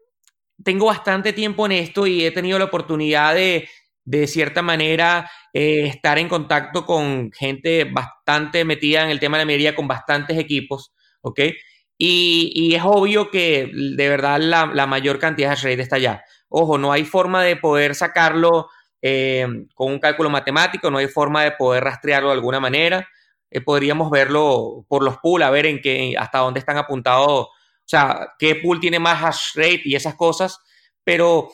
tengo 0.63 0.85
bastante 0.87 1.33
tiempo 1.33 1.65
en 1.65 1.73
esto 1.73 2.07
y 2.07 2.25
he 2.25 2.31
tenido 2.31 2.57
la 2.59 2.65
oportunidad 2.65 3.35
de, 3.35 3.67
de 4.05 4.27
cierta 4.27 4.61
manera, 4.61 5.29
eh, 5.51 5.87
estar 5.87 6.17
en 6.19 6.29
contacto 6.29 6.85
con 6.85 7.31
gente 7.31 7.85
bastante 7.85 8.63
metida 8.63 9.03
en 9.03 9.09
el 9.09 9.19
tema 9.19 9.37
de 9.37 9.41
la 9.41 9.47
minería, 9.47 9.75
con 9.75 9.87
bastantes 9.87 10.37
equipos, 10.37 10.93
¿ok? 11.21 11.39
Y, 11.97 12.75
es 12.75 12.81
obvio 12.83 13.31
que 13.31 13.71
de 13.73 14.09
verdad 14.09 14.39
la, 14.39 14.85
mayor 14.85 15.17
cantidad 15.17 15.57
de 15.59 15.73
está 15.73 15.95
allá. 15.95 16.23
Ojo, 16.49 16.77
no 16.77 16.91
hay 16.91 17.03
forma 17.03 17.43
de 17.43 17.55
poder 17.55 17.95
sacarlo 17.95 18.67
eh, 19.01 19.47
con 19.73 19.91
un 19.91 19.99
cálculo 19.99 20.29
matemático, 20.29 20.91
no 20.91 20.99
hay 20.99 21.07
forma 21.07 21.43
de 21.43 21.51
poder 21.51 21.83
rastrearlo 21.83 22.29
de 22.29 22.35
alguna 22.35 22.59
manera. 22.59 23.07
Eh, 23.55 23.61
podríamos 23.61 24.11
verlo 24.11 24.85
por 24.89 25.01
los 25.01 25.17
pools, 25.19 25.45
a 25.45 25.49
ver 25.49 25.65
en 25.65 25.79
qué, 25.79 26.13
hasta 26.19 26.39
dónde 26.39 26.59
están 26.59 26.77
apuntados 26.77 27.47
o 27.47 27.87
sea, 27.87 28.33
qué 28.37 28.55
pool 28.55 28.81
tiene 28.81 28.99
más 28.99 29.23
hash 29.23 29.55
rate 29.55 29.83
y 29.85 29.95
esas 29.95 30.15
cosas, 30.15 30.59
pero 31.05 31.51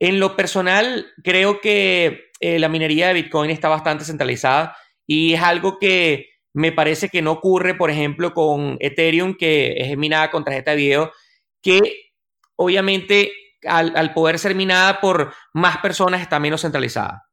en 0.00 0.18
lo 0.18 0.34
personal 0.34 1.06
creo 1.22 1.60
que 1.60 2.30
eh, 2.40 2.58
la 2.58 2.68
minería 2.68 3.08
de 3.08 3.14
Bitcoin 3.14 3.50
está 3.50 3.68
bastante 3.68 4.04
centralizada 4.04 4.76
y 5.06 5.34
es 5.34 5.42
algo 5.42 5.78
que 5.78 6.30
me 6.52 6.72
parece 6.72 7.10
que 7.10 7.22
no 7.22 7.30
ocurre, 7.30 7.74
por 7.74 7.90
ejemplo, 7.90 8.34
con 8.34 8.76
Ethereum, 8.80 9.36
que 9.36 9.74
es 9.76 9.96
minada 9.96 10.32
con 10.32 10.42
tarjeta 10.42 10.72
de 10.72 10.76
video, 10.78 11.12
que 11.62 11.78
obviamente 12.56 13.30
al, 13.68 13.96
al 13.96 14.14
poder 14.14 14.40
ser 14.40 14.56
minada 14.56 15.00
por 15.00 15.32
más 15.52 15.78
personas 15.78 16.22
está 16.22 16.40
menos 16.40 16.62
centralizada. 16.62 17.29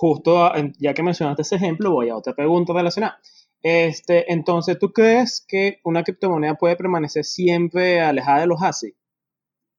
Justo, 0.00 0.52
ya 0.78 0.94
que 0.94 1.02
mencionaste 1.02 1.42
ese 1.42 1.56
ejemplo, 1.56 1.90
voy 1.90 2.08
a 2.08 2.16
otra 2.16 2.32
pregunta 2.32 2.72
relacionada. 2.72 3.18
Este, 3.60 4.32
entonces, 4.32 4.78
¿tú 4.78 4.92
crees 4.92 5.44
que 5.44 5.80
una 5.82 6.04
criptomoneda 6.04 6.54
puede 6.54 6.76
permanecer 6.76 7.24
siempre 7.24 8.00
alejada 8.00 8.42
de 8.42 8.46
los 8.46 8.62
ASIC? 8.62 8.94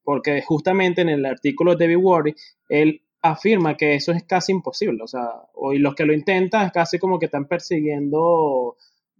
Porque 0.04 0.42
justamente 0.42 1.00
en 1.00 1.08
el 1.08 1.24
artículo 1.24 1.74
de 1.74 1.86
David 1.86 2.04
Warry, 2.04 2.34
él 2.68 3.00
afirma 3.22 3.78
que 3.78 3.94
eso 3.94 4.12
es 4.12 4.24
casi 4.24 4.52
imposible. 4.52 5.02
O 5.02 5.06
sea, 5.06 5.24
hoy 5.54 5.78
los 5.78 5.94
que 5.94 6.04
lo 6.04 6.12
intentan 6.12 6.66
es 6.66 6.72
casi 6.72 6.98
como 6.98 7.18
que 7.18 7.24
están 7.24 7.48
persiguiendo 7.48 8.76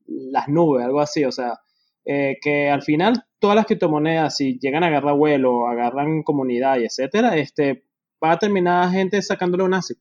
las 0.07 0.49
nubes, 0.49 0.85
algo 0.85 1.01
así. 1.01 1.25
O 1.25 1.33
sea, 1.33 1.61
eh, 2.05 2.37
que 2.43 2.69
al 2.69 2.83
final 2.83 3.25
todas 3.39 3.57
las 3.57 3.65
criptomonedas, 3.65 4.37
si 4.37 4.59
llegan 4.59 4.85
a 4.85 4.89
agarrar 4.89 5.15
vuelo, 5.15 5.67
agarran 5.67 6.23
comunidad 6.25 6.79
y 6.79 6.85
etcétera, 6.85 7.39
este, 7.39 7.85
va 8.23 8.33
a 8.33 8.39
terminar 8.39 8.91
gente 8.91 9.23
sacándole 9.23 9.65
un 9.65 9.73
ASIC. 9.73 9.99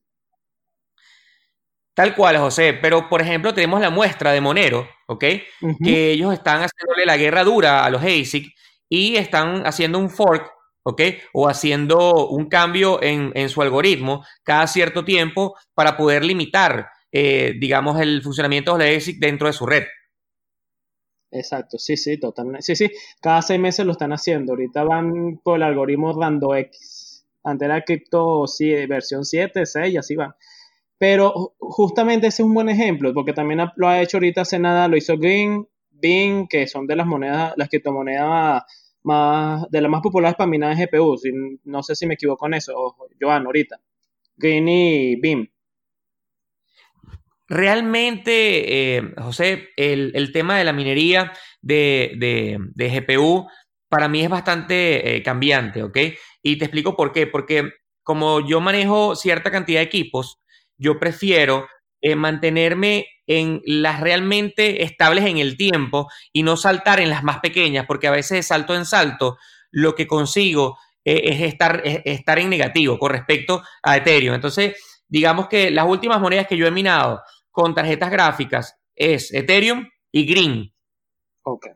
Tal 1.99 2.15
cual, 2.15 2.37
José. 2.37 2.79
Pero, 2.81 3.09
por 3.09 3.21
ejemplo, 3.21 3.53
tenemos 3.53 3.81
la 3.81 3.89
muestra 3.89 4.31
de 4.31 4.39
Monero, 4.39 4.87
¿ok? 5.09 5.25
Que 5.83 6.11
ellos 6.11 6.31
están 6.31 6.61
haciéndole 6.61 7.05
la 7.05 7.17
guerra 7.17 7.43
dura 7.43 7.83
a 7.83 7.89
los 7.89 8.01
ASIC 8.01 8.55
y 8.87 9.17
están 9.17 9.67
haciendo 9.67 9.99
un 9.99 10.09
fork, 10.09 10.49
¿ok? 10.83 11.01
O 11.33 11.49
haciendo 11.49 12.29
un 12.29 12.47
cambio 12.47 13.03
en, 13.03 13.49
su 13.49 13.61
algoritmo 13.61 14.23
cada 14.43 14.65
cierto 14.67 15.03
tiempo 15.03 15.57
para 15.73 15.97
poder 15.97 16.23
limitar, 16.23 16.87
eh, 17.11 17.55
digamos, 17.59 17.99
el 17.99 18.21
funcionamiento 18.21 18.77
de 18.77 18.93
los 18.93 18.97
ASIC 18.97 19.19
dentro 19.19 19.47
de 19.47 19.53
su 19.53 19.65
red. 19.65 19.83
Exacto, 21.31 21.77
sí, 21.77 21.97
sí, 21.97 22.17
totalmente. 22.17 22.61
Sí, 22.61 22.77
sí, 22.77 22.89
cada 23.21 23.41
seis 23.41 23.59
meses 23.59 23.85
lo 23.85 23.91
están 23.91 24.13
haciendo. 24.13 24.53
Ahorita 24.53 24.85
van 24.85 25.41
por 25.43 25.57
el 25.57 25.63
algoritmo 25.63 26.17
RandoX. 26.17 27.25
Antes 27.43 27.65
era 27.65 27.83
cripto 27.83 28.47
sí, 28.47 28.73
versión 28.85 29.25
7, 29.25 29.65
6 29.65 29.93
y 29.93 29.97
así 29.97 30.15
van. 30.15 30.33
Pero 30.99 31.55
justamente 31.59 32.27
ese 32.27 32.43
es 32.43 32.45
un 32.45 32.53
buen 32.53 32.69
ejemplo, 32.69 33.13
porque 33.13 33.33
también 33.33 33.61
lo 33.77 33.87
ha 33.87 34.01
hecho 34.01 34.17
ahorita 34.17 34.41
hace 34.41 34.59
nada, 34.59 34.87
lo 34.89 34.97
hizo 34.97 35.17
Green, 35.17 35.65
Bing, 35.89 36.47
que 36.47 36.67
son 36.67 36.85
de 36.87 36.97
las 36.97 37.07
monedas, 37.07 37.53
las 37.55 37.69
criptomonedas 37.69 38.63
más, 39.03 39.69
de 39.71 39.81
las 39.81 39.89
más 39.89 40.01
populares 40.01 40.35
para 40.35 40.49
minar 40.49 40.73
en 40.73 40.85
GPU. 40.85 41.15
no 41.63 41.83
sé 41.83 41.95
si 41.95 42.05
me 42.05 42.15
equivoco 42.15 42.47
en 42.47 42.55
eso, 42.55 42.95
Joan, 43.19 43.45
ahorita. 43.45 43.79
Green 44.35 44.67
y 44.67 45.15
BIM. 45.15 45.47
Realmente, 47.47 48.97
eh, 48.97 49.13
José, 49.17 49.69
el, 49.75 50.31
tema 50.33 50.57
de 50.57 50.65
la 50.65 50.73
minería 50.73 51.31
de, 51.61 52.59
GPU 52.75 53.47
para 53.87 54.07
mí 54.07 54.21
es 54.21 54.29
bastante 54.29 55.15
eh, 55.15 55.23
cambiante, 55.23 55.81
¿ok? 55.81 55.97
Y 56.43 56.57
te 56.57 56.65
explico 56.65 56.95
por 56.95 57.11
qué. 57.11 57.25
Porque 57.25 57.71
como 58.03 58.47
yo 58.47 58.61
manejo 58.61 59.15
cierta 59.15 59.49
cantidad 59.49 59.79
de 59.79 59.85
equipos, 59.85 60.39
yo 60.79 60.99
prefiero 60.99 61.67
eh, 62.01 62.15
mantenerme 62.15 63.05
en 63.27 63.61
las 63.65 63.99
realmente 63.99 64.83
estables 64.83 65.25
en 65.25 65.37
el 65.37 65.57
tiempo 65.57 66.09
y 66.33 66.41
no 66.41 66.57
saltar 66.57 66.99
en 66.99 67.09
las 67.09 67.23
más 67.23 67.39
pequeñas, 67.39 67.85
porque 67.85 68.07
a 68.07 68.11
veces 68.11 68.37
de 68.37 68.43
salto 68.43 68.73
en 68.73 68.85
salto 68.85 69.37
lo 69.69 69.93
que 69.93 70.07
consigo 70.07 70.77
eh, 71.05 71.21
es, 71.25 71.41
estar, 71.41 71.81
estar 71.83 72.39
en 72.39 72.49
negativo 72.49 72.97
con 72.97 73.11
respecto 73.11 73.61
a 73.83 73.97
Ethereum. 73.97 74.33
Entonces, 74.33 74.75
digamos 75.07 75.47
que 75.47 75.69
las 75.69 75.85
últimas 75.85 76.19
monedas 76.19 76.47
que 76.47 76.57
yo 76.57 76.65
he 76.65 76.71
minado 76.71 77.21
con 77.51 77.75
tarjetas 77.75 78.09
gráficas 78.09 78.75
es 78.95 79.33
Ethereum 79.33 79.87
y 80.11 80.25
Green. 80.25 80.73
Ok. 81.43 81.67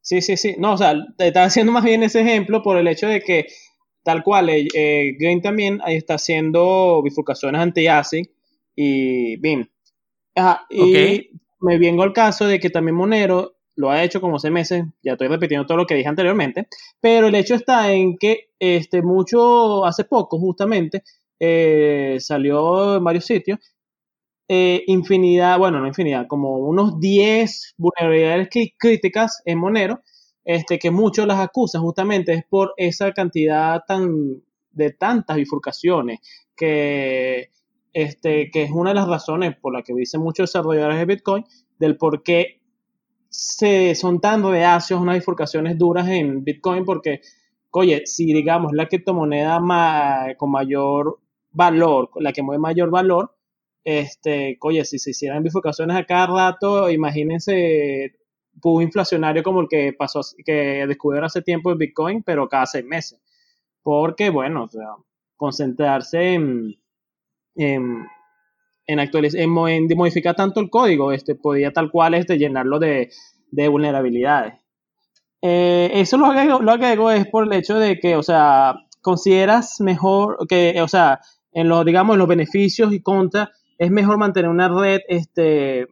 Sí, 0.00 0.20
sí, 0.22 0.36
sí. 0.36 0.56
No, 0.58 0.72
o 0.72 0.76
sea, 0.76 0.94
te 1.16 1.28
estaba 1.28 1.46
haciendo 1.46 1.72
más 1.72 1.84
bien 1.84 2.02
ese 2.02 2.20
ejemplo 2.20 2.62
por 2.62 2.76
el 2.76 2.88
hecho 2.88 3.06
de 3.06 3.20
que 3.20 3.46
tal 4.02 4.22
cual, 4.22 4.48
eh, 4.50 4.68
eh 4.74 5.16
Gain 5.18 5.42
también 5.42 5.80
está 5.86 6.14
haciendo 6.14 7.02
bifurcaciones 7.02 7.60
anti-ASIC 7.60 8.30
y 8.76 9.36
BIM. 9.36 9.66
y 10.70 11.30
me 11.60 11.78
vengo 11.78 12.02
al 12.02 12.12
caso 12.12 12.46
de 12.46 12.58
que 12.58 12.70
también 12.70 12.96
Monero 12.96 13.56
lo 13.76 13.90
ha 13.90 14.02
hecho 14.02 14.20
como 14.20 14.36
hace 14.36 14.50
meses, 14.50 14.84
ya 15.02 15.12
estoy 15.12 15.28
repitiendo 15.28 15.66
todo 15.66 15.78
lo 15.78 15.86
que 15.86 15.94
dije 15.94 16.08
anteriormente, 16.08 16.68
pero 17.00 17.28
el 17.28 17.34
hecho 17.34 17.54
está 17.54 17.92
en 17.92 18.18
que 18.18 18.50
este, 18.58 19.02
mucho, 19.02 19.84
hace 19.86 20.04
poco 20.04 20.38
justamente, 20.38 21.02
eh, 21.38 22.16
salió 22.20 22.96
en 22.96 23.04
varios 23.04 23.24
sitios, 23.24 23.58
eh, 24.48 24.82
infinidad, 24.86 25.58
bueno, 25.58 25.80
no 25.80 25.86
infinidad, 25.86 26.26
como 26.26 26.58
unos 26.58 27.00
10 27.00 27.74
vulnerabilidades 27.78 28.48
críticas 28.78 29.40
en 29.44 29.58
Monero, 29.58 30.02
este, 30.44 30.78
que 30.78 30.90
muchos 30.90 31.26
las 31.26 31.38
acusan 31.38 31.82
justamente 31.82 32.32
es 32.32 32.44
por 32.48 32.72
esa 32.76 33.12
cantidad 33.12 33.82
tan, 33.86 34.42
de 34.72 34.90
tantas 34.92 35.36
bifurcaciones 35.36 36.20
que, 36.56 37.50
este, 37.92 38.50
que 38.50 38.62
es 38.62 38.70
una 38.70 38.90
de 38.90 38.96
las 38.96 39.08
razones 39.08 39.56
por 39.56 39.72
la 39.72 39.82
que 39.82 39.94
dicen 39.94 40.20
muchos 40.20 40.50
desarrolladores 40.50 40.98
de 40.98 41.04
Bitcoin 41.04 41.44
del 41.78 41.96
por 41.96 42.22
qué 42.22 42.60
se, 43.28 43.94
son 43.94 44.20
tan 44.20 44.42
reacios 44.42 45.00
unas 45.00 45.16
bifurcaciones 45.16 45.78
duras 45.78 46.08
en 46.08 46.44
Bitcoin 46.44 46.84
porque, 46.84 47.20
oye, 47.70 48.02
si 48.06 48.26
digamos 48.26 48.72
la 48.72 48.86
criptomoneda 48.86 49.60
con 50.36 50.50
mayor 50.50 51.20
valor, 51.52 52.10
la 52.16 52.32
que 52.32 52.42
mueve 52.42 52.60
mayor 52.60 52.90
valor, 52.90 53.34
este, 53.84 54.58
oye, 54.60 54.84
si 54.84 54.98
se 54.98 55.10
hicieran 55.10 55.42
bifurcaciones 55.42 55.96
a 55.96 56.04
cada 56.04 56.26
rato, 56.26 56.90
imagínense 56.90 58.19
un 58.62 58.82
inflacionario 58.82 59.42
como 59.42 59.60
el 59.60 59.68
que 59.68 59.92
pasó, 59.92 60.20
que 60.44 60.86
descubrieron 60.86 61.26
hace 61.26 61.42
tiempo 61.42 61.70
el 61.70 61.78
Bitcoin, 61.78 62.22
pero 62.22 62.48
cada 62.48 62.66
seis 62.66 62.84
meses. 62.84 63.20
Porque, 63.82 64.30
bueno, 64.30 64.64
o 64.64 64.68
sea, 64.68 64.88
concentrarse 65.36 66.34
en, 66.34 66.74
en, 67.54 68.06
en, 68.86 68.98
en, 68.98 69.50
modificar 69.96 70.36
tanto 70.36 70.60
el 70.60 70.70
código, 70.70 71.12
este, 71.12 71.34
podía 71.34 71.72
tal 71.72 71.90
cual 71.90 72.14
este, 72.14 72.38
llenarlo 72.38 72.78
de, 72.78 73.10
de 73.50 73.68
vulnerabilidades. 73.68 74.54
Eh, 75.42 75.90
eso 75.94 76.18
lo 76.18 76.26
agrego, 76.26 76.60
lo 76.60 76.72
agrego 76.72 77.10
es 77.10 77.26
por 77.26 77.44
el 77.44 77.52
hecho 77.54 77.78
de 77.78 77.98
que, 77.98 78.16
o 78.16 78.22
sea, 78.22 78.74
consideras 79.00 79.80
mejor 79.80 80.46
que, 80.46 80.80
o 80.82 80.88
sea, 80.88 81.20
en 81.52 81.68
los, 81.68 81.84
digamos, 81.84 82.18
los 82.18 82.28
beneficios 82.28 82.92
y 82.92 83.00
contras, 83.00 83.48
es 83.78 83.90
mejor 83.90 84.18
mantener 84.18 84.50
una 84.50 84.68
red, 84.68 85.00
este, 85.08 85.86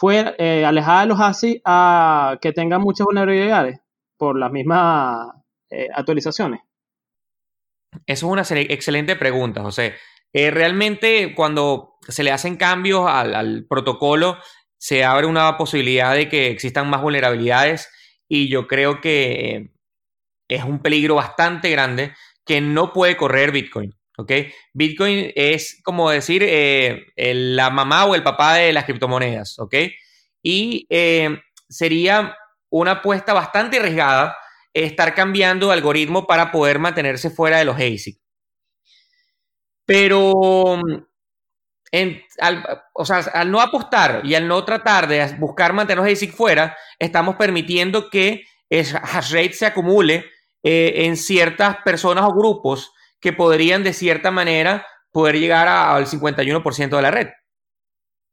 fuera, 0.00 0.34
eh, 0.38 0.64
alejada 0.64 1.02
de 1.02 1.06
los 1.08 1.20
ASI 1.20 1.60
a 1.62 2.38
que 2.40 2.52
tenga 2.52 2.78
muchas 2.78 3.04
vulnerabilidades 3.04 3.80
por 4.16 4.38
las 4.38 4.50
mismas 4.50 5.28
eh, 5.68 5.88
actualizaciones. 5.94 6.60
Eso 8.06 8.26
es 8.26 8.50
una 8.50 8.60
excelente 8.62 9.14
pregunta, 9.16 9.60
José. 9.60 9.96
Eh, 10.32 10.50
realmente 10.50 11.34
cuando 11.34 11.98
se 12.08 12.22
le 12.22 12.32
hacen 12.32 12.56
cambios 12.56 13.10
al, 13.10 13.66
protocolo, 13.68 14.38
se 14.78 15.04
abre 15.04 15.26
una 15.26 15.58
posibilidad 15.58 16.14
de 16.14 16.30
que 16.30 16.50
existan 16.50 16.88
más 16.88 17.02
vulnerabilidades 17.02 17.90
y 18.26 18.48
yo 18.48 18.66
creo 18.66 19.02
que 19.02 19.74
es 20.48 20.64
un 20.64 20.80
peligro 20.80 21.16
bastante 21.16 21.68
grande 21.68 22.14
que 22.46 22.62
no 22.62 22.94
puede 22.94 23.18
correr 23.18 23.52
Bitcoin. 23.52 23.94
Bitcoin 24.72 25.32
es 25.34 25.80
como 25.82 26.10
decir 26.10 26.42
eh, 26.44 27.06
la 27.16 27.70
mamá 27.70 28.06
o 28.06 28.14
el 28.14 28.22
papá 28.22 28.54
de 28.54 28.72
las 28.72 28.84
criptomonedas. 28.84 29.56
Y 30.42 30.86
eh, 30.90 31.38
sería 31.68 32.36
una 32.70 32.92
apuesta 32.92 33.32
bastante 33.32 33.78
arriesgada 33.78 34.36
estar 34.72 35.14
cambiando 35.14 35.70
algoritmo 35.70 36.26
para 36.26 36.52
poder 36.52 36.78
mantenerse 36.78 37.30
fuera 37.30 37.58
de 37.58 37.64
los 37.64 37.76
ASIC. 37.76 38.20
Pero, 39.84 40.80
al 42.40 43.50
no 43.50 43.60
apostar 43.60 44.20
y 44.24 44.34
al 44.34 44.46
no 44.46 44.64
tratar 44.64 45.08
de 45.08 45.36
buscar 45.38 45.72
mantener 45.72 46.04
los 46.04 46.12
ASIC 46.12 46.32
fuera, 46.32 46.76
estamos 46.98 47.34
permitiendo 47.36 48.08
que 48.08 48.44
el 48.68 48.86
hash 49.02 49.32
rate 49.32 49.52
se 49.52 49.66
acumule 49.66 50.26
eh, 50.62 51.06
en 51.06 51.16
ciertas 51.16 51.78
personas 51.82 52.24
o 52.24 52.32
grupos 52.32 52.92
que 53.20 53.32
podrían 53.32 53.82
de 53.82 53.92
cierta 53.92 54.30
manera 54.30 54.86
poder 55.10 55.38
llegar 55.38 55.68
al 55.68 56.06
51% 56.06 56.96
de 56.96 57.02
la 57.02 57.10
red, 57.10 57.28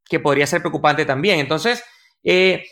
que 0.06 0.20
podría 0.20 0.48
ser 0.48 0.62
preocupante 0.62 1.06
también. 1.06 1.40
Entonces, 1.40 1.84
eh, 2.24 2.66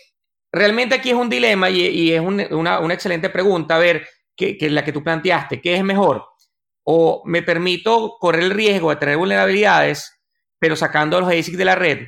realmente 0.51 0.95
aquí 0.95 1.09
es 1.09 1.15
un 1.15 1.29
dilema 1.29 1.69
y, 1.69 2.13
es 2.13 2.21
una, 2.21 2.79
excelente 2.93 3.29
pregunta, 3.29 3.75
a 3.75 3.79
ver, 3.79 4.07
que, 4.35 4.57
que, 4.57 4.69
la 4.69 4.83
que 4.83 4.91
tú 4.91 5.03
planteaste, 5.03 5.61
¿qué 5.61 5.75
es 5.75 5.83
mejor? 5.83 6.25
o 6.85 7.23
me 7.25 7.41
permito 7.41 8.15
correr 8.19 8.43
el 8.43 8.51
riesgo 8.51 8.91
de 8.91 8.95
tener 8.97 9.17
vulnerabilidades, 9.17 10.21
pero 10.59 10.75
sacando 10.75 11.19
los 11.19 11.29
ASIC 11.29 11.55
de 11.55 11.65
la 11.65 11.75
red, 11.75 12.07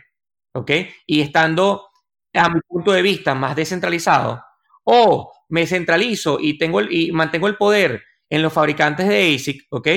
¿ok? 0.54 0.72
Y 1.08 1.22
estando 1.22 1.88
a 2.34 2.50
mi 2.50 2.62
punto 2.62 2.92
de 2.92 3.02
vista 3.02 3.34
más 3.34 3.56
descentralizado, 3.56 4.42
o 4.84 5.34
me 5.50 5.66
centralizo 5.66 6.38
y, 6.40 6.58
tengo 6.58 6.82
y 6.82 7.12
mantengo 7.12 7.48
el 7.48 7.58
poder 7.58 8.04
en 8.30 8.42
los 8.42 8.54
fabricantes 8.54 9.08
de 9.08 9.36
ASIC, 9.36 9.68
¿ok? 9.70 9.88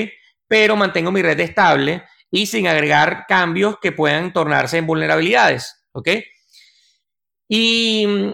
Pero 0.47 0.75
mantengo 0.75 1.11
mi 1.11 1.21
red 1.21 1.39
estable 1.39 2.03
y 2.29 2.45
sin 2.45 2.67
agregar 2.67 3.25
cambios 3.27 3.77
que 3.81 3.91
puedan 3.91 4.33
tornarse 4.33 4.77
en 4.77 4.87
vulnerabilidades, 4.87 5.85
¿ok? 5.91 6.09
Y 7.47 8.05
mm, 8.07 8.33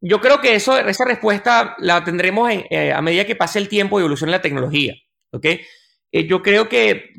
yo 0.00 0.20
creo 0.20 0.40
que 0.40 0.54
eso, 0.54 0.78
esa 0.78 1.04
respuesta 1.04 1.76
la 1.78 2.04
tendremos 2.04 2.50
eh, 2.50 2.92
a 2.92 3.02
medida 3.02 3.26
que 3.26 3.36
pase 3.36 3.58
el 3.58 3.68
tiempo 3.68 3.98
y 3.98 4.02
evolucione 4.02 4.32
la 4.32 4.40
tecnología. 4.40 4.94
¿ok? 5.32 5.44
Eh, 5.44 6.26
yo 6.26 6.42
creo 6.42 6.68
que 6.68 7.10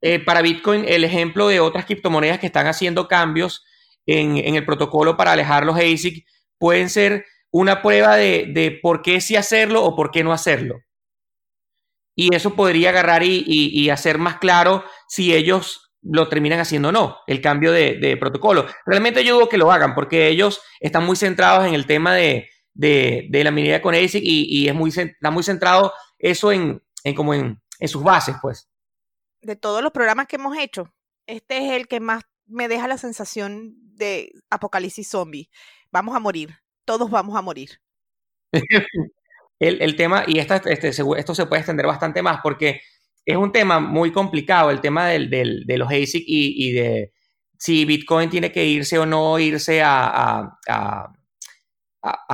eh, 0.00 0.20
para 0.20 0.42
Bitcoin 0.42 0.84
el 0.86 1.04
ejemplo 1.04 1.48
de 1.48 1.60
otras 1.60 1.86
criptomonedas 1.86 2.38
que 2.38 2.46
están 2.46 2.66
haciendo 2.66 3.08
cambios 3.08 3.64
en, 4.06 4.36
el 4.54 4.64
protocolo 4.64 5.16
para 5.16 5.32
alejar 5.32 5.66
los 5.66 5.76
ASIC 5.76 6.24
pueden 6.58 6.88
ser 6.88 7.26
una 7.50 7.82
prueba 7.82 8.16
de, 8.16 8.78
por 8.82 9.02
qué 9.02 9.20
sí 9.20 9.36
hacerlo 9.36 9.84
o 9.84 9.96
por 9.96 10.10
qué 10.10 10.22
no 10.22 10.32
hacerlo. 10.32 10.80
Y 12.20 12.34
eso 12.34 12.56
podría 12.56 12.88
agarrar 12.88 13.22
y, 13.22 13.90
hacer 13.90 14.18
más 14.18 14.38
claro 14.38 14.82
si 15.06 15.32
ellos 15.32 15.92
lo 16.02 16.28
terminan 16.28 16.58
haciendo 16.58 16.88
o 16.88 16.92
no, 16.92 17.18
el 17.28 17.40
cambio 17.40 17.70
de, 17.70 18.16
protocolo. 18.18 18.66
Realmente 18.84 19.22
yo 19.24 19.36
digo 19.36 19.48
que 19.48 19.56
lo 19.56 19.70
hagan 19.70 19.94
porque 19.94 20.26
ellos 20.26 20.60
están 20.80 21.06
muy 21.06 21.14
centrados 21.14 21.64
en 21.68 21.74
el 21.74 21.86
tema 21.86 22.16
de, 22.16 22.48
la 22.74 23.50
minería 23.52 23.80
con 23.80 23.94
ASIC 23.94 24.20
y, 24.20 24.46
y 24.48 24.68
es 24.68 24.74
muy, 24.74 24.90
está 24.90 25.30
muy 25.30 25.44
centrado 25.44 25.92
eso 26.18 26.50
en, 26.50 26.82
en 27.04 27.14
como 27.14 27.34
en, 27.34 27.62
sus 27.86 28.02
bases, 28.02 28.34
pues. 28.42 28.68
De 29.40 29.54
todos 29.54 29.80
los 29.80 29.92
programas 29.92 30.26
que 30.26 30.34
hemos 30.34 30.58
hecho, 30.58 30.92
este 31.28 31.58
es 31.58 31.72
el 31.72 31.86
que 31.86 32.00
más 32.00 32.24
me 32.46 32.66
deja 32.66 32.88
la 32.88 32.98
sensación 32.98 33.74
de 33.94 34.32
apocalipsis 34.50 35.08
zombie. 35.08 35.50
Vamos 35.92 36.16
a 36.16 36.18
morir, 36.18 36.56
todos 36.84 37.08
vamos 37.12 37.36
a 37.36 37.42
morir. 37.42 37.80
el, 39.58 39.96
tema, 39.96 40.24
y 40.26 40.38
esta, 40.38 40.56
este, 40.66 40.88
esto 40.88 41.34
se 41.34 41.46
puede 41.46 41.60
extender 41.60 41.86
bastante 41.86 42.22
más 42.22 42.40
porque 42.42 42.80
es 43.24 43.36
un 43.36 43.52
tema 43.52 43.80
muy 43.80 44.12
complicado, 44.12 44.70
el 44.70 44.80
tema 44.80 45.08
de 45.08 45.76
los 45.76 45.88
ASIC 45.88 46.24
y, 46.26 46.72
de 46.72 47.12
si 47.58 47.84
Bitcoin 47.84 48.30
tiene 48.30 48.52
que 48.52 48.64
irse 48.64 48.98
o 48.98 49.06
no 49.06 49.38
irse 49.38 49.82
a, 49.82 50.48
a, 50.68 51.12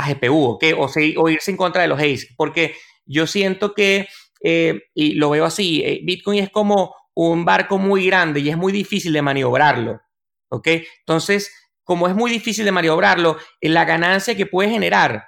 GPU, 0.07 0.59
o, 0.77 0.91
o 1.17 1.29
irse 1.29 1.51
en 1.51 1.57
contra 1.57 1.83
de 1.83 1.89
los 1.89 1.99
ASIC, 1.99 2.35
porque 2.37 2.75
yo 3.07 3.27
siento 3.27 3.75
que 3.75 4.07
eh, 4.47 4.83
y 4.95 5.15
lo 5.15 5.31
veo 5.31 5.47
así, 5.47 5.83
eh, 5.83 6.01
Bitcoin 6.05 6.39
es 6.39 6.51
como 6.51 6.95
un 7.15 7.47
barco 7.47 7.79
muy 7.79 8.07
grande 8.07 8.41
y 8.41 8.51
es 8.51 8.59
muy 8.59 8.73
difícil 8.73 9.15
de 9.15 9.23
maniobrarlo, 9.23 10.03
¿ok? 10.51 10.69
Entonces, 11.01 11.51
como 11.83 12.09
es 12.09 12.15
muy 12.15 12.31
difícil 12.31 12.67
de 12.67 12.73
maniobrarlo, 12.73 13.39
la 13.63 13.87
ganancia 13.87 14.37
que 14.37 14.45
puede 14.45 14.69
generar 14.69 15.25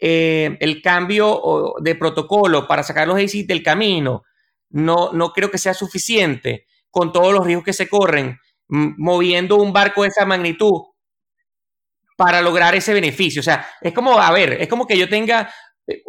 el 0.00 0.80
cambio 0.82 1.74
de 1.80 1.94
protocolo 1.94 2.66
para 2.66 2.82
sacar 2.82 3.06
los 3.06 3.22
ASIC 3.22 3.46
del 3.46 3.62
camino, 3.62 4.22
no, 4.70 5.12
no 5.12 5.32
creo 5.32 5.50
que 5.50 5.58
sea 5.58 5.74
suficiente 5.74 6.66
con 6.90 7.12
todos 7.12 7.32
los 7.32 7.44
riesgos 7.44 7.64
que 7.64 7.72
se 7.72 7.88
corren 7.88 8.38
moviendo 8.68 9.56
un 9.56 9.72
barco 9.72 10.02
de 10.02 10.08
esa 10.08 10.24
magnitud 10.24 10.82
para 12.16 12.40
lograr 12.40 12.74
ese 12.74 12.94
beneficio. 12.94 13.40
O 13.40 13.42
sea, 13.42 13.66
es 13.80 13.92
como, 13.92 14.18
a 14.18 14.30
ver, 14.30 14.52
es 14.54 14.68
como 14.68 14.86
que 14.86 14.96
yo 14.96 15.08
tenga 15.08 15.50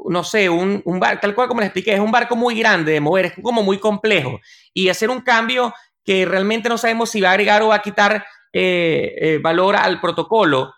no 0.06 0.24
sé, 0.24 0.50
un, 0.50 0.82
barco, 1.00 1.22
tal 1.22 1.36
cual 1.36 1.48
como 1.48 1.62
les 1.62 1.68
expliqué, 1.68 1.94
es 1.94 2.00
un 2.00 2.12
barco 2.12 2.36
muy 2.36 2.58
grande 2.60 2.92
de 2.94 3.00
mover, 3.00 3.26
es 3.28 3.34
como 3.42 3.64
muy 3.64 3.80
complejo. 3.80 4.40
Y 4.74 4.90
hacer 4.90 5.10
un 5.10 5.22
cambio 5.22 5.74
que 6.04 6.26
realmente 6.26 6.70
no 6.70 6.78
sabemos 6.78 7.10
si 7.10 7.22
va 7.22 7.30
a 7.30 7.32
agregar 7.32 7.62
o 7.62 7.70
va 7.70 7.76
a 7.76 7.82
quitar 7.82 8.26
eh, 8.54 9.16
eh, 9.22 9.40
valor 9.42 9.76
al 9.76 10.00
protocolo, 10.02 10.74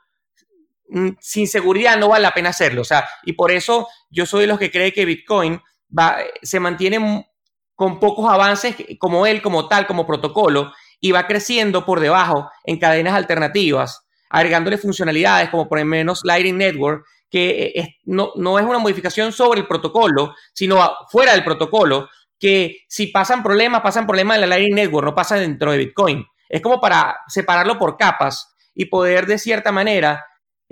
sin 1.19 1.47
seguridad 1.47 1.97
no 1.97 2.09
vale 2.09 2.23
la 2.23 2.33
pena 2.33 2.49
hacerlo. 2.49 2.81
O 2.81 2.85
sea, 2.85 3.07
y 3.23 3.33
por 3.33 3.51
eso 3.51 3.87
yo 4.09 4.25
soy 4.25 4.41
de 4.41 4.47
los 4.47 4.59
que 4.59 4.71
cree 4.71 4.93
que 4.93 5.05
Bitcoin 5.05 5.61
va, 5.97 6.17
se 6.41 6.59
mantiene 6.59 7.27
con 7.75 7.99
pocos 7.99 8.29
avances 8.31 8.75
como 8.99 9.25
él, 9.25 9.41
como 9.41 9.67
tal, 9.67 9.87
como 9.87 10.05
protocolo, 10.05 10.71
y 10.99 11.11
va 11.11 11.27
creciendo 11.27 11.85
por 11.85 11.99
debajo 11.99 12.49
en 12.63 12.79
cadenas 12.79 13.13
alternativas, 13.13 14.05
agregándole 14.29 14.77
funcionalidades 14.77 15.49
como 15.49 15.67
por 15.67 15.79
lo 15.79 15.85
menos 15.85 16.21
Lightning 16.23 16.57
Network, 16.57 17.05
que 17.29 17.97
no, 18.05 18.31
no, 18.35 18.59
es 18.59 18.65
una 18.65 18.77
modificación 18.77 19.31
sobre 19.31 19.61
el 19.61 19.67
protocolo, 19.67 20.35
sino 20.53 20.79
fuera 21.09 21.33
del 21.33 21.43
protocolo, 21.43 22.07
que 22.39 22.83
si 22.87 23.07
pasan 23.07 23.41
problemas, 23.41 23.81
pasan 23.81 24.05
problemas 24.05 24.35
en 24.35 24.41
la 24.41 24.47
Lightning 24.47 24.75
Network, 24.75 25.05
no 25.05 25.15
pasan 25.15 25.39
dentro 25.39 25.71
de 25.71 25.79
Bitcoin. 25.79 26.25
Es 26.47 26.61
como 26.61 26.79
para 26.79 27.17
separarlo 27.27 27.79
por 27.79 27.97
capas 27.97 28.55
y 28.75 28.85
poder 28.85 29.25
de 29.25 29.39
cierta 29.39 29.71
manera 29.71 30.23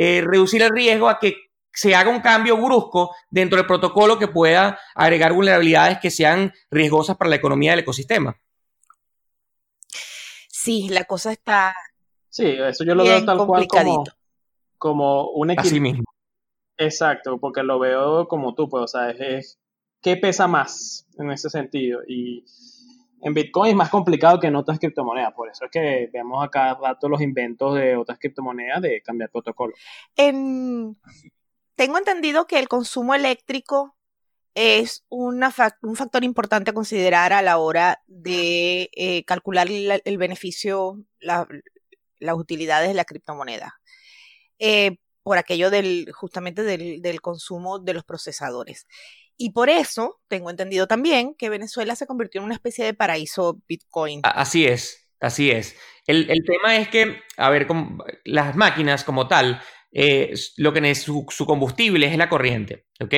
eh, 0.03 0.23
reducir 0.25 0.63
el 0.63 0.71
riesgo 0.71 1.07
a 1.07 1.19
que 1.19 1.51
se 1.71 1.93
haga 1.93 2.09
un 2.09 2.21
cambio 2.21 2.57
brusco 2.57 3.13
dentro 3.29 3.57
del 3.57 3.67
protocolo 3.67 4.17
que 4.17 4.27
pueda 4.27 4.79
agregar 4.95 5.31
vulnerabilidades 5.31 5.99
que 5.99 6.09
sean 6.09 6.51
riesgosas 6.71 7.17
para 7.17 7.29
la 7.29 7.35
economía 7.35 7.69
del 7.69 7.81
ecosistema. 7.81 8.35
Sí, 10.47 10.89
la 10.89 11.03
cosa 11.03 11.31
está. 11.31 11.75
Sí, 12.29 12.47
eso 12.47 12.83
yo 12.83 12.95
lo 12.95 13.03
veo 13.03 13.23
tal 13.23 13.45
cual 13.45 13.67
como, 13.67 14.03
como 14.79 15.29
un. 15.29 15.51
Así 15.51 15.79
mismo. 15.79 16.03
Exacto, 16.79 17.37
porque 17.37 17.61
lo 17.61 17.77
veo 17.77 18.27
como 18.27 18.55
tú, 18.55 18.67
pues, 18.69 18.85
o 18.85 18.87
sea, 18.87 19.11
es, 19.11 19.59
qué 20.01 20.17
pesa 20.17 20.47
más 20.47 21.05
en 21.19 21.29
ese 21.29 21.51
sentido. 21.51 21.99
Y 22.07 22.43
en 23.21 23.33
Bitcoin 23.33 23.71
es 23.71 23.75
más 23.75 23.89
complicado 23.89 24.39
que 24.39 24.47
en 24.47 24.55
otras 24.55 24.79
criptomonedas, 24.79 25.33
por 25.33 25.49
eso 25.49 25.65
es 25.65 25.71
que 25.71 26.09
vemos 26.11 26.43
a 26.43 26.49
cada 26.49 26.75
rato 26.75 27.07
los 27.07 27.21
inventos 27.21 27.75
de 27.75 27.95
otras 27.95 28.17
criptomonedas 28.19 28.81
de 28.81 29.01
cambiar 29.01 29.29
protocolo. 29.29 29.73
En, 30.15 30.97
tengo 31.75 31.97
entendido 31.97 32.47
que 32.47 32.59
el 32.59 32.67
consumo 32.67 33.15
eléctrico 33.15 33.95
es 34.53 35.05
un 35.09 35.41
factor 35.95 36.23
importante 36.23 36.71
a 36.71 36.73
considerar 36.73 37.31
a 37.31 37.41
la 37.41 37.57
hora 37.57 38.01
de 38.07 38.89
eh, 38.93 39.23
calcular 39.23 39.67
el 39.69 40.17
beneficio, 40.17 41.01
las 41.19 42.35
utilidades 42.35 42.89
de 42.89 42.93
la 42.93 43.05
criptomoneda. 43.05 43.79
Eh, 44.59 44.97
por 45.23 45.37
aquello 45.37 45.69
del, 45.69 46.11
justamente 46.13 46.63
del, 46.63 47.21
consumo 47.21 47.79
de 47.79 47.93
los 47.93 48.03
procesadores. 48.03 48.87
Y 49.41 49.51
por 49.51 49.69
eso 49.69 50.19
tengo 50.27 50.51
entendido 50.51 50.87
también 50.87 51.33
que 51.35 51.49
Venezuela 51.49 51.95
se 51.95 52.05
convirtió 52.05 52.41
en 52.41 52.45
una 52.45 52.53
especie 52.53 52.85
de 52.85 52.93
paraíso 52.93 53.59
Bitcoin. 53.67 54.21
Así 54.23 54.67
es, 54.67 55.09
así 55.19 55.49
es. 55.49 55.75
El, 56.05 56.29
el 56.29 56.45
tema 56.45 56.77
es 56.77 56.89
que, 56.89 57.21
a 57.37 57.49
ver, 57.49 57.67
las 58.23 58.55
máquinas 58.55 59.03
como 59.03 59.27
tal 59.27 59.59
eh, 59.91 60.33
lo 60.57 60.73
que 60.73 60.91
es 60.91 61.01
su, 61.01 61.25
combustible 61.45 62.05
es 62.05 62.17
la 62.17 62.29
corriente, 62.29 62.85
¿ok? 62.99 63.15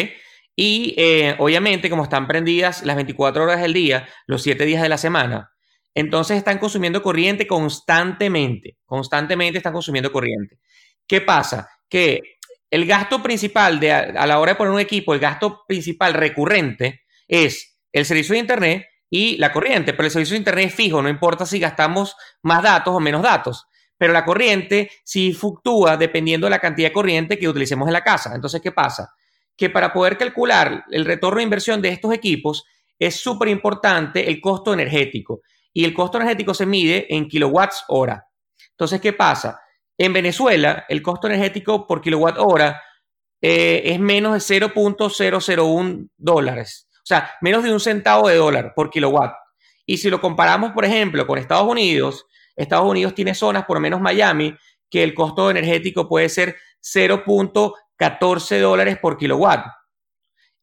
Y 0.56 0.96
eh, 0.98 1.36
obviamente, 1.40 1.90
como 1.90 2.04
están 2.04 2.28
prendidas 2.28 2.84
las 2.84 2.96
24 2.96 3.44
horas 3.44 3.62
del 3.62 3.74
día, 3.74 4.08
los 4.26 4.44
7 4.44 4.66
días 4.66 4.82
de 4.82 4.90
la 4.90 4.98
semana, 4.98 5.52
entonces 5.94 6.38
están 6.38 6.58
consumiendo 6.58 7.04
corriente 7.04 7.48
constantemente, 7.48 8.78
constantemente 8.86 9.58
están 9.58 9.74
consumiendo 9.74 10.12
corriente. 10.12 10.60
¿Qué 11.06 11.22
pasa? 11.22 11.70
Que 11.90 12.33
el 12.74 12.86
gasto 12.86 13.22
principal 13.22 13.80
de, 13.80 13.92
a 13.92 14.26
la 14.26 14.40
hora 14.40 14.54
de 14.54 14.58
poner 14.58 14.74
un 14.74 14.80
equipo, 14.80 15.14
el 15.14 15.20
gasto 15.20 15.64
principal 15.68 16.14
recurrente 16.14 17.04
es 17.28 17.80
el 17.92 18.06
servicio 18.06 18.34
de 18.34 18.40
Internet 18.40 18.86
y 19.10 19.38
la 19.38 19.52
corriente, 19.52 19.94
pero 19.94 20.06
el 20.06 20.12
servicio 20.12 20.34
de 20.34 20.40
Internet 20.40 20.68
es 20.68 20.76
fijo, 20.76 21.02
no 21.02 21.10
importa 21.10 21.46
si 21.46 21.60
gastamos 21.60 22.16
más 22.42 22.64
datos 22.64 22.96
o 22.96 23.00
menos 23.00 23.22
datos 23.22 23.68
pero 24.04 24.12
la 24.12 24.26
corriente 24.26 24.92
sí 25.06 25.32
fluctúa 25.32 25.96
dependiendo 25.96 26.46
de 26.46 26.52
la 26.52 26.60
cantidad 26.60 26.90
de 26.90 26.94
corriente 26.94 27.40
que 27.40 27.48
utilicemos 27.48 27.88
en 27.88 27.94
la 27.94 28.04
casa. 28.04 28.34
Entonces, 28.36 28.60
¿qué 28.60 28.74
pasa? 28.74 29.14
Que 29.56 29.70
para 29.70 29.94
poder 29.94 30.18
calcular 30.18 30.84
el 30.92 31.06
retorno 31.06 31.38
de 31.38 31.44
inversión 31.44 31.82
de 31.82 31.88
estos 31.88 32.14
equipos 32.14 32.66
es 33.00 33.16
súper 33.16 33.48
importante 33.48 34.30
el 34.30 34.42
costo 34.42 34.74
energético. 34.74 35.40
Y 35.72 35.86
el 35.86 35.94
costo 35.94 36.18
energético 36.18 36.54
se 36.54 36.66
mide 36.66 37.08
en 37.16 37.30
kilowatts 37.30 37.86
hora. 37.88 38.28
Entonces, 38.72 39.00
¿qué 39.00 39.14
pasa? 39.14 39.62
En 39.98 40.14
Venezuela, 40.14 40.86
el 40.90 41.02
costo 41.02 41.28
energético 41.28 41.86
por 41.86 42.02
kilowatt 42.02 42.38
hora 42.40 42.82
eh, 43.42 43.82
es 43.86 44.00
menos 44.00 44.34
de 44.34 44.60
0.001 44.60 46.10
dólares. 46.18 46.88
O 46.96 47.06
sea, 47.06 47.32
menos 47.42 47.64
de 47.64 47.74
un 47.74 47.80
centavo 47.80 48.30
de 48.30 48.36
dólar 48.36 48.74
por 48.76 48.90
kilowatt. 48.90 49.34
Y 49.86 49.98
si 49.98 50.10
lo 50.10 50.22
comparamos, 50.22 50.72
por 50.72 50.86
ejemplo, 50.86 51.28
con 51.28 51.38
Estados 51.38 51.68
Unidos, 51.68 52.26
Estados 52.56 52.90
Unidos 52.90 53.14
tiene 53.14 53.36
zonas, 53.36 53.66
por 53.66 53.78
lo 53.78 53.82
menos 53.82 54.00
Miami, 54.00 54.56
que 54.90 55.04
el 55.04 55.14
costo 55.14 55.52
energético 55.52 56.08
puede 56.08 56.30
ser 56.30 56.56
0.14 56.82 58.60
dólares 58.62 58.98
por 59.00 59.18
kilowatt. 59.18 59.66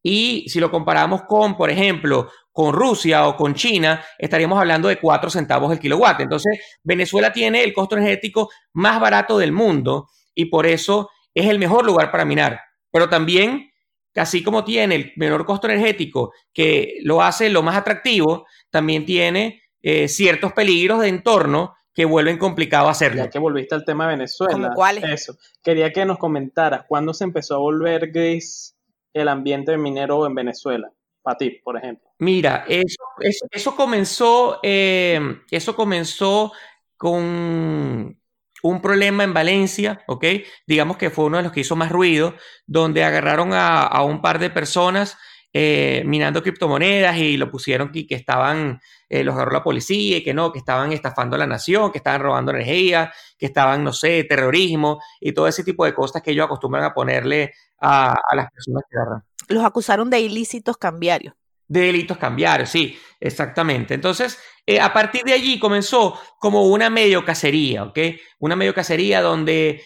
Y 0.03 0.49
si 0.49 0.61
lo 0.61 0.71
comparamos 0.71 1.23
con, 1.23 1.57
por 1.57 1.71
ejemplo, 1.71 2.31
con 2.53 2.73
Rusia 2.73 3.27
o 3.27 3.37
con 3.37 3.55
China, 3.55 4.03
estaríamos 4.19 4.59
hablando 4.59 4.89
de 4.89 4.99
4 4.99 5.31
centavos 5.31 5.73
el 5.73 5.79
kilowatt. 5.79 6.21
Entonces, 6.21 6.59
Venezuela 6.83 7.33
tiene 7.33 7.63
el 7.63 7.73
costo 7.73 7.97
energético 7.97 8.51
más 8.73 9.01
barato 9.01 9.39
del 9.39 9.53
mundo 9.53 10.09
y 10.35 10.47
por 10.47 10.67
eso 10.67 11.11
es 11.35 11.47
el 11.47 11.59
mejor 11.59 11.85
lugar 11.85 12.11
para 12.11 12.25
minar. 12.25 12.61
Pero 12.91 13.09
también, 13.09 13.71
así 14.17 14.43
como 14.43 14.65
tiene 14.65 14.95
el 14.95 15.13
menor 15.17 15.45
costo 15.45 15.69
energético 15.69 16.33
que 16.53 16.99
lo 17.03 17.23
hace 17.23 17.51
lo 17.51 17.63
más 17.63 17.77
atractivo, 17.77 18.47
también 18.71 19.05
tiene 19.05 19.63
eh, 19.83 20.09
ciertos 20.09 20.53
peligros 20.53 21.01
de 21.01 21.09
entorno 21.09 21.75
que 21.95 22.05
vuelven 22.05 22.39
complicado 22.39 22.89
hacerlo. 22.89 23.25
Ya 23.25 23.31
que 23.31 23.39
volviste 23.39 23.75
al 23.75 23.85
tema 23.85 24.07
de 24.07 24.17
Venezuela. 24.17 24.53
¿Cómo 24.53 24.71
cuáles? 24.75 25.05
Eso. 25.05 25.37
Quería 25.63 25.93
que 25.93 26.05
nos 26.05 26.19
comentaras 26.19 26.85
cuándo 26.89 27.13
se 27.13 27.25
empezó 27.25 27.57
a 27.57 27.59
volver 27.59 28.11
gris 28.11 28.77
el 29.13 29.29
ambiente 29.29 29.77
minero 29.77 30.27
en 30.27 30.35
Venezuela. 30.35 30.91
Para 31.23 31.37
ti, 31.37 31.61
por 31.63 31.77
ejemplo. 31.77 32.09
Mira, 32.19 32.65
eso, 32.67 33.03
eso, 33.51 33.77
comenzó, 33.77 34.59
eh, 34.63 35.21
eso 35.51 35.77
comenzó 35.77 36.53
con 36.97 38.19
un 38.63 38.83
problema 38.83 39.25
en 39.25 39.35
Valencia, 39.35 40.03
¿ok? 40.07 40.25
Digamos 40.67 40.97
que 40.97 41.11
fue 41.11 41.27
uno 41.27 41.37
de 41.37 41.43
los 41.43 41.53
que 41.53 41.61
hizo 41.61 41.77
más 41.77 41.91
ruido, 41.91 42.35
donde 42.67 43.05
agarraron 43.05 43.53
a, 43.53 43.83
a 43.83 44.03
un 44.03 44.23
par 44.23 44.39
de 44.39 44.51
personas 44.51 45.19
eh, 45.53 46.05
minando 46.07 46.45
criptomonedas 46.45 47.17
y 47.17 47.37
lo 47.37 47.51
pusieron 47.51 47.91
que, 47.91 48.07
que 48.07 48.15
estaban, 48.15 48.81
eh, 49.09 49.25
los 49.25 49.35
agarró 49.35 49.51
la 49.51 49.65
policía 49.65 50.19
y 50.19 50.23
que 50.23 50.33
no, 50.33 50.53
que 50.53 50.61
estaban 50.61 50.93
estafando 50.93 51.35
a 51.35 51.41
la 51.41 51.47
nación, 51.49 51.91
que 51.91 51.99
estaban 51.99 52.21
robando 52.21 52.53
energía, 52.53 53.13
que 53.37 53.47
estaban, 53.47 53.83
no 53.83 53.93
sé, 53.93 54.23
terrorismo 54.23 55.01
y 55.21 55.33
todo 55.33 55.49
ese 55.49 55.65
tipo 55.65 55.85
de 55.85 55.93
cosas 55.93 56.23
que 56.23 56.31
ellos 56.31 56.45
acostumbran 56.45 56.85
a 56.85 56.95
ponerle 56.95 57.53
a, 57.81 58.15
las 58.33 58.49
personas 58.53 58.85
que 58.89 58.97
agarran. 58.97 59.25
Los 59.49 59.65
acusaron 59.65 60.09
de 60.09 60.21
ilícitos 60.21 60.77
cambiarios. 60.77 61.35
De 61.67 61.81
delitos 61.81 62.17
cambiarios, 62.17 62.69
sí, 62.69 62.97
exactamente. 63.19 63.95
Entonces, 63.95 64.39
eh, 64.67 64.79
a 64.79 64.93
partir 64.93 65.23
de 65.25 65.33
allí 65.33 65.59
comenzó 65.59 66.17
como 66.39 66.67
una 66.67 66.91
medio 66.91 67.25
cacería, 67.25 67.83
¿ok? 67.85 67.99
Una 68.39 68.55
medio 68.55 68.75
cacería 68.75 69.21
donde, 69.21 69.83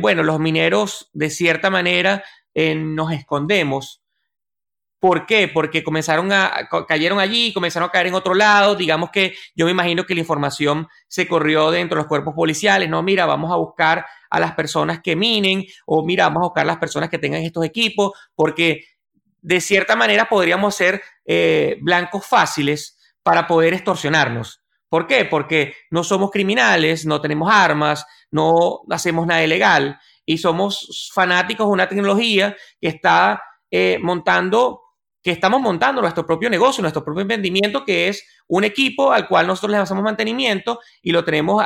bueno, 0.00 0.22
los 0.22 0.38
mineros 0.38 1.10
de 1.12 1.30
cierta 1.30 1.70
manera 1.70 2.22
nos 2.54 3.12
escondemos 3.12 4.02
¿Por 5.00 5.26
qué? 5.26 5.46
Porque 5.46 5.84
comenzaron 5.84 6.32
a, 6.32 6.68
cayeron 6.88 7.20
allí, 7.20 7.52
comenzaron 7.52 7.88
a 7.88 7.92
caer 7.92 8.08
en 8.08 8.14
otro 8.14 8.34
lado. 8.34 8.74
Digamos 8.74 9.10
que 9.10 9.34
yo 9.54 9.64
me 9.64 9.70
imagino 9.70 10.04
que 10.04 10.14
la 10.14 10.20
información 10.20 10.88
se 11.06 11.28
corrió 11.28 11.70
dentro 11.70 11.96
de 11.96 12.02
los 12.02 12.08
cuerpos 12.08 12.34
policiales. 12.34 12.90
No, 12.90 13.02
mira, 13.02 13.24
vamos 13.24 13.52
a 13.52 13.56
buscar 13.56 14.04
a 14.28 14.40
las 14.40 14.52
personas 14.54 15.00
que 15.02 15.14
minen 15.14 15.64
o 15.86 16.04
mira, 16.04 16.24
vamos 16.24 16.40
a 16.40 16.46
buscar 16.46 16.62
a 16.64 16.66
las 16.66 16.78
personas 16.78 17.10
que 17.10 17.18
tengan 17.18 17.42
estos 17.42 17.64
equipos, 17.64 18.12
porque 18.34 18.84
de 19.40 19.60
cierta 19.60 19.94
manera 19.94 20.28
podríamos 20.28 20.74
ser 20.74 21.00
eh, 21.24 21.76
blancos 21.80 22.26
fáciles 22.26 22.98
para 23.22 23.46
poder 23.46 23.74
extorsionarnos. 23.74 24.62
¿Por 24.88 25.06
qué? 25.06 25.26
Porque 25.26 25.74
no 25.90 26.02
somos 26.02 26.30
criminales, 26.30 27.06
no 27.06 27.20
tenemos 27.20 27.50
armas, 27.52 28.04
no 28.30 28.80
hacemos 28.90 29.26
nada 29.26 29.44
ilegal 29.44 29.98
y 30.24 30.38
somos 30.38 31.10
fanáticos 31.14 31.66
de 31.66 31.72
una 31.72 31.88
tecnología 31.88 32.56
que 32.80 32.88
está 32.88 33.42
eh, 33.70 33.98
montando 34.00 34.80
que 35.28 35.32
estamos 35.32 35.60
montando 35.60 36.00
nuestro 36.00 36.24
propio 36.24 36.48
negocio, 36.48 36.80
nuestro 36.80 37.04
propio 37.04 37.20
emprendimiento, 37.20 37.84
que 37.84 38.08
es 38.08 38.26
un 38.46 38.64
equipo 38.64 39.12
al 39.12 39.28
cual 39.28 39.46
nosotros 39.46 39.72
le 39.72 39.76
hacemos 39.76 40.02
mantenimiento 40.02 40.80
y 41.02 41.12
lo 41.12 41.22
tenemos 41.22 41.62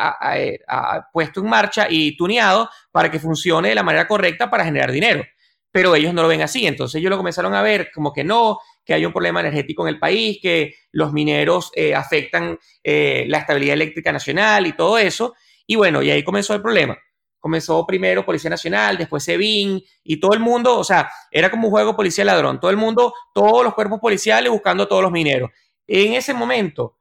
puesto 1.13 1.41
en 1.41 1.47
marcha 1.47 1.87
y 1.89 2.17
tuneado 2.17 2.69
para 2.91 3.09
que 3.09 3.21
funcione 3.21 3.69
de 3.69 3.77
la 3.77 3.85
manera 3.85 4.09
correcta 4.09 4.51
para 4.51 4.65
generar 4.65 4.91
dinero. 4.91 5.25
Pero 5.71 5.95
ellos 5.95 6.13
no 6.13 6.23
lo 6.23 6.29
ven 6.29 6.43
así, 6.43 6.67
entonces 6.67 6.99
ellos 6.99 7.11
lo 7.11 7.17
comenzaron 7.17 7.55
a 7.55 7.63
ver 7.63 7.93
como 7.95 8.13
que 8.13 8.25
no, 8.25 8.59
que 8.85 8.95
hay 8.95 9.07
un 9.07 9.13
problema 9.13 9.39
energético 9.39 9.87
en 9.87 9.95
el 9.95 10.01
país, 10.01 10.41
que 10.43 10.75
los 10.91 11.13
mineros 11.13 11.71
eh, 11.77 11.95
afectan 11.95 12.59
eh, 12.83 13.27
la 13.29 13.39
estabilidad 13.39 13.75
eléctrica 13.75 14.11
nacional 14.11 14.67
y 14.67 14.73
todo 14.73 14.99
eso. 14.99 15.35
Y 15.69 15.77
bueno, 15.77 16.03
y 16.03 16.11
ahí 16.11 16.25
comenzó 16.25 16.53
el 16.53 16.63
problema 16.63 16.99
comenzó 17.43 17.85
primero 17.85 18.25
Policía 18.25 18.49
Nacional, 18.49 18.97
después 18.97 19.25
SEBIN 19.25 19.83
y 20.05 20.21
todo 20.21 20.33
el 20.33 20.39
mundo, 20.39 20.79
o 20.79 20.85
sea, 20.85 21.11
era 21.29 21.51
como 21.51 21.67
un 21.67 21.73
juego 21.73 21.97
policía 21.97 22.25
ladrón, 22.25 22.61
todo 22.61 22.71
el 22.71 22.77
mundo, 22.77 23.13
todos 23.35 23.65
los 23.65 23.75
cuerpos 23.75 23.99
policiales 23.99 24.51
buscando 24.51 24.85
a 24.85 24.89
todos 24.89 25.03
los 25.03 25.11
mineros. 25.11 25.51
En 25.89 26.15
ese 26.15 26.33
momento, 26.35 26.99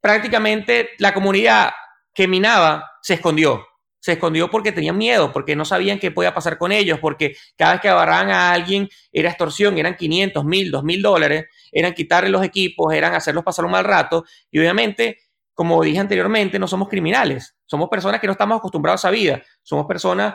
prácticamente 0.00 0.90
la 0.98 1.12
comunidad 1.12 1.72
que 2.14 2.26
minaba 2.26 2.90
se 3.02 3.14
escondió. 3.14 3.66
Se 4.00 4.12
escondió 4.12 4.50
porque 4.50 4.72
tenían 4.72 4.96
miedo, 4.96 5.30
porque 5.30 5.54
no 5.56 5.66
sabían 5.66 5.98
qué 5.98 6.10
podía 6.10 6.32
pasar 6.32 6.56
con 6.56 6.72
ellos, 6.72 6.98
porque 6.98 7.36
cada 7.56 7.72
vez 7.72 7.80
que 7.82 7.88
agarraban 7.90 8.30
a 8.30 8.52
alguien 8.52 8.88
era 9.12 9.28
extorsión, 9.28 9.76
eran 9.76 9.96
500, 9.96 10.42
1000, 10.42 10.70
2000 10.70 11.02
dólares, 11.02 11.44
eran 11.70 11.92
quitarle 11.92 12.30
los 12.30 12.42
equipos, 12.42 12.94
eran 12.94 13.14
hacerlos 13.14 13.44
pasar 13.44 13.66
un 13.66 13.72
mal 13.72 13.84
rato. 13.84 14.24
Y 14.50 14.58
obviamente 14.58 15.18
como 15.54 15.82
dije 15.82 16.00
anteriormente, 16.00 16.58
no 16.58 16.66
somos 16.66 16.88
criminales, 16.88 17.56
somos 17.64 17.88
personas 17.88 18.20
que 18.20 18.26
no 18.26 18.32
estamos 18.32 18.58
acostumbrados 18.58 19.04
a 19.04 19.08
esa 19.08 19.14
vida, 19.14 19.42
somos 19.62 19.86
personas, 19.86 20.34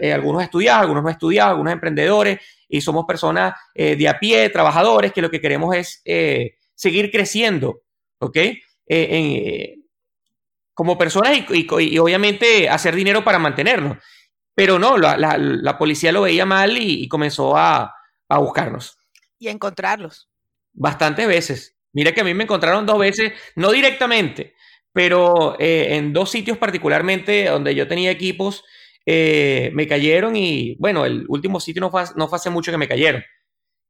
eh, 0.00 0.12
algunos 0.12 0.42
estudiados, 0.42 0.82
algunos 0.82 1.02
no 1.02 1.10
estudiados, 1.10 1.50
algunos 1.50 1.72
emprendedores, 1.72 2.38
y 2.70 2.80
somos 2.80 3.04
personas 3.04 3.54
eh, 3.74 3.96
de 3.96 4.08
a 4.08 4.18
pie, 4.18 4.48
trabajadores, 4.48 5.12
que 5.12 5.20
lo 5.20 5.30
que 5.30 5.40
queremos 5.40 5.74
es 5.74 6.00
eh, 6.04 6.54
seguir 6.74 7.10
creciendo, 7.10 7.82
¿ok? 8.20 8.38
Eh, 8.86 9.74
como 10.72 10.96
personas 10.96 11.32
y, 11.50 11.98
obviamente 11.98 12.68
hacer 12.68 12.94
dinero 12.94 13.24
para 13.24 13.38
mantenernos. 13.38 13.98
Pero 14.54 14.78
no, 14.78 14.96
la, 14.96 15.76
policía 15.78 16.12
lo 16.12 16.22
veía 16.22 16.46
mal 16.46 16.76
y, 16.78 17.08
comenzó 17.08 17.56
a, 17.56 17.92
buscarnos. 18.28 18.96
Y 19.38 19.48
a 19.48 19.50
encontrarlos. 19.50 20.30
Bastantes 20.72 21.26
veces. 21.26 21.76
Mira 21.92 22.12
que 22.12 22.20
a 22.20 22.24
mí 22.24 22.34
me 22.34 22.44
encontraron 22.44 22.86
dos 22.86 22.98
veces, 22.98 23.32
no 23.56 23.72
directamente, 23.72 24.54
pero 24.92 25.56
eh, 25.58 25.96
en 25.96 26.12
dos 26.12 26.30
sitios 26.30 26.58
particularmente 26.58 27.46
donde 27.46 27.74
yo 27.74 27.86
tenía 27.86 28.10
equipos, 28.10 28.64
eh, 29.06 29.70
me 29.74 29.86
cayeron 29.86 30.36
y 30.36 30.76
bueno, 30.78 31.04
el 31.04 31.24
último 31.28 31.60
sitio 31.60 31.80
no 31.80 31.90
fue, 31.90 32.04
no 32.16 32.28
fue 32.28 32.36
hace 32.36 32.50
mucho 32.50 32.70
que 32.70 32.78
me 32.78 32.88
cayeron. 32.88 33.22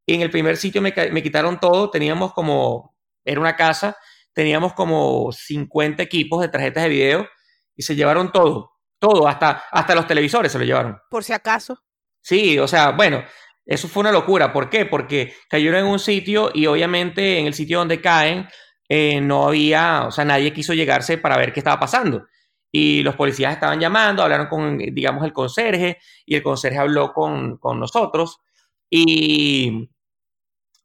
Y 0.06 0.14
en 0.14 0.22
el 0.22 0.30
primer 0.30 0.56
sitio 0.56 0.82
me, 0.82 0.94
me 1.12 1.22
quitaron 1.22 1.60
todo, 1.60 1.90
teníamos 1.90 2.32
como, 2.32 2.96
era 3.24 3.40
una 3.40 3.56
casa, 3.56 3.96
teníamos 4.32 4.72
como 4.74 5.30
50 5.32 6.02
equipos 6.02 6.40
de 6.40 6.48
tarjetas 6.48 6.84
de 6.84 6.88
video 6.88 7.28
y 7.76 7.82
se 7.82 7.96
llevaron 7.96 8.32
todo, 8.32 8.72
todo, 8.98 9.28
hasta, 9.28 9.64
hasta 9.70 9.94
los 9.94 10.06
televisores 10.06 10.52
se 10.52 10.58
lo 10.58 10.64
llevaron. 10.64 10.98
Por 11.10 11.24
si 11.24 11.32
acaso. 11.32 11.78
Sí, 12.22 12.58
o 12.58 12.68
sea, 12.68 12.90
bueno, 12.90 13.24
eso 13.64 13.88
fue 13.88 14.00
una 14.00 14.12
locura. 14.12 14.52
¿Por 14.52 14.68
qué? 14.68 14.84
Porque 14.86 15.34
cayeron 15.48 15.80
en 15.80 15.86
un 15.86 15.98
sitio 15.98 16.50
y 16.52 16.66
obviamente 16.66 17.38
en 17.38 17.46
el 17.46 17.54
sitio 17.54 17.78
donde 17.78 18.00
caen 18.00 18.48
eh, 18.92 19.20
no 19.20 19.46
había, 19.46 20.06
o 20.08 20.10
sea, 20.10 20.24
nadie 20.24 20.52
quiso 20.52 20.74
llegarse 20.74 21.16
para 21.16 21.36
ver 21.36 21.52
qué 21.52 21.60
estaba 21.60 21.78
pasando. 21.78 22.26
Y 22.72 23.04
los 23.04 23.14
policías 23.14 23.52
estaban 23.52 23.78
llamando, 23.78 24.20
hablaron 24.20 24.48
con, 24.48 24.78
digamos, 24.78 25.24
el 25.24 25.32
conserje 25.32 25.98
y 26.26 26.34
el 26.34 26.42
conserje 26.42 26.78
habló 26.78 27.12
con, 27.12 27.56
con 27.58 27.78
nosotros 27.78 28.40
y 28.90 29.88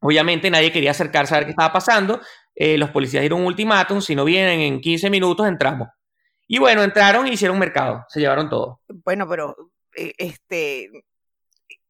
obviamente 0.00 0.48
nadie 0.50 0.70
quería 0.70 0.92
acercarse 0.92 1.34
a 1.34 1.38
ver 1.38 1.46
qué 1.46 1.50
estaba 1.50 1.72
pasando. 1.72 2.20
Eh, 2.54 2.78
los 2.78 2.90
policías 2.90 3.22
dieron 3.22 3.40
un 3.40 3.46
ultimátum, 3.46 4.00
si 4.00 4.14
no 4.14 4.24
vienen 4.24 4.60
en 4.60 4.80
15 4.80 5.10
minutos 5.10 5.48
entramos. 5.48 5.88
Y 6.46 6.58
bueno, 6.58 6.84
entraron 6.84 7.26
y 7.26 7.32
hicieron 7.32 7.58
mercado, 7.58 8.04
se 8.08 8.20
llevaron 8.20 8.48
todo. 8.48 8.82
Bueno, 9.04 9.28
pero 9.28 9.56
eh, 9.96 10.12
este, 10.16 10.90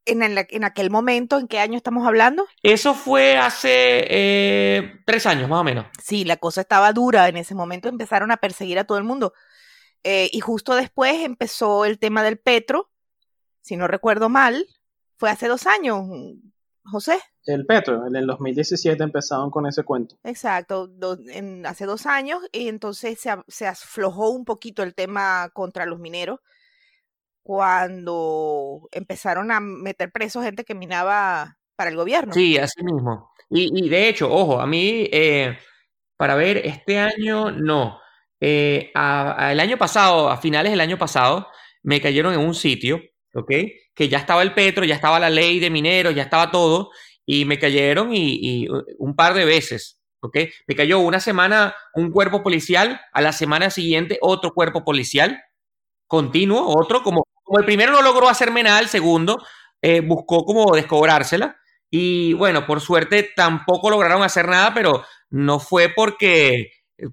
en, 0.07 0.23
en, 0.23 0.63
aquel 0.63 0.89
momento, 0.89 1.37
¿en 1.37 1.47
qué 1.47 1.59
año 1.59 1.77
estamos 1.77 2.07
hablando? 2.07 2.45
Eso 2.63 2.93
fue 2.93 3.37
hace 3.37 4.05
eh, 4.09 5.01
tres 5.05 5.25
años 5.25 5.49
más 5.49 5.61
o 5.61 5.63
menos. 5.63 5.85
Sí, 6.03 6.25
la 6.25 6.37
cosa 6.37 6.61
estaba 6.61 6.91
dura. 6.93 7.27
En 7.27 7.37
ese 7.37 7.55
momento 7.55 7.89
empezaron 7.89 8.31
a 8.31 8.37
perseguir 8.37 8.79
a 8.79 8.85
todo 8.85 8.97
el 8.97 9.03
mundo. 9.03 9.33
y 10.03 10.39
justo 10.39 10.75
después 10.75 11.23
empezó 11.23 11.85
el 11.85 11.99
tema 11.99 12.23
del 12.23 12.37
Petro, 12.37 12.89
si 13.61 13.75
no 13.75 13.87
recuerdo 13.87 14.29
mal, 14.29 14.65
fue 15.17 15.29
hace 15.29 15.49
dos 15.49 15.67
años, 15.67 16.05
José. 16.85 17.19
El 17.45 17.65
Petro, 17.65 18.07
en 18.07 18.15
el 18.15 18.25
2017 18.25 19.03
empezaron 19.03 19.51
con 19.51 19.65
ese 19.67 19.83
cuento. 19.83 20.15
Exacto, 20.23 20.89
en, 21.27 21.65
hace 21.65 21.85
dos 21.85 22.05
años, 22.05 22.41
y 22.53 22.69
entonces 22.69 23.19
se, 23.19 23.29
se, 23.47 23.67
aflojó 23.67 24.29
un 24.29 24.45
poquito 24.45 24.83
el 24.83 24.95
tema 24.95 25.49
contra 25.53 25.85
los 25.85 25.99
mineros 25.99 26.39
cuando 27.47 28.89
empezaron 28.91 29.53
a 29.53 29.61
meter 29.61 30.11
presos 30.11 30.43
gente 30.43 30.65
que 30.65 30.75
minaba 30.75 31.57
para 31.77 31.89
el 31.89 31.95
gobierno. 31.95 32.33
Sí, 32.33 32.57
así 32.57 32.83
mismo. 32.83 33.31
Y, 33.49 33.87
de 33.87 34.09
hecho, 34.09 34.29
ojo, 34.29 34.59
a 34.59 34.67
mí, 34.67 35.07
eh, 35.13 35.57
para 36.17 36.35
ver, 36.35 36.57
este 36.57 36.99
año 36.99 37.51
no. 37.51 38.01
Eh, 38.41 38.91
el 38.93 39.59
año 39.61 39.77
pasado, 39.77 40.29
a 40.29 40.35
finales 40.35 40.73
del 40.73 40.81
año 40.81 40.97
pasado, 40.97 41.47
me 41.83 42.01
cayeron 42.01 42.33
en 42.33 42.41
un 42.41 42.53
sitio, 42.53 42.99
¿ok? 43.33 43.51
Que 43.95 44.09
ya 44.09 44.17
estaba 44.17 44.41
el 44.41 44.53
petro, 44.53 44.83
ya 44.83 44.95
estaba 44.95 45.17
la 45.17 45.29
ley 45.29 45.61
de 45.61 45.69
mineros, 45.69 46.13
ya 46.13 46.23
estaba 46.23 46.51
todo, 46.51 46.91
y 47.25 47.45
me 47.45 47.57
cayeron 47.57 48.09
y, 48.13 48.67
un 48.97 49.15
par 49.15 49.33
de 49.33 49.45
veces, 49.45 50.01
¿ok? 50.19 50.37
Me 50.67 50.75
cayó 50.75 50.99
una 50.99 51.21
semana 51.21 51.73
un 51.93 52.11
cuerpo 52.11 52.43
policial, 52.43 52.99
a 53.13 53.21
la 53.21 53.31
semana 53.31 53.69
siguiente 53.69 54.17
otro 54.19 54.53
cuerpo 54.53 54.83
policial, 54.83 55.41
continuo, 56.07 56.77
otro, 56.77 57.03
como, 57.03 57.23
como 57.47 57.59
el 57.59 57.65
primero 57.65 57.93
no 57.93 58.01
logró 58.01 58.27
hacerme 58.27 58.61
nada, 58.61 58.81
el 58.81 58.89
segundo 58.89 59.41
eh, 59.81 60.01
buscó 60.01 60.43
como 60.43 60.75
descobrársela. 60.75 61.55
Y 61.89 62.33
bueno, 62.33 62.67
por 62.67 62.81
suerte 62.81 63.31
tampoco 63.33 63.89
lograron 63.89 64.21
hacer 64.21 64.49
nada, 64.49 64.73
pero 64.73 65.05
no 65.29 65.57
fue 65.61 65.87
porque 65.95 66.71
eh, 66.97 67.07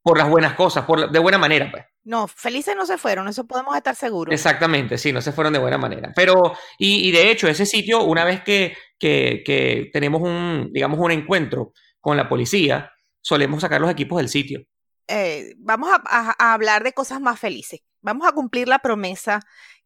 por 0.00 0.16
las 0.16 0.30
buenas 0.30 0.54
cosas, 0.54 0.84
por 0.84 1.10
de 1.10 1.18
buena 1.18 1.38
manera, 1.38 1.68
pues. 1.72 1.84
No, 2.04 2.28
felices 2.28 2.76
no 2.76 2.86
se 2.86 2.98
fueron, 2.98 3.26
eso 3.26 3.48
podemos 3.48 3.76
estar 3.76 3.96
seguros. 3.96 4.32
Exactamente, 4.32 4.96
sí, 4.96 5.12
no 5.12 5.20
se 5.20 5.32
fueron 5.32 5.52
de 5.52 5.58
buena 5.58 5.76
manera. 5.76 6.12
Pero, 6.14 6.54
y, 6.78 7.08
y 7.08 7.10
de 7.10 7.30
hecho, 7.30 7.48
ese 7.48 7.66
sitio, 7.66 8.04
una 8.04 8.24
vez 8.24 8.42
que, 8.42 8.76
que, 8.98 9.90
tenemos 9.92 10.22
un, 10.22 10.70
digamos, 10.72 11.00
un 11.00 11.10
encuentro 11.10 11.72
con 12.00 12.16
la 12.16 12.28
policía, 12.28 12.92
solemos 13.20 13.60
sacar 13.60 13.80
los 13.80 13.90
equipos 13.90 14.18
del 14.18 14.28
sitio. 14.28 14.62
Eh, 15.08 15.54
vamos 15.58 15.90
a, 15.92 16.34
a, 16.38 16.54
hablar 16.54 16.84
de 16.84 16.92
cosas 16.92 17.20
más 17.20 17.40
felices. 17.40 17.80
Vamos 18.00 18.26
a 18.26 18.32
cumplir 18.32 18.68
la 18.68 18.78
promesa 18.78 19.40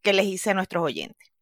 que 0.04 0.12
les 0.12 0.26
hice 0.26 0.50
a 0.50 0.54
nuestros 0.54 0.84
oyentes. 0.84 1.32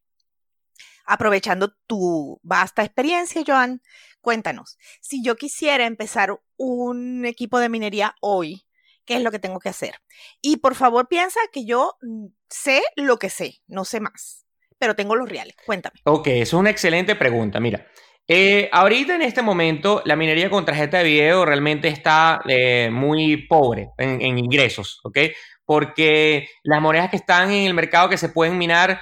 Aprovechando 1.05 1.75
tu 1.87 2.41
vasta 2.43 2.85
experiencia, 2.85 3.43
Joan, 3.47 3.83
cuéntanos, 4.21 4.79
si 5.01 5.23
yo 5.23 5.37
quisiera 5.37 5.85
empezar 5.85 6.41
un 6.57 7.27
equipo 7.27 7.59
de 7.59 7.69
minería 7.69 8.15
hoy, 8.21 8.65
¿qué 9.05 9.17
es 9.17 9.23
lo 9.23 9.33
que 9.33 9.41
tengo 9.41 9.59
que 9.59 9.69
hacer? 9.69 9.97
Y 10.41 10.59
por 10.59 10.77
favor 10.77 11.09
piensa 11.09 11.41
que 11.53 11.65
yo 11.67 11.97
mm, 12.01 12.27
sé 12.49 12.83
lo 12.97 13.19
que 13.19 13.29
sé, 13.29 13.61
no 13.67 13.85
sé 13.85 14.01
más, 14.01 14.47
pero 14.79 14.95
tengo 14.95 15.17
los 15.17 15.29
reales. 15.29 15.57
Cuéntame. 15.67 16.01
Ok, 16.05 16.29
es 16.29 16.53
una 16.53 16.71
excelente 16.71 17.17
pregunta. 17.17 17.59
Mira, 17.59 17.85
eh, 18.29 18.69
ahorita 18.73 19.17
en 19.17 19.23
este 19.23 19.43
momento 19.43 20.01
la 20.05 20.15
minería 20.15 20.49
con 20.49 20.65
tarjeta 20.65 20.99
de 20.99 21.05
video 21.05 21.45
realmente 21.45 21.89
está 21.89 22.41
eh, 22.49 22.89
muy 22.93 23.49
pobre 23.49 23.91
en, 23.99 24.39
ingresos, 24.39 25.01
¿ok? 25.03 25.19
Porque 25.65 26.49
las 26.65 26.81
monedas 26.81 27.11
que 27.11 27.17
están 27.17 27.51
en 27.51 27.67
el 27.67 27.75
mercado 27.75 28.09
que 28.09 28.19
se 28.19 28.29
pueden 28.29 28.59
minar 28.59 29.01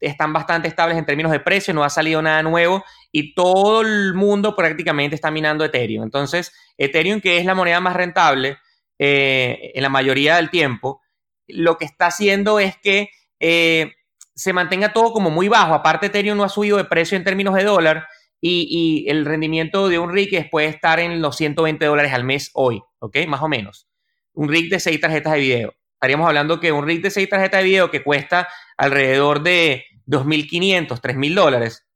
están 0.00 0.34
bastante 0.34 0.68
estables 0.68 0.98
en 0.98 1.06
términos 1.06 1.32
de 1.32 1.40
precio, 1.40 1.72
no 1.72 1.84
ha 1.84 1.88
salido 1.88 2.20
nada 2.20 2.42
nuevo 2.42 2.84
y 3.10 3.34
todo 3.34 3.80
el 3.80 4.12
mundo 4.12 4.54
prácticamente 4.54 5.14
está 5.14 5.30
minando 5.30 5.64
Ethereum. 5.64 6.04
Entonces, 6.04 6.52
Ethereum, 6.76 7.20
que 7.22 7.38
es 7.38 7.46
la 7.46 7.54
moneda 7.54 7.80
más 7.80 7.96
rentable, 7.96 8.58
eh, 8.98 9.72
en 9.74 9.82
la 9.82 9.88
mayoría 9.88 10.36
del 10.36 10.50
tiempo, 10.50 11.00
lo 11.48 11.76
que 11.76 11.84
está 11.84 12.06
haciendo 12.06 12.60
es 12.60 12.76
que 12.76 13.08
eh, 13.40 13.92
se 14.34 14.52
mantenga 14.52 14.92
todo 14.92 15.12
como 15.12 15.30
muy 15.30 15.48
bajo. 15.48 15.74
Aparte, 15.74 16.06
Ethereum 16.06 16.38
no 16.38 16.44
ha 16.44 16.48
subido 16.48 16.76
de 16.76 16.84
precio 16.84 17.16
en 17.16 17.24
términos 17.24 17.54
de 17.54 17.64
dólar 17.64 18.06
y, 18.40 19.04
el 19.08 19.24
rendimiento 19.24 19.88
de 19.88 19.98
un 19.98 20.12
RIG 20.12 20.50
puede 20.50 20.68
estar 20.68 21.00
en 21.00 21.22
los 21.22 21.36
120 21.36 21.84
dólares 21.84 22.12
al 22.12 22.24
mes 22.24 22.50
hoy, 22.54 22.82
¿ok? 22.98 23.18
Más 23.28 23.42
o 23.42 23.48
menos. 23.48 23.88
Un 24.34 24.48
RIG 24.48 24.70
de 24.70 24.80
6 24.80 25.00
tarjetas 25.00 25.32
de 25.34 25.38
video. 25.40 25.74
Estaríamos 25.94 26.26
hablando 26.26 26.58
que 26.58 26.72
un 26.72 26.86
RIG 26.86 27.02
de 27.02 27.10
6 27.10 27.28
tarjetas 27.28 27.60
de 27.60 27.64
video 27.64 27.90
que 27.90 28.02
cuesta 28.02 28.48
alrededor 28.76 29.42
de 29.42 29.84
2.500, 30.06 31.00
3.000 31.00 31.34
dólares, 31.34 31.86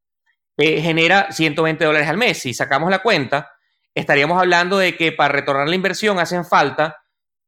eh, 0.57 0.81
genera 0.81 1.33
120 1.33 1.85
dólares 1.85 2.09
al 2.09 2.17
mes. 2.17 2.39
Si 2.39 2.55
sacamos 2.55 2.91
la 2.91 3.01
cuenta, 3.01 3.53
estaríamos 3.95 4.41
hablando 4.41 4.79
de 4.79 4.97
que 4.97 5.13
para 5.13 5.33
retornar 5.33 5.69
la 5.69 5.75
inversión 5.75 6.19
hacen 6.19 6.45
falta 6.45 7.03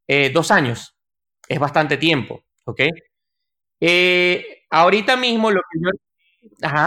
eh, 0.07 0.30
dos 0.30 0.51
años. 0.51 0.97
Es 1.49 1.59
bastante 1.59 1.97
tiempo, 1.97 2.45
¿ok? 2.64 2.80
Eh, 3.80 4.64
ahorita 4.70 5.16
mismo 5.16 5.51
lo 5.51 5.61
que 5.61 5.80
yo... 5.80 5.91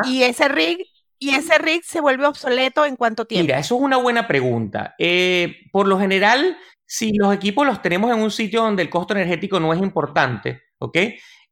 ¿Y 0.06 0.24
ese 0.24 0.48
rig 0.48 0.86
¿Y 1.24 1.36
ese 1.36 1.60
rig 1.60 1.84
se 1.84 2.02
vuelve 2.02 2.26
obsoleto 2.26 2.84
en 2.84 2.96
cuánto 2.96 3.26
tiempo? 3.26 3.44
Mira, 3.44 3.60
eso 3.60 3.76
es 3.76 3.82
una 3.82 3.98
buena 3.98 4.28
pregunta. 4.28 4.96
Eh, 4.98 5.68
por 5.72 5.88
lo 5.88 6.00
general, 6.00 6.58
si 6.94 7.14
los 7.14 7.34
equipos 7.34 7.66
los 7.66 7.82
tenemos 7.82 8.12
en 8.12 8.22
un 8.22 8.30
sitio 8.30 8.64
donde 8.64 8.84
el 8.84 8.90
costo 8.90 9.14
energético 9.14 9.62
no 9.62 9.72
es 9.72 9.80
importante, 9.80 10.64
¿ok? 10.78 10.98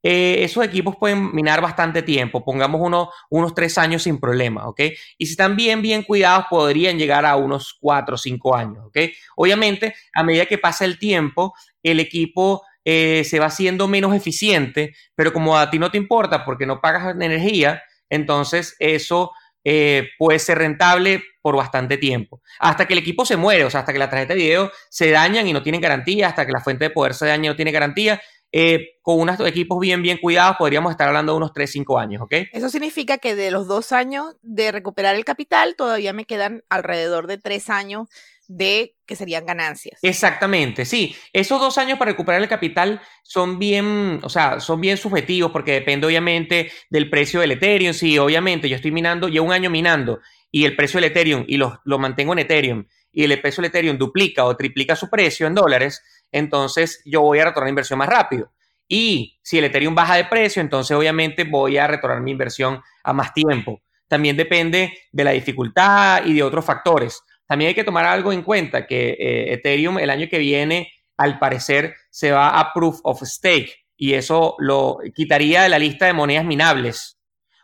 Eh, 0.04 0.44
esos 0.44 0.66
equipos 0.66 0.98
pueden 0.98 1.34
minar 1.34 1.62
bastante 1.62 2.02
tiempo, 2.02 2.44
pongamos 2.44 3.10
unos 3.30 3.56
tres 3.56 3.78
años 3.78 4.04
sin 4.04 4.20
problema, 4.20 4.68
¿ok? 4.68 4.82
Y 5.18 5.26
si 5.28 5.32
están 5.32 5.56
bien, 5.56 5.82
bien 5.82 6.04
cuidados, 6.04 6.48
podrían 6.50 7.00
llegar 7.00 7.26
a 7.26 7.38
unos 7.38 7.78
cuatro 7.80 8.16
o 8.16 8.18
cinco 8.18 8.54
años, 8.54 8.88
¿ok? 8.88 8.98
Obviamente, 9.38 9.96
a 10.14 10.24
medida 10.24 10.46
que 10.46 10.58
pasa 10.58 10.84
el 10.84 11.00
tiempo, 11.00 11.54
el 11.84 12.02
equipo 12.02 12.64
eh, 12.84 13.24
se 13.24 13.40
va 13.40 13.46
haciendo 13.46 13.88
menos 13.88 14.14
eficiente, 14.14 14.94
pero 15.16 15.32
como 15.32 15.58
a 15.58 15.70
ti 15.70 15.80
no 15.80 15.90
te 15.90 15.98
importa 15.98 16.44
porque 16.44 16.66
no 16.66 16.82
pagas 16.82 17.16
energía, 17.16 17.82
entonces 18.10 18.76
eso 18.80 19.32
eh, 19.64 20.10
puede 20.18 20.40
ser 20.40 20.58
rentable 20.58 21.24
por 21.42 21.56
bastante 21.56 21.98
tiempo. 21.98 22.42
Hasta 22.60 22.86
que 22.86 22.94
el 22.94 23.00
equipo 23.00 23.26
se 23.26 23.38
muere, 23.38 23.66
o 23.66 23.70
sea, 23.70 23.82
hasta 23.82 23.94
que 23.94 24.00
la 24.00 24.10
tarjeta 24.10 24.34
de 24.34 24.40
video 24.40 24.72
se 24.90 25.12
dañan 25.12 25.48
y 25.48 25.54
no 25.54 25.64
tienen 25.64 25.82
garantía, 25.82 26.28
hasta 26.28 26.46
que 26.46 26.52
la 26.52 26.62
fuente 26.62 26.86
de 26.86 26.90
poder 26.90 27.14
se 27.14 27.26
daña 27.26 27.46
y 27.46 27.48
no 27.50 27.56
tiene 27.56 27.72
garantía, 27.72 28.22
eh, 28.52 28.98
con 29.04 29.20
unos 29.20 29.40
equipos 29.42 29.80
bien, 29.80 30.02
bien 30.02 30.18
cuidados, 30.18 30.58
podríamos 30.58 30.92
estar 30.92 31.08
hablando 31.08 31.34
de 31.34 31.38
unos 31.38 31.54
3, 31.54 31.72
5 31.72 32.00
años, 32.00 32.22
¿ok? 32.24 32.34
Eso 32.52 32.70
significa 32.70 33.20
que 33.20 33.36
de 33.36 33.52
los 33.52 33.68
dos 33.68 33.92
años 33.92 34.36
de 34.42 34.72
recuperar 34.72 35.16
el 35.16 35.24
capital, 35.24 35.76
todavía 35.76 36.14
me 36.14 36.26
quedan 36.26 36.64
alrededor 36.70 37.28
de 37.28 37.38
tres 37.38 37.70
años 37.70 38.08
de 38.48 38.96
que 39.06 39.16
serían 39.16 39.46
ganancias. 39.46 40.00
Exactamente, 40.02 40.86
sí. 40.86 41.16
Esos 41.32 41.60
dos 41.60 41.78
años 41.78 42.00
para 42.00 42.12
recuperar 42.12 42.42
el 42.42 42.50
capital 42.50 43.00
son 43.22 43.60
bien, 43.60 44.20
o 44.24 44.30
sea, 44.30 44.60
son 44.60 44.82
bien 44.82 44.98
subjetivos 44.98 45.52
porque 45.52 45.74
depende 45.74 46.08
obviamente 46.08 46.72
del 46.90 47.12
precio 47.12 47.42
del 47.42 47.52
Ethereum. 47.52 47.94
Sí, 47.94 48.18
obviamente, 48.18 48.68
yo 48.68 48.76
estoy 48.76 48.92
minando, 48.92 49.28
llevo 49.28 49.46
un 49.46 49.54
año 49.54 49.70
minando 49.70 50.20
y 50.52 50.66
el 50.66 50.76
precio 50.76 51.00
del 51.00 51.12
Ethereum 51.12 51.46
y 51.48 51.58
lo, 51.58 51.80
lo 51.86 52.00
mantengo 52.00 52.34
en 52.34 52.40
Ethereum 52.40 52.86
y 53.12 53.24
el 53.24 53.42
precio 53.42 53.62
del 53.62 53.70
Ethereum 53.70 53.98
duplica 53.98 54.46
o 54.46 54.56
triplica 54.56 54.96
su 54.96 55.10
precio 55.10 55.48
en 55.48 55.56
dólares, 55.56 56.04
entonces 56.32 57.02
yo 57.06 57.22
voy 57.22 57.40
a 57.40 57.46
retornar 57.46 57.70
inversión 57.70 58.00
más 58.00 58.10
rápido. 58.10 58.52
Y 58.88 59.40
si 59.44 59.60
el 59.60 59.66
Ethereum 59.66 59.94
baja 59.94 60.16
de 60.16 60.26
precio, 60.26 60.62
entonces 60.62 60.96
obviamente 60.96 61.44
voy 61.44 61.78
a 61.78 61.88
retornar 61.88 62.22
mi 62.22 62.32
inversión 62.32 62.82
a 63.04 63.14
más 63.14 63.34
tiempo. 63.34 63.82
También 64.08 64.36
depende 64.36 64.98
de 65.12 65.24
la 65.24 65.32
dificultad 65.32 66.26
y 66.26 66.34
de 66.34 66.44
otros 66.44 66.66
factores. 66.66 67.22
También 67.46 67.70
hay 67.70 67.76
que 67.76 67.84
tomar 67.84 68.06
algo 68.06 68.34
en 68.34 68.42
cuenta, 68.42 68.88
que 68.88 69.10
eh, 69.12 69.54
Ethereum 69.54 70.00
el 70.00 70.10
año 70.10 70.28
que 70.30 70.40
viene, 70.40 70.92
al 71.18 71.38
parecer, 71.38 71.96
se 72.10 72.32
va 72.32 72.60
a 72.60 72.74
Proof 72.74 73.00
of 73.04 73.22
Stake 73.24 73.86
y 73.96 74.14
eso 74.14 74.56
lo 74.60 75.00
quitaría 75.14 75.64
de 75.64 75.70
la 75.70 75.78
lista 75.78 76.06
de 76.06 76.14
monedas 76.14 76.46
minables. 76.46 77.20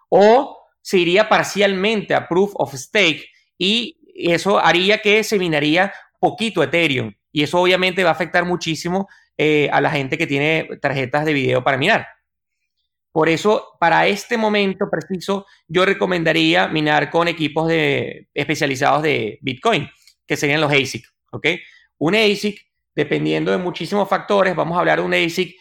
O 0.10 0.55
se 0.86 1.00
iría 1.00 1.28
parcialmente 1.28 2.14
a 2.14 2.28
Proof 2.28 2.52
of 2.54 2.76
Stake 2.76 3.26
y 3.58 3.98
eso 4.16 4.60
haría 4.60 5.00
que 5.00 5.24
se 5.24 5.40
minaría 5.40 5.92
poquito 6.20 6.62
Ethereum. 6.62 7.12
Y 7.32 7.42
eso 7.42 7.60
obviamente 7.60 8.04
va 8.04 8.12
a 8.12 8.14
afectar 8.14 8.46
muchísimo 8.46 9.08
eh, 9.36 9.68
a 9.74 9.82
la 9.82 9.90
gente 9.90 10.16
que 10.16 10.28
tiene 10.28 10.70
tarjetas 10.80 11.26
de 11.26 11.34
video 11.34 11.64
para 11.64 11.78
minar. 11.78 12.08
Por 13.12 13.30
eso, 13.30 13.70
para 13.80 14.06
este 14.06 14.38
momento 14.38 14.88
preciso, 14.92 15.48
yo 15.68 15.86
recomendaría 15.86 16.68
minar 16.68 17.10
con 17.10 17.28
equipos 17.28 17.68
de, 17.68 18.28
especializados 18.36 19.02
de 19.02 19.40
Bitcoin, 19.42 19.90
que 20.28 20.38
serían 20.38 20.62
los 20.62 20.72
ASIC. 20.72 21.04
¿ok? 21.32 21.48
Un 21.98 22.14
ASIC, 22.14 22.62
dependiendo 22.94 23.52
de 23.52 23.58
muchísimos 23.58 24.08
factores, 24.08 24.56
vamos 24.56 24.78
a 24.78 24.82
hablar 24.82 25.00
de 25.00 25.06
un 25.06 25.16
ASIC 25.16 25.56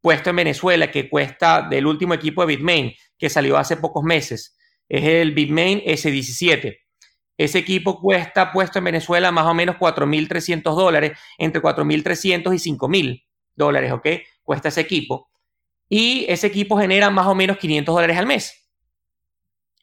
puesto 0.00 0.30
en 0.30 0.36
Venezuela 0.36 0.88
que 0.88 1.10
cuesta 1.10 1.66
del 1.68 1.84
último 1.84 2.14
equipo 2.14 2.42
de 2.42 2.54
Bitmain, 2.54 2.94
que 3.18 3.28
salió 3.28 3.58
hace 3.58 3.76
pocos 3.76 4.04
meses. 4.04 4.54
Es 4.88 5.04
el 5.04 5.32
Bitmain 5.32 5.80
S17. 5.80 6.78
Ese 7.36 7.58
equipo 7.58 8.00
cuesta 8.00 8.52
puesto 8.52 8.78
en 8.78 8.84
Venezuela 8.86 9.30
más 9.30 9.46
o 9.46 9.54
menos 9.54 9.76
4.300 9.76 10.74
dólares, 10.74 11.18
entre 11.38 11.62
4.300 11.62 12.54
y 12.54 12.76
5.000 12.76 13.24
dólares, 13.54 13.92
¿ok? 13.92 14.06
Cuesta 14.42 14.68
ese 14.68 14.80
equipo 14.80 15.28
y 15.88 16.26
ese 16.28 16.46
equipo 16.46 16.78
genera 16.78 17.10
más 17.10 17.26
o 17.26 17.34
menos 17.34 17.58
500 17.58 17.94
dólares 17.94 18.16
al 18.16 18.26
mes. 18.26 18.68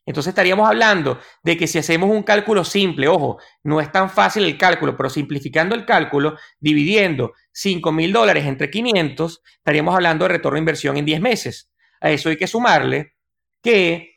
Entonces 0.06 0.32
estaríamos 0.32 0.68
hablando 0.68 1.20
de 1.44 1.58
que 1.58 1.66
si 1.66 1.80
hacemos 1.80 2.12
un 2.12 2.22
cálculo 2.22 2.64
simple, 2.64 3.08
ojo, 3.08 3.40
no 3.64 3.82
es 3.82 3.92
tan 3.92 4.12
fácil 4.12 4.44
el 4.44 4.56
cálculo, 4.56 4.96
pero 4.96 5.10
simplificando 5.10 5.74
el 5.74 5.84
cálculo, 5.84 6.38
dividiendo 6.60 7.34
5 7.54 7.92
mil 7.92 8.14
dólares 8.14 8.46
entre 8.46 8.70
500, 8.70 9.42
estaríamos 9.58 9.96
hablando 9.96 10.26
de 10.26 10.30
retorno 10.30 10.58
de 10.58 10.60
inversión 10.60 10.98
en 10.98 11.06
10 11.06 11.22
meses. 11.22 11.72
A 12.02 12.12
eso 12.12 12.30
hay 12.30 12.38
que 12.38 12.46
sumarle 12.46 13.16
que 13.64 14.15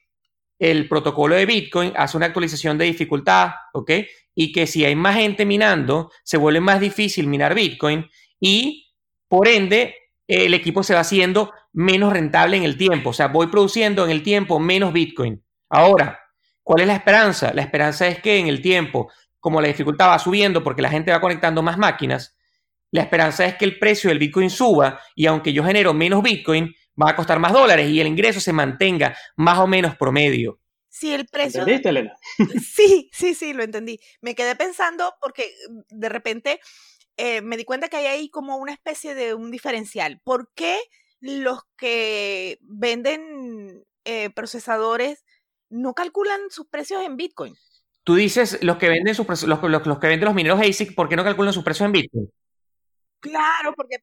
el 0.59 0.89
protocolo 0.89 1.37
de 1.37 1.47
Bitcoin 1.47 1.93
hace 1.97 2.17
una 2.17 2.27
actualización 2.27 2.79
de 2.79 2.87
dificultad, 2.87 3.51
¿ok? 3.73 3.93
Y 4.35 4.53
que 4.53 4.67
si 4.67 4.85
hay 4.85 4.95
más 4.95 5.17
gente 5.17 5.47
minando, 5.47 6.11
se 6.25 6.37
vuelve 6.37 6.61
más 6.61 6.81
difícil 6.81 7.27
minar 7.27 7.55
Bitcoin 7.55 8.09
y 8.41 8.93
por 9.29 9.49
ende 9.49 9.95
el 10.27 10.53
equipo 10.55 10.83
se 10.83 10.95
va 10.95 11.01
haciendo 11.01 11.53
menos 11.73 12.13
rentable 12.13 12.57
en 12.57 12.65
el 12.65 12.77
tiempo. 12.77 13.11
O 13.11 13.13
sea, 13.13 13.29
voy 13.29 13.47
produciendo 13.49 14.05
en 14.05 14.11
el 14.11 14.23
tiempo 14.23 14.59
menos 14.59 14.93
Bitcoin. 14.93 15.43
Ahora, 15.71 16.21
¿cuál 16.63 16.83
es 16.83 16.87
la 16.87 16.95
esperanza? 16.95 17.53
La 17.55 17.63
esperanza 17.63 18.07
es 18.07 18.21
que 18.21 18.39
en 18.39 18.47
el 18.47 18.61
tiempo, 18.61 19.11
como 19.41 19.61
la 19.61 19.69
dificultad 19.69 20.09
va 20.09 20.19
subiendo 20.19 20.63
porque 20.63 20.83
la 20.83 20.91
gente 20.91 21.13
va 21.13 21.21
conectando 21.21 21.63
más 21.63 21.79
máquinas, 21.79 22.37
la 22.91 23.03
esperanza 23.03 23.45
es 23.47 23.57
que 23.57 23.65
el 23.65 23.79
precio 23.79 24.09
del 24.09 24.19
Bitcoin 24.19 24.51
suba 24.51 25.01
y 25.15 25.27
aunque 25.27 25.53
yo 25.53 25.63
genero 25.65 25.93
menos 25.93 26.23
Bitcoin, 26.23 26.75
va 27.01 27.11
a 27.11 27.17
costar 27.17 27.39
más 27.39 27.53
dólares 27.53 27.89
y 27.89 28.01
el 28.01 28.07
ingreso 28.07 28.41
se 28.41 28.53
mantenga 28.53 29.17
más 29.37 29.59
o 29.59 29.67
menos 29.67 29.97
promedio. 29.97 30.61
Sí, 30.89 31.13
el 31.13 31.27
precio. 31.27 31.61
¿Entendiste, 31.61 31.91
Elena? 31.91 32.17
Sí, 32.63 33.09
sí, 33.13 33.35
sí, 33.35 33.53
lo 33.53 33.63
entendí. 33.63 34.01
Me 34.21 34.35
quedé 34.35 34.57
pensando 34.57 35.15
porque 35.21 35.55
de 35.91 36.09
repente 36.09 36.61
eh, 37.17 37.41
me 37.41 37.57
di 37.57 37.65
cuenta 37.65 37.89
que 37.89 37.99
hay 37.99 38.07
ahí 38.07 38.31
como 38.31 38.57
una 38.57 38.73
especie 38.73 39.15
de 39.15 39.35
un 39.35 39.51
diferencial. 39.51 40.21
¿Por 40.25 40.51
qué 40.55 40.79
los 41.21 41.61
que 41.77 42.59
venden 42.63 43.85
eh, 44.05 44.31
procesadores 44.31 45.25
no 45.69 45.95
calculan 45.95 46.41
sus 46.51 46.67
precios 46.67 47.03
en 47.05 47.17
Bitcoin? 47.17 47.55
Tú 48.03 48.15
dices 48.15 48.59
los 48.63 48.79
que 48.79 48.89
venden 48.89 49.15
sus 49.15 49.27
los, 49.45 49.63
los, 49.63 49.99
que 49.99 50.07
venden 50.07 50.25
los 50.25 50.35
mineros 50.35 50.61
ASIC, 50.61 50.95
¿por 50.95 51.09
qué 51.09 51.17
no 51.17 51.25
calculan 51.25 51.53
sus 51.53 51.63
precios 51.63 51.87
en 51.87 51.93
Bitcoin? 51.93 52.33
Claro, 53.21 53.75
porque 53.77 53.99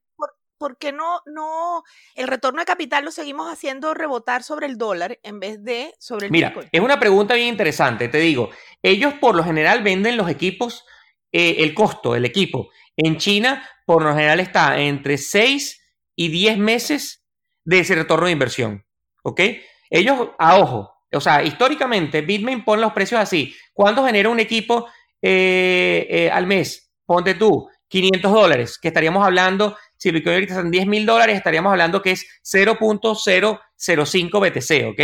por, 0.57 0.77
qué 0.77 0.91
no, 0.91 1.21
no, 1.25 1.83
el 2.15 2.27
retorno 2.27 2.59
de 2.59 2.65
capital 2.65 3.05
lo 3.05 3.11
seguimos 3.11 3.51
haciendo 3.51 3.93
rebotar 3.93 4.43
sobre 4.43 4.65
el 4.67 4.77
dólar 4.77 5.19
en 5.23 5.39
vez 5.39 5.63
de 5.63 5.93
sobre 5.99 6.27
el 6.27 6.31
Mira, 6.31 6.53
es 6.71 6.81
una 6.81 6.99
pregunta 6.99 7.35
bien 7.35 7.49
interesante, 7.49 8.07
te 8.07 8.19
digo. 8.19 8.49
Ellos 8.81 9.13
por 9.15 9.35
lo 9.35 9.43
general 9.43 9.83
venden 9.83 10.17
los 10.17 10.29
equipos, 10.29 10.85
eh, 11.31 11.57
el 11.59 11.73
costo 11.73 12.13
del 12.13 12.25
equipo 12.25 12.69
en 12.97 13.17
China, 13.17 13.67
por 13.85 14.03
lo 14.03 14.13
general, 14.13 14.39
está 14.39 14.79
entre 14.79 15.17
6 15.17 15.81
y 16.15 16.29
10 16.29 16.57
meses 16.57 17.25
de 17.63 17.79
ese 17.79 17.95
retorno 17.95 18.27
de 18.27 18.31
inversión. 18.31 18.85
¿Ok? 19.23 19.41
Ellos, 19.89 20.29
a 20.37 20.57
ojo, 20.57 20.95
o 21.11 21.21
sea, 21.21 21.43
históricamente, 21.43 22.21
Bitmain 22.21 22.63
pone 22.63 22.81
los 22.81 22.93
precios 22.93 23.19
así. 23.19 23.55
¿Cuánto 23.73 24.05
genera 24.05 24.29
un 24.29 24.39
equipo 24.39 24.87
eh, 25.21 26.07
eh, 26.09 26.31
al 26.31 26.47
mes? 26.47 26.91
Ponte 27.05 27.35
tú, 27.35 27.69
500 27.87 28.31
dólares, 28.31 28.77
que 28.79 28.87
estaríamos 28.87 29.25
hablando, 29.25 29.77
si 29.97 30.09
el 30.09 30.15
Bitcoin 30.15 30.35
ahorita 30.35 30.55
son 30.55 30.71
10 30.71 30.87
mil 30.87 31.05
dólares, 31.05 31.37
estaríamos 31.37 31.71
hablando 31.71 32.01
que 32.01 32.11
es 32.11 32.25
0.005 32.43 34.39
BTC, 34.39 34.87
¿ok? 34.87 35.01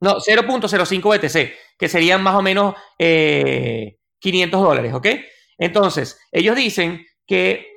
No, 0.00 0.16
0.05 0.16 1.18
BTC, 1.18 1.52
que 1.78 1.88
serían 1.88 2.22
más 2.22 2.34
o 2.34 2.42
menos 2.42 2.74
500 2.98 2.98
eh, 2.98 3.96
dólares, 4.50 4.92
¿ok? 4.92 5.06
Entonces, 5.58 6.18
ellos 6.32 6.56
dicen 6.56 7.06
que 7.26 7.74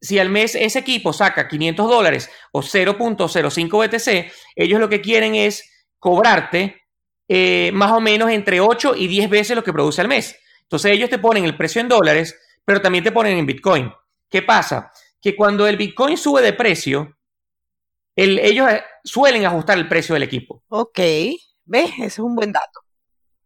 si 0.00 0.18
al 0.18 0.28
mes 0.28 0.54
ese 0.54 0.78
equipo 0.78 1.12
saca 1.12 1.48
500 1.48 1.88
dólares 1.88 2.30
o 2.52 2.60
0.05 2.62 3.88
BTC, 3.88 4.32
ellos 4.54 4.78
lo 4.78 4.88
que 4.88 5.00
quieren 5.00 5.34
es 5.34 5.88
cobrarte 5.98 6.82
eh, 7.28 7.70
más 7.72 7.90
o 7.92 8.00
menos 8.00 8.30
entre 8.30 8.60
8 8.60 8.94
y 8.96 9.08
10 9.08 9.30
veces 9.30 9.56
lo 9.56 9.64
que 9.64 9.72
produce 9.72 10.00
al 10.00 10.08
mes. 10.08 10.38
Entonces 10.62 10.92
ellos 10.92 11.10
te 11.10 11.18
ponen 11.18 11.44
el 11.44 11.56
precio 11.56 11.80
en 11.80 11.88
dólares, 11.88 12.38
pero 12.64 12.80
también 12.80 13.02
te 13.02 13.12
ponen 13.12 13.38
en 13.38 13.46
Bitcoin. 13.46 13.92
¿Qué 14.28 14.42
pasa? 14.42 14.90
Que 15.26 15.34
cuando 15.34 15.66
el 15.66 15.76
Bitcoin 15.76 16.16
sube 16.16 16.40
de 16.40 16.52
precio, 16.52 17.18
ellos 18.14 18.70
eh, 18.70 18.84
suelen 19.02 19.44
ajustar 19.44 19.76
el 19.76 19.88
precio 19.88 20.12
del 20.12 20.22
equipo. 20.22 20.62
Ok, 20.68 21.00
¿ves? 21.64 21.90
Ese 21.94 22.04
es 22.04 22.18
un 22.20 22.36
buen 22.36 22.52
dato. 22.52 22.78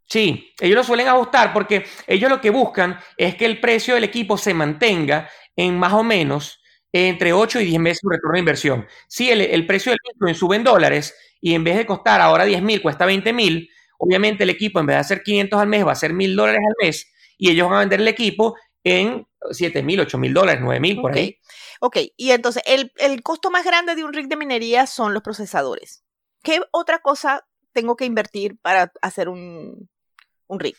Sí, 0.05 0.53
ellos 0.61 0.77
lo 0.77 0.85
suelen 0.85 1.09
ajustar 1.09 1.55
porque 1.55 1.87
ellos 2.07 2.29
lo 2.29 2.39
que 2.39 2.51
buscan 2.51 3.01
es 3.17 3.35
que 3.35 3.47
el 3.47 3.61
precio 3.61 3.95
del 3.95 4.05
equipo 4.05 4.37
se 4.37 4.53
mantenga 4.53 5.31
en 5.57 5.79
más 5.79 5.95
o 5.95 6.03
menos 6.03 6.61
entre 6.93 7.33
8 7.33 7.63
y 7.63 7.65
10 7.65 7.81
meses 7.81 8.01
de 8.03 8.15
retorno 8.15 8.35
de 8.35 8.41
inversión. 8.41 8.87
Si 9.09 9.31
el, 9.31 9.67
precio 9.67 9.91
del 9.91 10.01
Bitcoin 10.07 10.35
sube 10.35 10.57
en 10.57 10.65
dólares 10.65 11.17
y 11.41 11.55
en 11.55 11.65
vez 11.65 11.79
de 11.79 11.87
costar 11.87 12.21
ahora 12.21 12.45
10 12.45 12.61
mil, 12.61 12.83
cuesta 12.83 13.07
20 13.07 13.33
mil, 13.33 13.71
obviamente 13.97 14.45
el 14.45 14.51
equipo 14.51 14.81
en 14.81 14.85
vez 14.85 14.97
de 14.97 15.01
hacer 15.01 15.23
500 15.23 15.59
al 15.59 15.69
mes 15.69 15.87
va 15.87 15.93
a 15.93 15.95
ser 15.95 16.13
mil 16.13 16.37
dólares 16.37 16.61
al 16.61 16.75
mes 16.87 17.11
y 17.39 17.49
ellos 17.49 17.71
van 17.71 17.79
a 17.79 17.81
vender 17.81 18.01
el 18.01 18.09
equipo 18.09 18.55
en 18.85 19.27
7 19.51 19.83
mil, 19.83 20.01
8 20.01 20.19
mil 20.19 20.35
dólares, 20.35 20.61
9 20.63 20.81
mil 20.81 21.01
por 21.01 21.13
ahí. 21.13 21.39
Ok, 21.81 21.99
y 22.17 22.31
entonces 22.31 22.63
el, 22.67 22.93
el 22.97 23.23
costo 23.23 23.51
más 23.51 23.65
grande 23.65 23.95
de 23.95 24.05
un 24.05 24.13
rig 24.13 24.29
de 24.29 24.37
minería 24.37 24.87
son 24.87 25.15
los 25.15 25.23
procesadores. 25.23 26.05
¿Qué 26.43 26.61
otra 26.73 27.01
cosa 27.01 27.45
tengo 27.73 27.97
que 27.97 28.05
invertir 28.05 28.59
para 28.61 28.93
hacer 29.03 29.29
un, 29.29 29.89
un 30.47 30.61
rig. 30.61 30.77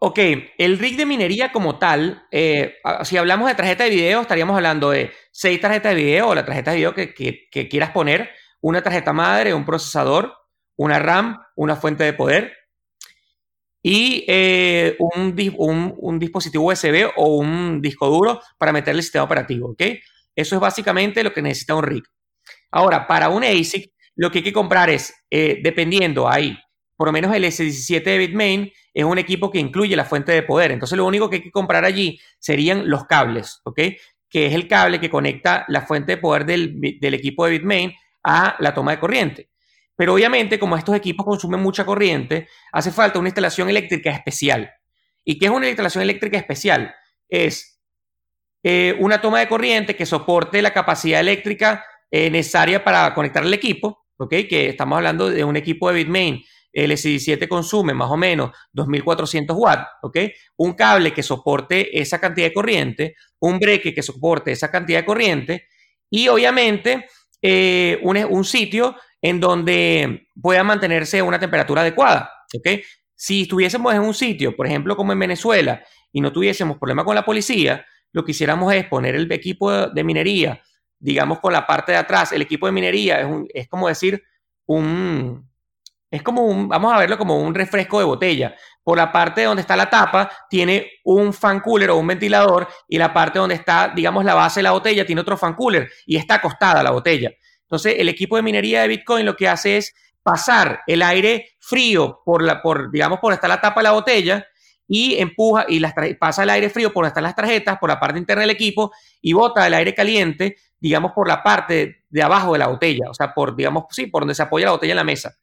Ok, 0.00 0.18
el 0.58 0.78
rig 0.78 0.96
de 0.96 1.06
minería 1.06 1.50
como 1.50 1.78
tal, 1.78 2.26
eh, 2.30 2.76
si 3.02 3.16
hablamos 3.16 3.48
de 3.48 3.56
tarjeta 3.56 3.84
de 3.84 3.90
video, 3.90 4.20
estaríamos 4.20 4.54
hablando 4.54 4.90
de 4.90 5.12
seis 5.32 5.60
tarjetas 5.60 5.94
de 5.94 6.02
video 6.02 6.28
o 6.28 6.34
la 6.34 6.44
tarjeta 6.44 6.70
de 6.70 6.76
video 6.76 6.94
que, 6.94 7.68
quieras 7.68 7.90
poner, 7.90 8.30
una 8.60 8.82
tarjeta 8.82 9.12
madre, 9.12 9.52
un 9.52 9.64
procesador, 9.64 10.32
una 10.76 10.98
RAM, 11.00 11.38
una 11.56 11.76
fuente 11.76 12.04
de 12.04 12.12
poder 12.12 12.56
y 13.86 14.24
eh, 14.26 14.96
un, 14.98 15.94
un, 15.98 16.18
dispositivo 16.18 16.64
USB 16.64 17.10
o 17.16 17.36
un 17.36 17.82
disco 17.82 18.08
duro 18.08 18.40
para 18.56 18.72
meterle 18.72 19.00
el 19.00 19.02
sistema 19.02 19.24
operativo, 19.24 19.72
¿ok? 19.72 19.82
Eso 20.34 20.54
es 20.54 20.60
básicamente 20.60 21.22
lo 21.22 21.34
que 21.34 21.42
necesita 21.42 21.74
un 21.74 21.82
rig. 21.82 22.02
Ahora, 22.70 23.06
para 23.06 23.28
un 23.28 23.44
ASIC, 23.44 23.92
lo 24.16 24.30
que 24.30 24.38
hay 24.38 24.44
que 24.44 24.54
comprar 24.54 24.88
es, 24.88 25.14
eh, 25.30 25.60
dependiendo 25.62 26.26
ahí, 26.26 26.56
por 26.96 27.08
lo 27.08 27.12
menos 27.12 27.34
el 27.36 27.44
S17 27.44 28.02
de 28.04 28.18
Bitmain 28.18 28.72
es 28.94 29.04
un 29.04 29.18
equipo 29.18 29.50
que 29.50 29.58
incluye 29.58 29.94
la 29.96 30.06
fuente 30.06 30.32
de 30.32 30.42
poder. 30.42 30.70
Entonces 30.70 30.96
lo 30.96 31.04
único 31.04 31.28
que 31.28 31.36
hay 31.36 31.42
que 31.42 31.50
comprar 31.50 31.84
allí 31.84 32.18
serían 32.38 32.88
los 32.88 33.04
cables, 33.04 33.60
¿ok? 33.64 33.80
Que 34.30 34.46
es 34.46 34.54
el 34.54 34.66
cable 34.66 34.98
que 34.98 35.10
conecta 35.10 35.66
la 35.68 35.82
fuente 35.82 36.12
de 36.12 36.18
poder 36.22 36.46
del, 36.46 37.14
equipo 37.14 37.44
de 37.44 37.50
Bitmain 37.50 37.92
a 38.22 38.56
la 38.60 38.72
toma 38.72 38.92
de 38.92 38.98
corriente. 38.98 39.50
Pero 39.96 40.14
obviamente, 40.14 40.58
como 40.58 40.76
estos 40.76 40.96
equipos 40.96 41.24
consumen 41.24 41.60
mucha 41.60 41.84
corriente, 41.84 42.48
hace 42.72 42.90
falta 42.90 43.18
una 43.18 43.28
instalación 43.28 43.68
eléctrica 43.68 44.10
especial. 44.10 44.70
¿Y 45.24 45.38
qué 45.38 45.46
es 45.46 45.52
una 45.52 45.68
instalación 45.68 46.02
eléctrica 46.02 46.36
especial? 46.36 46.94
Es 47.28 47.80
eh, 48.62 48.96
una 48.98 49.20
toma 49.20 49.40
de 49.40 49.48
corriente 49.48 49.94
que 49.96 50.06
soporte 50.06 50.60
la 50.62 50.72
capacidad 50.72 51.20
eléctrica 51.20 51.84
eh, 52.10 52.30
necesaria 52.30 52.82
para 52.82 53.14
conectar 53.14 53.44
el 53.44 53.54
equipo, 53.54 54.06
¿ok? 54.16 54.34
Que 54.48 54.70
estamos 54.70 54.96
hablando 54.96 55.30
de 55.30 55.44
un 55.44 55.56
equipo 55.56 55.88
de 55.88 55.96
Bitmain 55.96 56.44
el 56.74 56.90
S17 56.90 57.46
consume 57.46 57.94
más 57.94 58.10
o 58.10 58.16
menos 58.16 58.50
2400 58.72 59.56
watts, 59.56 59.86
¿ok? 60.02 60.18
Un 60.56 60.72
cable 60.72 61.12
que 61.12 61.22
soporte 61.22 61.98
esa 61.98 62.20
cantidad 62.20 62.48
de 62.48 62.52
corriente, 62.52 63.14
un 63.38 63.58
breque 63.58 63.94
que 63.94 64.02
soporte 64.02 64.50
esa 64.50 64.70
cantidad 64.70 64.98
de 64.98 65.04
corriente 65.04 65.68
y 66.10 66.26
obviamente 66.26 67.06
eh, 67.40 68.00
un, 68.02 68.16
un, 68.16 68.44
sitio 68.44 68.96
en 69.24 69.40
donde 69.40 70.28
pueda 70.38 70.62
mantenerse 70.62 71.22
una 71.22 71.38
temperatura 71.38 71.80
adecuada. 71.80 72.30
Si 73.14 73.42
estuviésemos 73.42 73.94
en 73.94 74.02
un 74.02 74.12
sitio, 74.12 74.54
por 74.54 74.66
ejemplo, 74.66 74.96
como 74.96 75.14
en 75.14 75.18
Venezuela, 75.18 75.82
y 76.12 76.20
no 76.20 76.30
tuviésemos 76.30 76.76
problema 76.76 77.06
con 77.06 77.14
la 77.14 77.24
policía, 77.24 77.86
lo 78.12 78.22
que 78.22 78.32
hiciéramos 78.32 78.74
es 78.74 78.84
poner 78.86 79.14
el 79.14 79.32
equipo 79.32 79.88
de 79.88 80.04
minería, 80.04 80.60
digamos, 80.98 81.40
con 81.40 81.54
la 81.54 81.66
parte 81.66 81.92
de 81.92 81.98
atrás. 81.98 82.32
El 82.32 82.42
equipo 82.42 82.66
de 82.66 82.72
minería 82.72 83.20
es, 83.20 83.24
un, 83.24 83.48
es 83.54 83.66
como 83.66 83.88
decir 83.88 84.22
un, 84.66 85.50
es 86.10 86.22
como 86.22 86.42
un, 86.42 86.68
vamos 86.68 86.92
a 86.92 86.98
verlo 86.98 87.16
como 87.16 87.38
un 87.38 87.54
refresco 87.54 88.00
de 88.00 88.04
botella. 88.04 88.54
Por 88.82 88.98
la 88.98 89.10
parte 89.10 89.44
donde 89.44 89.62
está 89.62 89.74
la 89.74 89.88
tapa 89.88 90.30
tiene 90.50 90.86
un 91.02 91.32
fan 91.32 91.60
cooler 91.60 91.88
o 91.88 91.96
un 91.96 92.06
ventilador 92.06 92.68
y 92.86 92.98
la 92.98 93.14
parte 93.14 93.38
donde 93.38 93.54
está, 93.54 93.90
digamos, 93.96 94.22
la 94.26 94.34
base 94.34 94.60
de 94.60 94.64
la 94.64 94.72
botella 94.72 95.06
tiene 95.06 95.22
otro 95.22 95.38
fan 95.38 95.54
cooler 95.54 95.90
y 96.04 96.16
está 96.16 96.34
acostada 96.34 96.82
la 96.82 96.90
botella. 96.90 97.30
Entonces, 97.64 97.96
el 97.98 98.08
equipo 98.08 98.36
de 98.36 98.42
minería 98.42 98.82
de 98.82 98.88
Bitcoin 98.88 99.26
lo 99.26 99.36
que 99.36 99.48
hace 99.48 99.76
es 99.78 99.94
pasar 100.22 100.80
el 100.86 101.02
aire 101.02 101.50
frío 101.60 102.22
por 102.24 102.42
la, 102.42 102.62
por, 102.62 102.90
digamos, 102.90 103.20
por 103.20 103.32
está 103.32 103.46
la 103.46 103.60
tapa 103.60 103.80
de 103.80 103.84
la 103.84 103.92
botella 103.92 104.46
y 104.86 105.16
empuja 105.18 105.66
y 105.68 105.78
las, 105.78 105.94
pasa 106.18 106.42
el 106.42 106.50
aire 106.50 106.70
frío 106.70 106.92
por 106.92 107.06
están 107.06 107.22
las 107.22 107.34
tarjetas, 107.34 107.78
por 107.78 107.88
la 107.88 108.00
parte 108.00 108.18
interna 108.18 108.42
del 108.42 108.50
equipo 108.50 108.92
y 109.20 109.32
bota 109.32 109.66
el 109.66 109.74
aire 109.74 109.94
caliente, 109.94 110.56
digamos, 110.80 111.12
por 111.12 111.28
la 111.28 111.42
parte 111.42 112.04
de 112.08 112.22
abajo 112.22 112.52
de 112.52 112.58
la 112.58 112.68
botella, 112.68 113.10
o 113.10 113.14
sea, 113.14 113.32
por, 113.32 113.56
digamos, 113.56 113.84
sí, 113.90 114.06
por 114.06 114.22
donde 114.22 114.34
se 114.34 114.42
apoya 114.42 114.66
la 114.66 114.72
botella 114.72 114.92
en 114.92 114.96
la 114.98 115.04
mesa. 115.04 115.34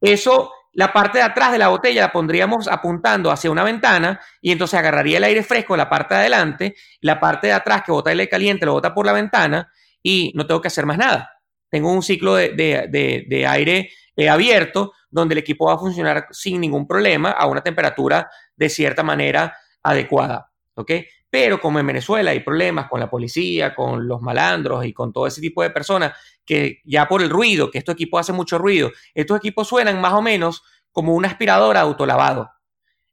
Eso, 0.00 0.52
la 0.72 0.92
parte 0.92 1.18
de 1.18 1.24
atrás 1.24 1.50
de 1.50 1.58
la 1.58 1.68
botella 1.68 2.02
la 2.02 2.12
pondríamos 2.12 2.68
apuntando 2.68 3.32
hacia 3.32 3.50
una 3.50 3.64
ventana 3.64 4.20
y 4.40 4.52
entonces 4.52 4.78
agarraría 4.78 5.18
el 5.18 5.24
aire 5.24 5.42
fresco 5.42 5.74
de 5.74 5.78
la 5.78 5.88
parte 5.88 6.14
de 6.14 6.20
adelante, 6.20 6.76
la 7.00 7.18
parte 7.18 7.48
de 7.48 7.52
atrás 7.52 7.82
que 7.84 7.92
bota 7.92 8.12
el 8.12 8.20
aire 8.20 8.30
caliente 8.30 8.66
lo 8.66 8.72
bota 8.72 8.94
por 8.94 9.06
la 9.06 9.12
ventana 9.12 9.72
y 10.02 10.32
no 10.34 10.46
tengo 10.46 10.60
que 10.60 10.68
hacer 10.68 10.86
más 10.86 10.98
nada. 10.98 11.37
Tengo 11.70 11.92
un 11.92 12.02
ciclo 12.02 12.34
de, 12.34 13.46
aire 13.48 13.90
eh, 14.16 14.28
abierto 14.28 14.92
donde 15.10 15.34
el 15.34 15.38
equipo 15.38 15.66
va 15.66 15.74
a 15.74 15.78
funcionar 15.78 16.26
sin 16.30 16.60
ningún 16.60 16.86
problema 16.86 17.30
a 17.30 17.46
una 17.46 17.62
temperatura 17.62 18.30
de 18.56 18.68
cierta 18.68 19.02
manera 19.02 19.56
adecuada. 19.82 20.52
¿Ok? 20.74 20.92
Pero 21.30 21.60
como 21.60 21.78
en 21.78 21.86
Venezuela 21.86 22.30
hay 22.30 22.40
problemas 22.40 22.88
con 22.88 23.00
la 23.00 23.10
policía, 23.10 23.74
con 23.74 24.08
los 24.08 24.22
malandros 24.22 24.86
y 24.86 24.92
con 24.92 25.12
todo 25.12 25.26
ese 25.26 25.40
tipo 25.40 25.62
de 25.62 25.70
personas 25.70 26.12
que 26.44 26.80
ya 26.84 27.06
por 27.06 27.20
el 27.20 27.28
ruido, 27.28 27.70
que 27.70 27.78
estos 27.78 27.94
equipos 27.94 28.20
hacen 28.20 28.36
mucho 28.36 28.56
ruido, 28.56 28.90
estos 29.14 29.36
equipos 29.36 29.68
suenan 29.68 30.00
más 30.00 30.14
o 30.14 30.22
menos 30.22 30.62
como 30.90 31.14
un 31.14 31.26
aspirador 31.26 31.76
autolavado. 31.76 32.50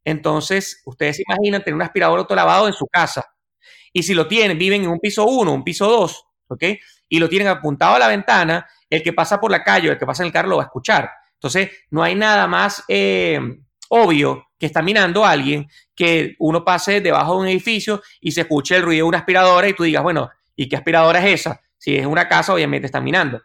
Entonces, 0.06 0.82
ustedes 0.86 1.18
se 1.18 1.24
imaginan 1.28 1.64
tener 1.64 1.76
un 1.76 1.82
aspirador 1.82 2.20
autolavado 2.20 2.68
en 2.68 2.74
su 2.74 2.88
casa. 2.88 3.26
Y 3.92 4.04
si 4.04 4.14
lo 4.14 4.28
tienen, 4.28 4.58
viven 4.58 4.84
en 4.84 4.90
un 4.90 5.00
piso 5.00 5.26
1, 5.26 5.52
un 5.52 5.64
piso 5.64 5.88
2, 5.88 6.26
¿ok? 6.48 6.64
Y 7.10 7.20
lo 7.20 7.30
tienen 7.30 7.48
apuntado 7.48 7.96
a 7.96 8.00
la 8.00 8.08
ventana, 8.08 8.68
el 8.90 9.04
que 9.04 9.14
pasa 9.14 9.40
por 9.40 9.52
la 9.52 9.64
calle, 9.64 9.90
el 9.90 9.98
que 9.98 10.06
pasa 10.06 10.24
en 10.24 10.28
el 10.28 10.34
carro 10.34 10.50
lo 10.50 10.58
va 10.58 10.64
a 10.64 10.66
escuchar. 10.68 11.12
Entonces, 11.34 11.70
no 11.92 12.04
hay 12.04 12.16
nada 12.16 12.48
más 12.48 12.84
eh, 12.88 13.40
obvio 13.90 14.48
que 14.58 14.66
está 14.66 14.82
minando 14.82 15.26
a 15.26 15.32
alguien 15.32 15.70
que 15.96 16.36
uno 16.40 16.64
pase 16.64 17.02
debajo 17.02 17.34
de 17.34 17.40
un 17.40 17.48
edificio 17.48 18.02
y 18.22 18.32
se 18.32 18.42
escuche 18.42 18.76
el 18.76 18.84
ruido 18.84 19.06
de 19.06 19.10
una 19.10 19.18
aspiradora 19.20 19.68
y 19.68 19.74
tú 19.74 19.84
digas, 19.84 20.04
bueno, 20.04 20.30
¿y 20.56 20.68
qué 20.70 20.76
aspiradora 20.76 21.20
es 21.20 21.42
esa? 21.42 21.62
Si 21.78 21.96
es 21.96 22.06
una 22.06 22.28
casa, 22.28 22.54
obviamente 22.54 22.88
están 22.88 23.04
minando. 23.04 23.42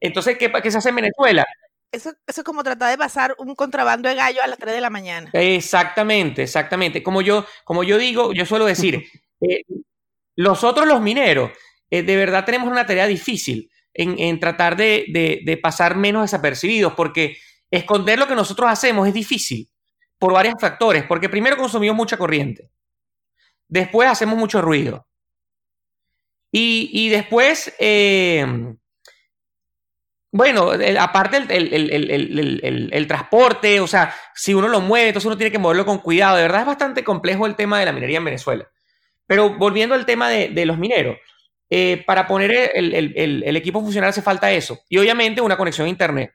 Entonces, 0.00 0.36
¿qué, 0.38 0.52
qué 0.62 0.70
se 0.70 0.78
hace 0.78 0.90
en 0.90 0.96
Venezuela? 0.96 1.44
Eso, 1.90 2.10
eso, 2.26 2.40
es 2.42 2.44
como 2.44 2.62
tratar 2.62 2.90
de 2.90 2.98
pasar 2.98 3.34
un 3.38 3.54
contrabando 3.54 4.08
de 4.08 4.14
gallo 4.14 4.42
a 4.42 4.46
las 4.46 4.58
3 4.58 4.74
de 4.74 4.80
la 4.80 4.90
mañana. 4.90 5.30
Exactamente, 5.32 6.42
exactamente. 6.42 7.02
Como 7.02 7.22
yo, 7.22 7.46
como 7.64 7.82
yo 7.82 7.96
digo, 7.96 8.32
yo 8.32 8.44
suelo 8.44 8.66
decir, 8.66 9.06
eh, 9.40 9.62
nosotros 10.36 10.86
los 10.86 11.00
mineros, 11.00 11.50
eh, 11.90 12.02
de 12.02 12.16
verdad 12.16 12.44
tenemos 12.44 12.70
una 12.70 12.86
tarea 12.86 13.06
difícil 13.06 13.70
en, 13.94 14.38
tratar 14.38 14.76
de, 14.76 15.58
pasar 15.62 15.96
menos 15.96 16.22
desapercibidos, 16.22 16.94
porque 16.94 17.36
esconder 17.70 18.18
lo 18.18 18.28
que 18.28 18.36
nosotros 18.36 18.70
hacemos 18.70 19.08
es 19.08 19.14
difícil 19.14 19.68
por 20.18 20.32
varios 20.32 20.54
factores, 20.60 21.04
porque 21.04 21.28
primero 21.28 21.56
consumimos 21.56 21.96
mucha 21.96 22.16
corriente, 22.16 22.70
después 23.66 24.08
hacemos 24.08 24.36
mucho 24.38 24.62
ruido, 24.62 25.08
y, 26.50 27.08
después, 27.10 27.74
bueno, 30.30 30.70
aparte 30.98 31.36
el, 31.38 33.06
transporte, 33.06 33.80
o 33.80 33.86
sea, 33.86 34.14
si 34.34 34.54
uno 34.54 34.68
lo 34.68 34.80
mueve, 34.80 35.08
entonces 35.08 35.26
uno 35.26 35.36
tiene 35.36 35.52
que 35.52 35.58
moverlo 35.58 35.84
con 35.84 35.98
cuidado. 35.98 36.36
De 36.36 36.42
verdad 36.42 36.60
es 36.60 36.66
bastante 36.66 37.04
complejo 37.04 37.46
el 37.46 37.56
tema 37.56 37.78
de 37.78 37.86
la 37.86 37.92
minería 37.92 38.18
en 38.18 38.24
Venezuela. 38.24 38.68
Pero 39.26 39.58
volviendo 39.58 39.94
al 39.94 40.06
tema 40.06 40.30
de, 40.30 40.66
los 40.66 40.78
mineros, 40.78 41.18
eh, 41.70 42.02
para 42.06 42.26
poner 42.26 42.72
el, 42.74 43.56
equipo 43.56 43.80
funcional 43.80 44.10
hace 44.10 44.22
falta 44.22 44.50
eso. 44.50 44.80
Y 44.88 44.98
obviamente 44.98 45.40
una 45.40 45.56
conexión 45.56 45.86
a 45.86 45.90
Internet, 45.90 46.32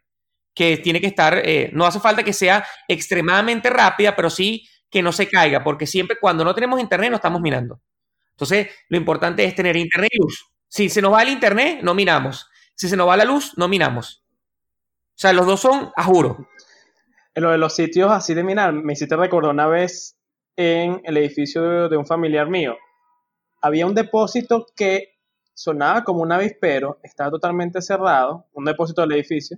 que 0.54 0.78
tiene 0.78 1.02
que 1.02 1.08
estar, 1.08 1.42
eh, 1.44 1.70
no 1.74 1.86
hace 1.86 2.00
falta 2.00 2.24
que 2.24 2.34
sea 2.34 2.66
extremadamente 2.88 3.70
rápida, 3.70 4.16
pero 4.16 4.30
sí 4.30 4.68
que 4.90 5.02
no 5.02 5.12
se 5.12 5.28
caiga, 5.28 5.64
porque 5.64 5.88
siempre 5.88 6.18
cuando 6.20 6.44
no 6.44 6.54
tenemos 6.54 6.80
Internet 6.80 7.10
no 7.10 7.16
estamos 7.16 7.42
minando. 7.42 7.82
Entonces, 8.34 8.68
lo 8.90 8.98
importante 8.98 9.44
es 9.46 9.56
tener 9.56 9.78
internet 9.78 10.10
y 10.12 10.18
luz. 10.22 10.52
Si 10.68 10.90
se 10.90 11.02
nos 11.02 11.14
va 11.14 11.22
el 11.22 11.30
internet, 11.30 11.80
no 11.84 11.94
minamos. 11.94 12.50
Si 12.76 12.90
se 12.90 12.98
nos 12.98 13.08
va 13.08 13.16
la 13.16 13.26
luz, 13.26 13.54
no 13.58 13.68
minamos. 13.68 14.24
O 15.10 15.20
sea, 15.20 15.34
los 15.34 15.46
dos 15.46 15.60
son 15.60 15.92
a 15.96 16.04
juro. 16.04 16.48
En 17.36 17.44
lo 17.44 17.52
de 17.52 17.58
los 17.58 17.76
sitios 17.76 18.12
así 18.12 18.34
de 18.34 18.44
minar, 18.44 18.74
me 18.74 18.94
hiciste 18.94 19.16
recordar 19.16 19.52
una 19.52 19.68
vez 19.68 20.18
en 20.56 21.02
el 21.04 21.18
edificio 21.18 21.90
de, 21.90 21.98
un 21.98 22.06
familiar 22.06 22.50
mío. 22.50 22.78
Había 23.62 23.86
un 23.86 23.96
depósito 23.96 24.66
que 24.76 25.13
sonaba 25.54 26.04
como 26.04 26.22
un 26.22 26.32
avispero, 26.32 27.00
estaba 27.04 27.32
totalmente 27.32 27.82
cerrado, 27.82 28.46
un 28.54 28.66
depósito 28.66 29.02
del 29.02 29.14
edificio, 29.14 29.58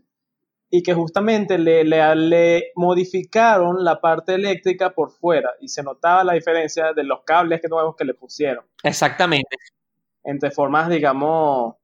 y 0.69 0.83
que 0.83 0.93
justamente 0.93 1.57
le, 1.57 1.83
le, 1.83 2.71
modificaron 2.75 3.83
la 3.83 4.01
parte 4.01 4.33
eléctrica 4.33 4.89
por 4.89 5.11
fuera 5.11 5.51
y 5.61 5.67
se 5.67 5.83
notaba 5.83 6.23
la 6.23 6.33
diferencia 6.33 6.91
de 6.93 7.03
los 7.03 7.21
cables 7.23 7.61
que 7.61 7.67
nuevos 7.67 7.95
que 7.95 8.03
le 8.03 8.13
pusieron. 8.13 8.65
Exactamente. 8.83 9.55
Entre 10.23 10.51
formas, 10.51 10.89
digamos, 10.89 11.75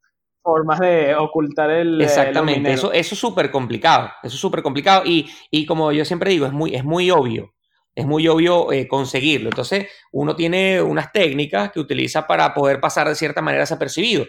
formas 0.42 0.80
de 0.80 1.16
ocultar 1.16 1.70
el. 1.70 2.02
Exactamente, 2.02 2.74
eso, 2.74 2.92
eso 2.92 3.16
es 3.16 3.20
súper 3.20 3.52
complicado. 3.52 4.10
Eso 4.24 4.36
es 4.36 4.42
súper 4.42 4.64
complicado 4.64 5.04
y, 5.06 5.30
y, 5.52 5.66
como 5.66 5.92
yo 5.92 6.04
siempre 6.04 6.32
digo, 6.32 6.46
es 6.46 6.54
muy, 6.54 6.76
es 6.76 6.84
muy 6.84 7.12
obvio. 7.12 7.54
Es 7.94 8.06
muy 8.06 8.28
obvio 8.28 8.72
eh, 8.72 8.88
conseguirlo. 8.88 9.50
Entonces, 9.50 9.88
uno 10.12 10.36
tiene 10.36 10.82
unas 10.82 11.12
técnicas 11.12 11.72
que 11.72 11.80
utiliza 11.80 12.26
para 12.26 12.54
poder 12.54 12.80
pasar 12.80 13.08
de 13.08 13.16
cierta 13.16 13.42
manera 13.42 13.64
desapercibido. 13.64 14.26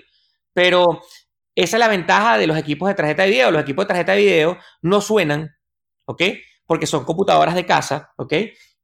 Pero 0.52 1.02
esa 1.54 1.76
es 1.76 1.80
la 1.80 1.88
ventaja 1.88 2.38
de 2.38 2.46
los 2.46 2.56
equipos 2.56 2.88
de 2.88 2.94
tarjeta 2.94 3.22
de 3.22 3.30
video. 3.30 3.50
Los 3.50 3.62
equipos 3.62 3.84
de 3.84 3.88
tarjeta 3.88 4.12
de 4.12 4.18
video 4.18 4.58
no 4.82 5.00
suenan, 5.00 5.54
¿ok? 6.06 6.22
Porque 6.66 6.86
son 6.86 7.04
computadoras 7.04 7.54
de 7.54 7.66
casa, 7.66 8.12
¿ok? 8.16 8.34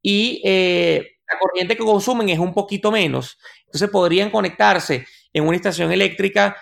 Y 0.03 0.41
eh, 0.45 1.19
la 1.29 1.39
corriente 1.39 1.77
que 1.77 1.85
consumen 1.85 2.29
es 2.29 2.39
un 2.39 2.55
poquito 2.55 2.93
menos. 2.93 3.39
Entonces 3.67 3.91
podrían 3.91 4.31
conectarse 4.31 5.07
en 5.33 5.47
una 5.47 5.57
estación 5.57 5.93
eléctrica 5.93 6.57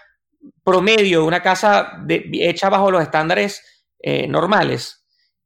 promedio 0.64 1.20
de 1.20 1.26
una 1.26 1.42
casa 1.42 2.02
hecha 2.08 2.68
bajo 2.68 2.90
los 2.90 3.02
estándares 3.02 3.62
eh, 4.00 4.26
normales. 4.26 5.04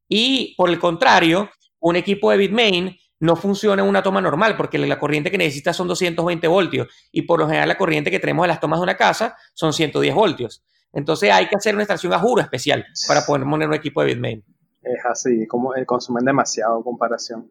Y 0.08 0.54
por 0.56 0.70
el 0.70 0.78
contrario, 0.78 1.50
un 1.80 1.96
equipo 1.96 2.30
de 2.30 2.36
Bitmain 2.36 2.96
no 3.20 3.36
funciona 3.36 3.82
en 3.82 3.88
una 3.88 4.02
toma 4.02 4.20
normal 4.20 4.56
porque 4.56 4.78
la 4.78 4.98
corriente 4.98 5.30
que 5.30 5.38
necesita 5.38 5.72
son 5.72 5.88
220 5.88 6.46
voltios 6.48 6.88
y 7.12 7.22
por 7.22 7.38
lo 7.38 7.46
general 7.46 7.68
la 7.68 7.76
corriente 7.76 8.10
que 8.10 8.18
tenemos 8.18 8.44
en 8.44 8.48
las 8.48 8.60
tomas 8.60 8.80
de 8.80 8.84
una 8.84 8.96
casa 8.96 9.36
son 9.54 9.72
110 9.72 10.14
voltios. 10.14 10.64
Entonces 10.92 11.30
hay 11.30 11.46
que 11.46 11.56
hacer 11.56 11.74
una 11.74 11.82
estación 11.82 12.12
a 12.14 12.18
juro 12.18 12.42
especial 12.42 12.84
para 13.06 13.24
poder 13.24 13.44
poner 13.44 13.68
un 13.68 13.74
equipo 13.74 14.00
de 14.00 14.08
Bitmain. 14.08 14.44
Es 14.82 15.04
así, 15.04 15.46
como 15.46 15.76
eh, 15.76 15.84
consumen 15.84 16.24
demasiado 16.24 16.82
comparación. 16.82 17.48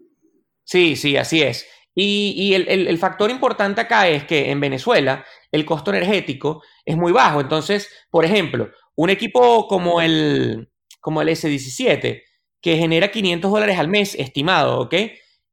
Sí, 0.64 0.96
sí, 0.96 1.16
así 1.16 1.42
es. 1.42 1.66
Y, 1.96 2.54
el, 2.54 2.98
factor 2.98 3.30
importante 3.30 3.82
acá 3.82 4.08
es 4.08 4.24
que 4.24 4.52
en 4.52 4.60
Venezuela 4.62 5.26
el 5.52 5.66
costo 5.66 5.92
energético 5.92 6.64
es 6.86 6.96
muy 6.96 7.12
bajo. 7.12 7.42
Entonces, 7.42 7.90
por 8.10 8.24
ejemplo, 8.24 8.70
un 8.96 9.10
equipo 9.10 9.68
como 9.68 10.00
el, 10.00 10.72
como 11.02 11.22
el 11.22 11.30
S17, 11.30 12.22
que 12.62 12.78
genera 12.78 13.12
500 13.12 13.52
dólares 13.52 13.78
al 13.78 13.88
mes 13.88 14.16
estimado, 14.16 14.80
¿ok? 14.82 14.94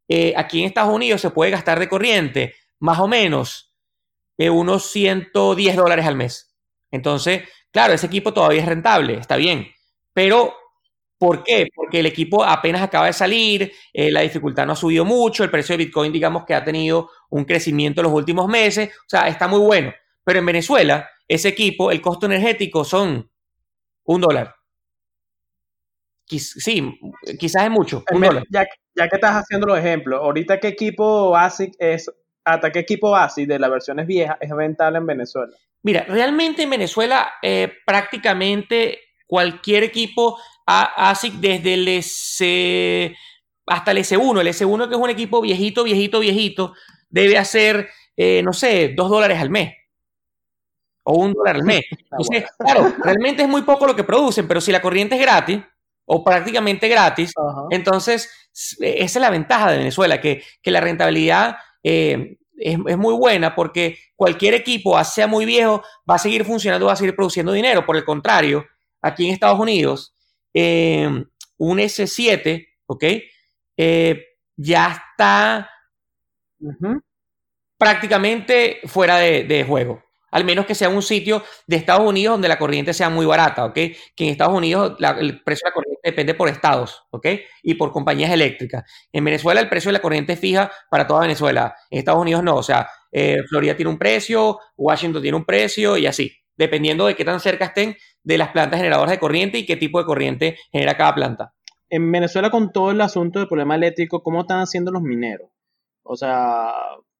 Eh, 0.09 0.35
aquí 0.37 0.61
en 0.61 0.67
Estados 0.67 0.95
Unidos 0.95 1.21
se 1.21 1.31
puede 1.31 1.51
gastar 1.51 1.79
de 1.79 1.89
corriente 1.89 2.55
más 2.79 2.99
o 2.99 3.09
menos 3.09 3.75
eh, 4.39 4.51
unos 4.51 4.91
110 4.91 5.77
dólares 5.77 6.07
al 6.07 6.17
mes. 6.17 6.55
Entonces, 6.91 7.43
claro, 7.71 7.95
ese 7.95 8.07
equipo 8.07 8.33
todavía 8.33 8.61
es 8.61 8.69
rentable, 8.69 9.15
está 9.15 9.37
bien, 9.37 9.69
pero 10.13 10.55
¿por 11.19 11.43
qué? 11.43 11.69
Porque 11.75 12.01
el 12.01 12.07
equipo 12.07 12.45
apenas 12.45 12.83
acaba 12.83 13.07
de 13.07 13.13
salir, 13.13 13.73
eh, 13.93 14.11
la 14.11 14.21
dificultad 14.21 14.67
no 14.67 14.73
ha 14.73 14.77
subido 14.77 15.05
mucho, 15.05 15.45
el 15.45 15.51
precio 15.51 15.77
de 15.77 15.85
Bitcoin 15.85 16.13
digamos 16.13 16.45
que 16.45 16.55
ha 16.55 16.65
tenido 16.65 17.11
un 17.31 17.45
crecimiento 17.45 18.01
en 18.01 18.07
los 18.07 18.15
últimos 18.15 18.49
meses, 18.49 18.91
o 18.91 19.09
sea, 19.09 19.29
está 19.29 19.49
muy 19.49 19.61
bueno. 19.61 19.93
Pero 20.25 20.41
en 20.41 20.47
Venezuela, 20.47 21.09
ese 21.29 21.49
equipo, 21.49 21.91
el 21.91 22.01
costo 22.01 22.27
energético 22.27 22.85
son 22.85 23.31
un 24.05 24.21
dólar. 24.21 24.56
Sí, 26.29 26.99
quizás 27.39 27.65
es 27.65 27.71
mucho. 27.71 28.05
ya, 28.51 28.67
ya, 28.95 29.09
que 29.09 29.17
estás 29.17 29.37
haciendo 29.37 29.67
los 29.67 29.79
ejemplos, 29.79 30.21
ahorita 30.21 30.59
qué 30.59 30.69
equipo 30.69 31.37
ASIC 31.37 31.75
es, 31.79 32.11
hasta 32.45 32.71
qué 32.73 32.81
equipo 32.81 33.15
ASIC 33.15 33.47
de 33.49 33.59
las 33.59 33.71
versiones 33.71 34.07
viejas 34.07 34.37
es 34.41 34.51
rentable 34.51 34.99
en 34.99 35.07
Venezuela. 35.07 35.53
Mira, 35.83 36.05
realmente 36.09 36.63
en 36.65 36.71
Venezuela 36.71 37.35
eh, 37.43 37.73
prácticamente 37.87 38.99
cualquier 39.27 39.85
equipo 39.85 40.39
ASIC 40.67 41.35
desde 41.35 41.75
el 41.75 41.89
S 41.89 43.15
hasta 43.69 43.91
el 43.91 43.99
S1, 43.99 44.41
el 44.41 44.49
S1 44.49 44.89
que 44.89 44.95
es 44.95 45.01
un 45.01 45.11
equipo 45.11 45.41
viejito, 45.41 45.85
viejito, 45.85 46.21
viejito, 46.21 46.75
debe 47.09 47.37
hacer, 47.37 47.89
eh, 48.17 48.43
no 48.45 48.53
sé, 48.53 48.95
dos 48.97 49.11
dólares 49.11 49.39
al 49.41 49.51
mes 49.51 49.75
o 51.09 51.15
un 51.19 51.33
dólar 51.33 51.57
al 51.57 51.63
mes. 51.63 51.85
Entonces, 52.11 52.45
claro, 52.59 52.93
realmente 53.03 53.43
es 53.43 53.49
muy 53.49 53.63
poco 53.63 53.87
lo 53.87 53.97
que 53.97 54.05
producen, 54.05 54.49
pero 54.49 54.61
si 54.61 54.73
la 54.73 54.83
corriente 54.83 55.15
es 55.15 55.21
gratis 55.21 55.61
o 56.07 56.25
prácticamente 56.25 56.89
gratis, 56.89 57.33
entonces 57.71 58.31
esa 58.81 59.19
es 59.19 59.23
la 59.23 59.31
ventaja 59.31 59.71
de 59.71 59.79
Venezuela, 59.79 60.21
que, 60.21 60.43
la 60.65 60.81
rentabilidad 60.81 61.57
eh, 61.83 62.39
es, 62.57 62.79
muy 62.79 63.15
buena 63.15 63.55
porque 63.55 63.99
cualquier 64.15 64.55
equipo, 64.55 65.03
sea 65.05 65.27
muy 65.27 65.45
viejo, 65.45 65.83
va 66.09 66.15
a 66.15 66.19
seguir 66.19 66.45
funcionando, 66.45 66.87
va 66.87 66.93
a 66.93 66.97
seguir 66.97 67.15
produciendo 67.15 67.53
dinero. 67.53 67.85
Por 67.85 67.97
el 67.97 68.05
contrario, 68.05 68.65
aquí 69.03 69.27
en 69.27 69.35
Estados 69.35 69.61
Unidos, 69.61 70.15
eh, 70.55 71.09
un 71.59 71.79
S7, 71.79 72.67
¿ok? 72.87 73.05
Eh, 73.77 74.25
ya 74.57 74.93
está 74.93 75.71
prácticamente 77.77 78.81
fuera 78.87 79.19
de 79.19 79.65
juego 79.69 80.06
al 80.37 80.45
menos 80.45 80.67
que 80.67 80.75
sea 80.75 80.91
un 80.91 81.01
sitio 81.01 81.43
de 81.67 81.77
Estados 81.77 82.07
Unidos 82.07 82.35
donde 82.35 82.49
la 82.49 82.59
corriente 82.59 82.93
sea 82.93 83.09
muy 83.09 83.25
barata, 83.25 83.65
¿ok? 83.65 83.73
Que 83.73 83.97
en 84.19 84.29
Estados 84.29 84.55
Unidos 84.55 84.99
el 85.19 85.43
precio 85.43 85.65
de 85.65 85.71
la 85.71 85.75
corriente 85.75 86.01
depende 86.05 86.35
por 86.35 86.51
estados, 86.51 87.05
¿ok? 87.11 87.27
Y 87.63 87.75
por 87.75 87.91
compañías 87.91 88.31
eléctricas. 88.31 88.85
En 89.13 89.25
Venezuela 89.25 89.63
el 89.63 89.71
precio 89.71 89.89
de 89.89 89.95
la 89.95 90.03
corriente 90.03 90.35
es 90.35 90.39
fija 90.39 90.71
para 90.91 91.07
toda 91.07 91.23
Venezuela. 91.23 91.75
En 91.91 92.01
Estados 92.01 92.21
Unidos 92.21 92.43
no, 92.43 92.57
o 92.57 92.63
sea, 92.63 92.87
eh, 93.11 93.39
Florida 93.49 93.75
tiene 93.77 93.91
un 93.91 93.97
precio, 93.99 94.59
Washington 94.77 95.23
tiene 95.23 95.39
un 95.39 95.47
precio 95.47 95.97
y 95.97 96.07
así, 96.07 96.31
dependiendo 96.55 97.07
de 97.07 97.17
qué 97.17 97.25
tan 97.25 97.41
cerca 97.41 97.65
estén 97.65 97.97
de 98.23 98.37
las 98.37 98.51
plantas 98.51 98.79
generadoras 98.79 99.13
de 99.13 99.19
corriente 99.19 99.57
y 99.57 99.65
qué 99.65 99.77
tipo 99.77 99.99
de 99.99 100.05
corriente 100.05 100.59
genera 100.71 100.99
cada 100.99 101.15
planta. 101.15 101.55
En 101.89 102.13
Venezuela 102.13 102.51
con 102.51 102.73
todo 102.73 102.91
el 102.91 103.01
asunto 103.01 103.39
del 103.39 103.49
problema 103.49 103.75
eléctrico, 103.75 104.23
¿cómo 104.23 104.43
están 104.43 104.61
haciendo 104.61 104.93
los 104.93 105.01
mineros? 105.01 105.49
O 106.03 106.15
sea, 106.15 106.73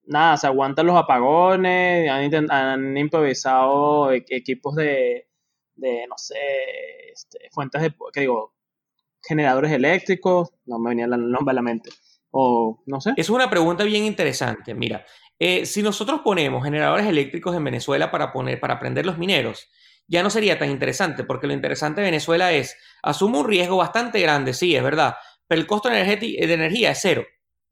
nada, 0.07 0.37
se 0.37 0.47
aguantan 0.47 0.87
los 0.87 0.97
apagones, 0.97 2.09
han, 2.09 2.97
improvisado 2.97 4.11
e-, 4.11 4.25
equipos 4.29 4.75
de, 4.75 5.27
no 5.77 6.17
sé, 6.17 6.35
este, 7.13 7.49
fuentes 7.51 7.81
de, 7.81 7.93
¿qué 8.13 8.21
digo? 8.21 8.53
Generadores 9.21 9.71
eléctricos, 9.71 10.53
no 10.65 10.79
me 10.79 10.89
venía 10.89 11.05
el 11.05 11.31
nombre 11.31 11.51
a 11.51 11.55
la 11.55 11.61
mente, 11.61 11.89
o 12.31 12.81
no 12.85 13.01
sé. 13.01 13.13
Es 13.17 13.29
una 13.29 13.49
pregunta 13.49 13.83
bien 13.83 14.05
interesante, 14.05 14.73
mira, 14.73 15.05
eh, 15.39 15.65
si 15.65 15.83
nosotros 15.83 16.21
ponemos 16.23 16.63
generadores 16.63 17.05
eléctricos 17.05 17.55
en 17.55 17.63
Venezuela 17.63 18.09
para, 18.09 18.31
poner, 18.31 18.59
para 18.59 18.79
prender 18.79 19.05
los 19.05 19.17
mineros, 19.17 19.69
ya 20.07 20.23
no 20.23 20.29
sería 20.29 20.57
tan 20.57 20.69
interesante, 20.69 21.25
porque 21.25 21.47
lo 21.47 21.53
interesante 21.53 22.01
de 22.01 22.07
Venezuela 22.07 22.53
es, 22.53 22.77
asume 23.03 23.39
un 23.39 23.47
riesgo 23.47 23.77
bastante 23.77 24.21
grande, 24.21 24.53
sí, 24.53 24.75
es 24.75 24.81
verdad, 24.81 25.15
pero 25.47 25.59
el 25.61 25.67
costo 25.67 25.89
de 25.89 25.99
energía 25.99 26.91
es 26.91 26.99
cero. 27.01 27.25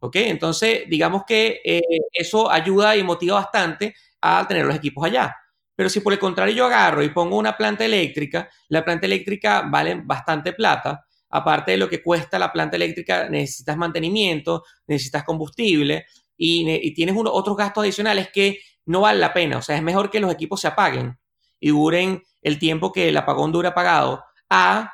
¿Ok? 0.05 0.15
Entonces, 0.17 0.83
digamos 0.87 1.23
que 1.25 1.61
eh, 1.63 1.81
eso 2.11 2.49
ayuda 2.49 2.95
y 2.95 3.03
motiva 3.03 3.35
bastante 3.35 3.95
a 4.21 4.47
tener 4.47 4.65
los 4.65 4.75
equipos 4.75 5.05
allá. 5.05 5.35
Pero 5.75 5.89
si 5.89 5.99
por 5.99 6.13
el 6.13 6.19
contrario 6.19 6.55
yo 6.55 6.65
agarro 6.65 7.03
y 7.03 7.09
pongo 7.09 7.37
una 7.37 7.57
planta 7.57 7.83
eléctrica, 7.83 8.49
la 8.69 8.83
planta 8.83 9.05
eléctrica 9.05 9.63
vale 9.69 10.01
bastante 10.03 10.53
plata. 10.53 11.05
Aparte 11.29 11.71
de 11.71 11.77
lo 11.77 11.89
que 11.89 12.01
cuesta 12.01 12.39
la 12.39 12.51
planta 12.51 12.77
eléctrica, 12.77 13.29
necesitas 13.29 13.75
mantenimiento, 13.75 14.63
necesitas 14.87 15.23
combustible 15.23 16.05
y, 16.37 16.93
tienes 16.93 17.15
otros 17.17 17.57
gastos 17.57 17.83
adicionales 17.83 18.29
que 18.31 18.59
no 18.85 19.01
vale 19.01 19.19
la 19.19 19.33
pena. 19.33 19.57
O 19.57 19.61
sea, 19.61 19.75
es 19.75 19.83
mejor 19.83 20.09
que 20.09 20.19
los 20.19 20.31
equipos 20.31 20.61
se 20.61 20.67
apaguen 20.67 21.17
y 21.59 21.69
duren 21.69 22.23
el 22.41 22.57
tiempo 22.57 22.91
que 22.91 23.09
el 23.09 23.17
apagón 23.17 23.51
dura 23.51 23.69
apagado 23.69 24.23
a 24.49 24.93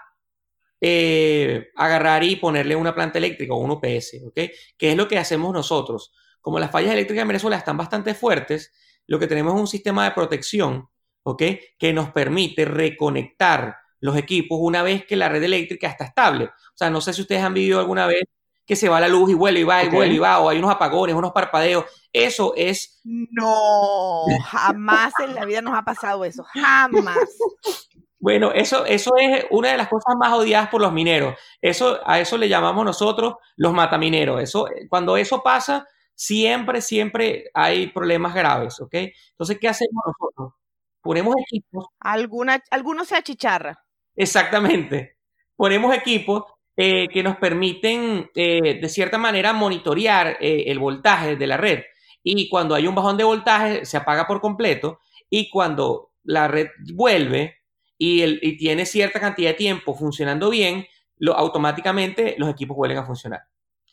eh, 0.84 1.70
agarrar 1.76 2.24
y 2.24 2.38
ponerle 2.38 2.76
una 2.76 2.96
planta 2.96 3.20
eléctrica 3.20 3.54
o 3.54 3.58
un 3.58 3.70
UPS, 3.72 4.24
¿ok? 4.26 4.40
Que 4.78 4.92
es 4.92 4.98
lo 4.98 5.08
que 5.08 5.20
hacemos 5.20 5.54
nosotros. 5.54 6.12
Como 6.42 6.60
las 6.60 6.72
fallas 6.72 6.94
eléctricas 6.94 7.22
en 7.22 7.28
Venezuela 7.28 7.56
están 7.56 7.78
bastante 7.78 8.16
fuertes, 8.16 8.74
lo 9.06 9.20
que 9.20 9.28
tenemos 9.28 9.54
es 9.54 9.62
un 9.62 9.68
sistema 9.68 10.06
de 10.06 10.12
protección, 10.12 10.90
¿ok? 11.24 11.44
Que 11.78 11.94
nos 11.94 12.10
permite 12.12 12.66
reconectar 12.66 13.76
los 14.00 14.18
equipos 14.18 14.58
una 14.60 14.82
vez 14.82 15.06
que 15.06 15.16
la 15.16 15.30
red 15.30 15.44
eléctrica 15.44 15.88
está 15.88 16.06
estable. 16.06 16.46
O 16.46 16.76
sea, 16.76 16.90
no 16.90 17.00
sé 17.00 17.14
si 17.14 17.22
ustedes 17.22 17.44
han 17.44 17.54
vivido 17.54 17.80
alguna 17.80 18.08
vez 18.08 18.24
que 18.66 18.76
se 18.76 18.90
va 18.90 19.00
la 19.00 19.08
luz 19.08 19.30
y 19.30 19.34
vuelve 19.34 19.60
y 19.60 19.64
va 19.64 19.84
y 19.84 19.90
vuelve 19.90 20.16
y 20.16 20.20
va, 20.20 20.40
o 20.40 20.50
hay 20.50 20.58
unos 20.58 20.72
apagones, 20.72 21.16
unos 21.16 21.32
parpadeos. 21.32 21.86
Eso 22.12 22.54
es. 22.56 23.02
No, 23.04 24.24
jamás 24.46 25.14
en 25.24 25.36
la 25.36 25.46
vida 25.46 25.62
nos 25.62 25.78
ha 25.78 25.84
pasado 25.84 26.26
eso. 26.26 26.44
Jamás. 26.54 27.18
Bueno, 28.22 28.52
eso, 28.52 28.86
eso 28.86 29.14
es 29.18 29.46
una 29.50 29.72
de 29.72 29.78
las 29.78 29.88
cosas 29.88 30.16
más 30.16 30.32
odiadas 30.32 30.70
por 30.70 30.80
los 30.80 30.94
mineros. 30.94 31.36
Eso, 31.60 32.00
a 32.06 32.20
eso 32.20 32.38
le 32.38 32.48
llamamos 32.48 32.86
nosotros 32.86 33.36
los 33.58 33.74
matamineros. 33.74 34.40
Eso, 34.42 34.68
cuando 34.90 35.18
eso 35.18 35.42
pasa, 35.42 35.88
siempre, 36.14 36.82
siempre 36.82 37.46
hay 37.52 37.88
problemas 37.88 38.36
graves, 38.36 38.80
¿ok? 38.80 38.94
Entonces, 39.32 39.58
¿qué 39.60 39.68
hacemos 39.68 40.04
nosotros? 40.06 40.54
Ponemos 41.02 41.34
equipos. 41.48 41.88
Alguna, 42.00 42.64
algunos 42.70 43.08
se 43.08 43.16
achicharra. 43.16 43.84
Exactamente. 44.16 45.18
Ponemos 45.56 45.96
equipos 45.96 46.44
eh, 46.78 47.08
que 47.08 47.24
nos 47.24 47.38
permiten, 47.38 48.30
eh, 48.36 48.80
de 48.80 48.90
cierta 48.90 49.18
manera, 49.18 49.52
monitorear 49.52 50.38
eh, 50.40 50.66
el 50.68 50.78
voltaje 50.78 51.38
de 51.38 51.48
la 51.48 51.58
red. 51.58 51.82
Y 52.22 52.50
cuando 52.50 52.76
hay 52.76 52.86
un 52.86 52.94
bajón 52.94 53.18
de 53.18 53.24
voltaje, 53.24 53.84
se 53.84 53.98
apaga 53.98 54.28
por 54.28 54.42
completo. 54.42 55.00
Y 55.28 55.50
cuando 55.50 56.12
la 56.24 56.48
red 56.48 56.68
vuelve, 56.94 57.61
y, 58.04 58.58
tiene 58.58 58.88
cierta 58.88 59.20
cantidad 59.20 59.52
de 59.52 59.56
tiempo 59.56 59.94
funcionando 59.94 60.50
bien, 60.50 60.88
lo, 61.18 61.38
automáticamente 61.38 62.34
los 62.40 62.50
equipos 62.50 62.76
vuelven 62.76 62.98
a 62.98 63.06
funcionar. 63.06 63.42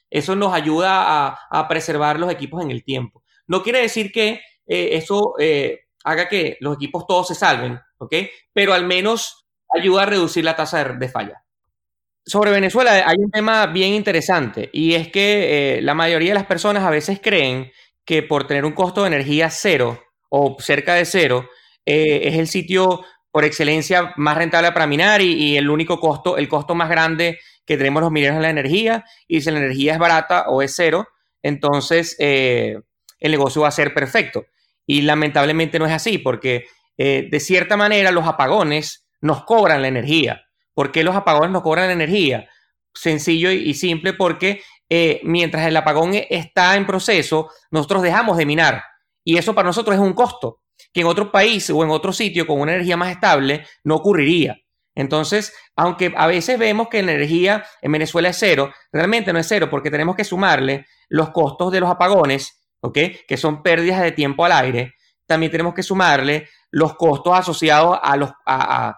Eso 0.08 0.34
nos 0.34 0.54
ayuda 0.54 1.36
a, 1.50 1.68
preservar 1.68 2.18
los 2.18 2.32
equipos 2.32 2.64
en 2.64 2.70
el 2.70 2.82
tiempo. 2.84 3.22
No 3.46 3.62
quiere 3.62 3.82
decir 3.82 4.10
que 4.10 4.40
eh, 4.66 4.90
eso 4.92 5.34
eh, 5.38 5.80
haga 6.04 6.26
que 6.26 6.56
los 6.60 6.76
equipos 6.76 7.06
todos 7.06 7.28
se 7.28 7.34
salven. 7.34 7.78
Pero 8.54 8.72
al 8.72 8.86
menos 8.86 9.46
ayuda 9.74 10.04
a 10.04 10.06
reducir 10.06 10.42
la 10.42 10.56
tasa 10.56 10.84
de, 10.84 11.08
falla. 11.10 11.44
Sobre 12.24 12.50
Venezuela 12.50 12.92
hay 13.06 13.16
un 13.18 13.30
tema 13.30 13.66
bien 13.66 13.92
interesante 13.92 14.70
y 14.72 14.94
es 14.94 15.08
que 15.08 15.76
eh, 15.78 15.82
la 15.82 15.94
mayoría 15.94 16.30
de 16.30 16.38
las 16.38 16.46
personas 16.46 16.84
a 16.84 16.90
veces 16.90 17.20
creen 17.22 17.70
que 18.06 18.22
por 18.22 18.46
tener 18.46 18.64
un 18.64 18.72
costo 18.72 19.02
de 19.02 19.08
energía 19.08 19.50
cero 19.50 20.02
o 20.30 20.56
cerca 20.60 20.94
de 20.94 21.04
cero, 21.04 21.46
es 21.84 22.34
el 22.34 22.48
sitio 22.48 23.02
por 23.30 23.44
excelencia 23.44 24.12
más 24.16 24.36
rentable 24.36 24.72
para 24.72 24.86
minar 24.86 25.20
y, 25.20 25.56
el 25.56 25.68
único 25.70 26.00
costo, 26.00 26.36
el 26.36 26.48
costo 26.48 26.74
más 26.74 26.88
grande 26.88 27.38
que 27.66 27.76
tenemos 27.76 28.02
los 28.02 28.10
mineros 28.10 28.36
es 28.36 28.42
la 28.42 28.50
energía. 28.50 29.04
Y 29.26 29.40
si 29.40 29.50
la 29.50 29.58
energía 29.58 29.92
es 29.92 29.98
barata 29.98 30.46
o 30.48 30.62
es 30.62 30.74
cero, 30.74 31.06
entonces 31.42 32.16
eh, 32.18 32.80
el 33.20 33.30
negocio 33.30 33.62
va 33.62 33.68
a 33.68 33.72
ser 33.72 33.92
perfecto. 33.92 34.46
Y 34.86 35.02
lamentablemente 35.02 35.78
no 35.78 35.86
es 35.86 35.92
así, 35.92 36.18
porque 36.18 36.64
eh, 36.96 37.28
de 37.30 37.40
cierta 37.40 37.76
manera 37.76 38.10
los 38.10 38.26
apagones 38.26 39.06
nos 39.20 39.44
cobran 39.44 39.82
la 39.82 39.88
energía. 39.88 40.46
¿Por 40.72 40.92
qué 40.92 41.04
los 41.04 41.14
apagones 41.14 41.50
nos 41.50 41.62
cobran 41.62 41.88
la 41.88 41.92
energía? 41.92 42.48
Sencillo 42.94 43.50
y, 43.50 43.74
simple, 43.74 44.14
porque 44.14 44.62
eh, 44.88 45.20
mientras 45.24 45.66
el 45.66 45.76
apagón 45.76 46.14
está 46.14 46.76
en 46.76 46.86
proceso, 46.86 47.50
nosotros 47.70 48.02
dejamos 48.02 48.38
de 48.38 48.46
minar. 48.46 48.82
Y 49.22 49.36
eso 49.36 49.54
para 49.54 49.66
nosotros 49.66 49.94
es 49.94 50.00
un 50.00 50.14
costo 50.14 50.60
que 50.92 51.00
en 51.00 51.06
otro 51.06 51.30
país 51.30 51.68
o 51.70 51.82
en 51.84 51.90
otro 51.90 52.12
sitio 52.12 52.46
con 52.46 52.60
una 52.60 52.72
energía 52.72 52.96
más 52.96 53.10
estable 53.10 53.66
no 53.84 53.96
ocurriría. 53.96 54.56
Entonces, 54.94 55.54
aunque 55.76 56.12
a 56.16 56.26
veces 56.26 56.58
vemos 56.58 56.88
que 56.88 57.02
la 57.02 57.12
energía 57.12 57.64
en 57.82 57.92
Venezuela 57.92 58.30
es 58.30 58.36
cero, 58.36 58.72
realmente 58.92 59.32
no 59.32 59.38
es 59.38 59.46
cero 59.46 59.68
porque 59.70 59.92
tenemos 59.92 60.16
que 60.16 60.24
sumarle 60.24 60.86
los 61.08 61.30
costos 61.30 61.70
de 61.70 61.80
los 61.80 61.88
apagones, 61.88 62.60
¿ok? 62.80 62.98
Que 63.28 63.36
son 63.36 63.62
pérdidas 63.62 64.02
de 64.02 64.10
tiempo 64.10 64.44
al 64.44 64.52
aire. 64.52 64.94
También 65.24 65.52
tenemos 65.52 65.74
que 65.74 65.84
sumarle 65.84 66.48
los 66.70 66.96
costos 66.96 67.32
asociados 67.38 67.96
a, 68.02 68.16
los, 68.16 68.30
a, 68.44 68.96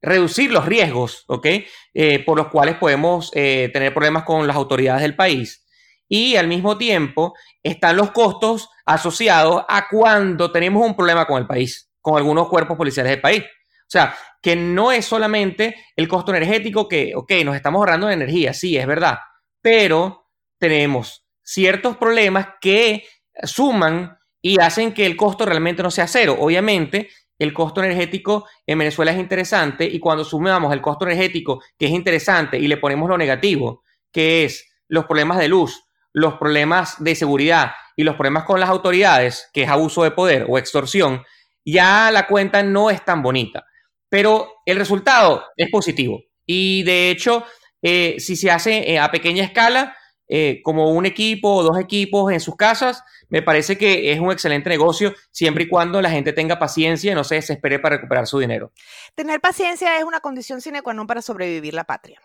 reducir 0.00 0.52
los 0.52 0.64
riesgos, 0.64 1.24
¿ok? 1.26 1.46
Eh, 1.92 2.22
por 2.24 2.38
los 2.38 2.48
cuales 2.48 2.76
podemos 2.76 3.32
eh, 3.34 3.68
tener 3.72 3.92
problemas 3.92 4.22
con 4.22 4.46
las 4.46 4.54
autoridades 4.54 5.02
del 5.02 5.16
país 5.16 5.64
y 6.08 6.36
al 6.36 6.46
mismo 6.46 6.78
tiempo 6.78 7.34
están 7.64 7.96
los 7.96 8.12
costos 8.12 8.68
asociados 8.84 9.64
a 9.68 9.88
cuando 9.88 10.52
tenemos 10.52 10.86
un 10.86 10.94
problema 10.94 11.26
con 11.26 11.38
el 11.38 11.46
país, 11.46 11.90
con 12.00 12.16
algunos 12.16 12.48
cuerpos 12.48 12.76
policiales 12.76 13.10
del 13.10 13.20
país. 13.20 13.42
O 13.42 13.90
sea, 13.94 14.14
que 14.40 14.54
no 14.54 14.92
es 14.92 15.06
solamente 15.06 15.74
el 15.96 16.06
costo 16.06 16.34
energético 16.34 16.86
que, 16.86 17.12
ok, 17.16 17.32
nos 17.44 17.56
estamos 17.56 17.80
ahorrando 17.80 18.06
de 18.06 18.14
energía, 18.14 18.52
sí, 18.52 18.76
es 18.76 18.86
verdad, 18.86 19.18
pero 19.60 20.28
tenemos 20.58 21.26
ciertos 21.42 21.96
problemas 21.96 22.48
que 22.60 23.04
suman 23.42 24.18
y 24.40 24.60
hacen 24.60 24.92
que 24.92 25.06
el 25.06 25.16
costo 25.16 25.46
realmente 25.46 25.82
no 25.82 25.90
sea 25.90 26.06
cero. 26.06 26.36
Obviamente, 26.38 27.08
el 27.38 27.52
costo 27.52 27.82
energético 27.82 28.46
en 28.66 28.78
Venezuela 28.78 29.12
es 29.12 29.18
interesante 29.18 29.84
y 29.84 29.98
cuando 29.98 30.24
sumamos 30.24 30.72
el 30.72 30.82
costo 30.82 31.06
energético 31.06 31.62
que 31.78 31.86
es 31.86 31.92
interesante 31.92 32.58
y 32.58 32.68
le 32.68 32.76
ponemos 32.76 33.08
lo 33.08 33.18
negativo, 33.18 33.82
que 34.12 34.44
es 34.44 34.70
los 34.88 35.06
problemas 35.06 35.38
de 35.38 35.48
luz, 35.48 35.83
los 36.14 36.34
problemas 36.34 37.02
de 37.02 37.14
seguridad 37.14 37.72
y 37.96 38.04
los 38.04 38.14
problemas 38.14 38.44
con 38.44 38.60
las 38.60 38.70
autoridades, 38.70 39.50
que 39.52 39.64
es 39.64 39.68
abuso 39.68 40.04
de 40.04 40.12
poder 40.12 40.46
o 40.48 40.56
extorsión, 40.56 41.22
ya 41.64 42.10
la 42.10 42.26
cuenta 42.26 42.62
no 42.62 42.88
es 42.88 43.04
tan 43.04 43.22
bonita. 43.22 43.66
Pero 44.08 44.62
el 44.64 44.78
resultado 44.78 45.44
es 45.56 45.68
positivo. 45.70 46.22
Y 46.46 46.84
de 46.84 47.10
hecho, 47.10 47.44
eh, 47.82 48.16
si 48.18 48.36
se 48.36 48.50
hace 48.50 48.92
eh, 48.92 48.98
a 48.98 49.10
pequeña 49.10 49.44
escala, 49.44 49.96
eh, 50.26 50.60
como 50.62 50.90
un 50.90 51.04
equipo 51.04 51.52
o 51.52 51.62
dos 51.62 51.78
equipos 51.78 52.32
en 52.32 52.40
sus 52.40 52.56
casas, 52.56 53.02
me 53.28 53.42
parece 53.42 53.76
que 53.76 54.12
es 54.12 54.20
un 54.20 54.32
excelente 54.32 54.70
negocio 54.70 55.14
siempre 55.30 55.64
y 55.64 55.68
cuando 55.68 56.00
la 56.00 56.10
gente 56.10 56.32
tenga 56.32 56.58
paciencia 56.58 57.12
y 57.12 57.14
no 57.14 57.24
se 57.24 57.34
desespere 57.34 57.78
para 57.78 57.96
recuperar 57.96 58.26
su 58.26 58.38
dinero. 58.38 58.72
Tener 59.14 59.40
paciencia 59.40 59.98
es 59.98 60.04
una 60.04 60.20
condición 60.20 60.60
sine 60.60 60.80
qua 60.80 60.94
non 60.94 61.06
para 61.06 61.20
sobrevivir 61.20 61.74
la 61.74 61.84
patria. 61.84 62.20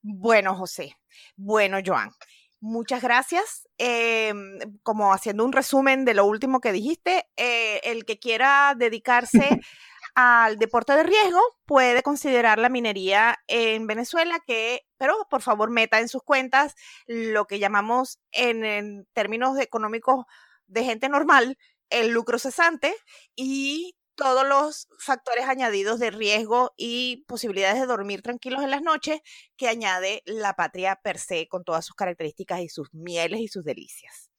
Bueno, 0.00 0.54
José. 0.54 0.96
Bueno, 1.36 1.78
Joan. 1.84 2.12
Muchas 2.60 3.02
gracias. 3.02 3.68
Em, 3.78 4.58
como 4.82 5.12
haciendo 5.12 5.44
un 5.44 5.52
resumen 5.52 6.04
de 6.04 6.14
lo 6.14 6.24
último 6.26 6.60
que 6.60 6.72
dijiste, 6.72 7.26
eh, 7.36 7.80
el 7.84 8.04
que 8.04 8.18
quiera 8.18 8.74
dedicarse 8.76 9.40
al 10.14 10.58
deporte 10.58 10.94
de 10.94 11.04
riesgo 11.04 11.40
puede 11.66 12.02
considerar 12.02 12.58
la 12.58 12.68
minería 12.68 13.38
en 13.46 13.86
Venezuela, 13.86 14.40
que, 14.44 14.82
pero 14.96 15.14
por 15.30 15.42
favor 15.42 15.70
meta 15.70 16.00
en 16.00 16.08
sus 16.08 16.22
cuentas 16.24 16.74
lo 17.06 17.46
que 17.46 17.60
llamamos 17.60 18.18
en 18.32 19.06
términos 19.12 19.58
económicos 19.60 20.24
de 20.66 20.84
gente 20.84 21.08
normal 21.08 21.56
el 21.90 22.10
lucro 22.10 22.38
cesante 22.38 22.94
y 23.34 23.94
todos 24.18 24.46
los 24.46 24.88
factores 24.98 25.46
añadidos 25.46 26.00
de 26.00 26.10
riesgo 26.10 26.74
y 26.76 27.24
posibilidades 27.28 27.80
de 27.80 27.86
dormir 27.86 28.20
tranquilos 28.20 28.64
en 28.64 28.72
las 28.72 28.82
noches 28.82 29.20
que 29.56 29.68
añade 29.68 30.22
la 30.26 30.54
patria 30.54 30.96
per 30.96 31.18
se 31.18 31.46
con 31.46 31.62
todas 31.62 31.86
sus 31.86 31.94
características 31.94 32.60
y 32.60 32.68
sus 32.68 32.92
mieles 32.92 33.40
y 33.40 33.46
sus 33.46 33.64
delicias. 33.64 34.30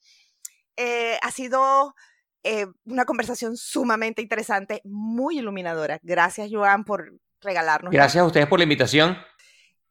Eh, 0.75 1.17
ha 1.21 1.32
sido 1.32 1.95
eh, 2.43 2.67
una 2.84 3.05
conversación 3.05 3.55
sumamente 3.55 4.21
interesante, 4.21 4.82
muy 4.84 5.39
iluminadora. 5.39 5.97
Gracias, 6.03 6.49
Joan, 6.51 6.84
por 6.84 7.13
regalarnos. 7.39 7.93
Gracias 7.93 8.21
a 8.21 8.27
ustedes 8.27 8.47
por 8.47 8.59
la 8.59 8.63
invitación. 8.63 9.17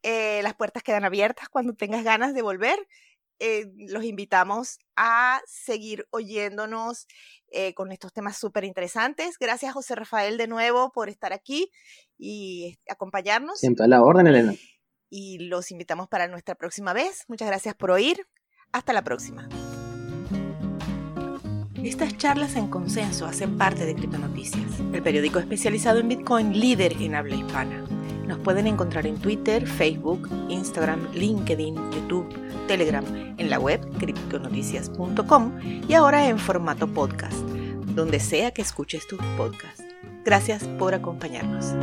Eh, 0.02 0.42
las 0.42 0.54
puertas 0.54 0.82
quedan 0.82 1.06
abiertas 1.06 1.48
cuando 1.48 1.72
tengas 1.72 2.04
ganas 2.04 2.34
de 2.34 2.42
volver. 2.42 2.78
Los 3.76 4.04
invitamos 4.04 4.78
a 4.96 5.40
seguir 5.46 6.06
oyéndonos 6.10 7.06
eh, 7.50 7.72
con 7.74 7.92
estos 7.92 8.12
temas 8.12 8.36
súper 8.36 8.64
interesantes. 8.64 9.38
Gracias, 9.38 9.72
José 9.72 9.94
Rafael, 9.94 10.36
de 10.36 10.48
nuevo 10.48 10.90
por 10.92 11.08
estar 11.08 11.32
aquí 11.32 11.70
y 12.18 12.78
acompañarnos. 12.88 13.60
Siempre 13.60 13.84
a 13.84 13.88
la 13.88 14.02
orden, 14.02 14.26
Elena. 14.26 14.54
Y 15.08 15.38
los 15.38 15.70
invitamos 15.70 16.08
para 16.08 16.28
nuestra 16.28 16.54
próxima 16.56 16.92
vez. 16.92 17.24
Muchas 17.28 17.48
gracias 17.48 17.74
por 17.74 17.90
oír. 17.90 18.26
Hasta 18.72 18.92
la 18.92 19.02
próxima. 19.02 19.48
Estas 21.82 22.18
charlas 22.18 22.56
en 22.56 22.68
consenso 22.68 23.24
hacen 23.24 23.56
parte 23.56 23.86
de 23.86 23.94
Criptonoticias, 23.94 24.80
el 24.92 25.02
periódico 25.02 25.38
especializado 25.38 26.00
en 26.00 26.08
Bitcoin 26.08 26.58
líder 26.58 26.92
en 27.00 27.14
habla 27.14 27.36
hispana. 27.36 27.84
Nos 28.26 28.40
pueden 28.40 28.66
encontrar 28.66 29.06
en 29.06 29.16
Twitter, 29.16 29.66
Facebook, 29.66 30.28
Instagram, 30.50 31.10
LinkedIn, 31.14 31.76
YouTube, 31.92 32.28
Telegram, 32.68 33.04
en 33.36 33.50
la 33.50 33.58
web 33.58 33.80
criptonoticias.com 33.98 35.58
y 35.88 35.94
ahora 35.94 36.28
en 36.28 36.38
formato 36.38 36.86
podcast, 36.86 37.36
donde 37.96 38.20
sea 38.20 38.52
que 38.52 38.62
escuches 38.62 39.08
tus 39.08 39.18
podcasts. 39.36 39.84
Gracias 40.24 40.62
por 40.78 40.94
acompañarnos. 40.94 41.74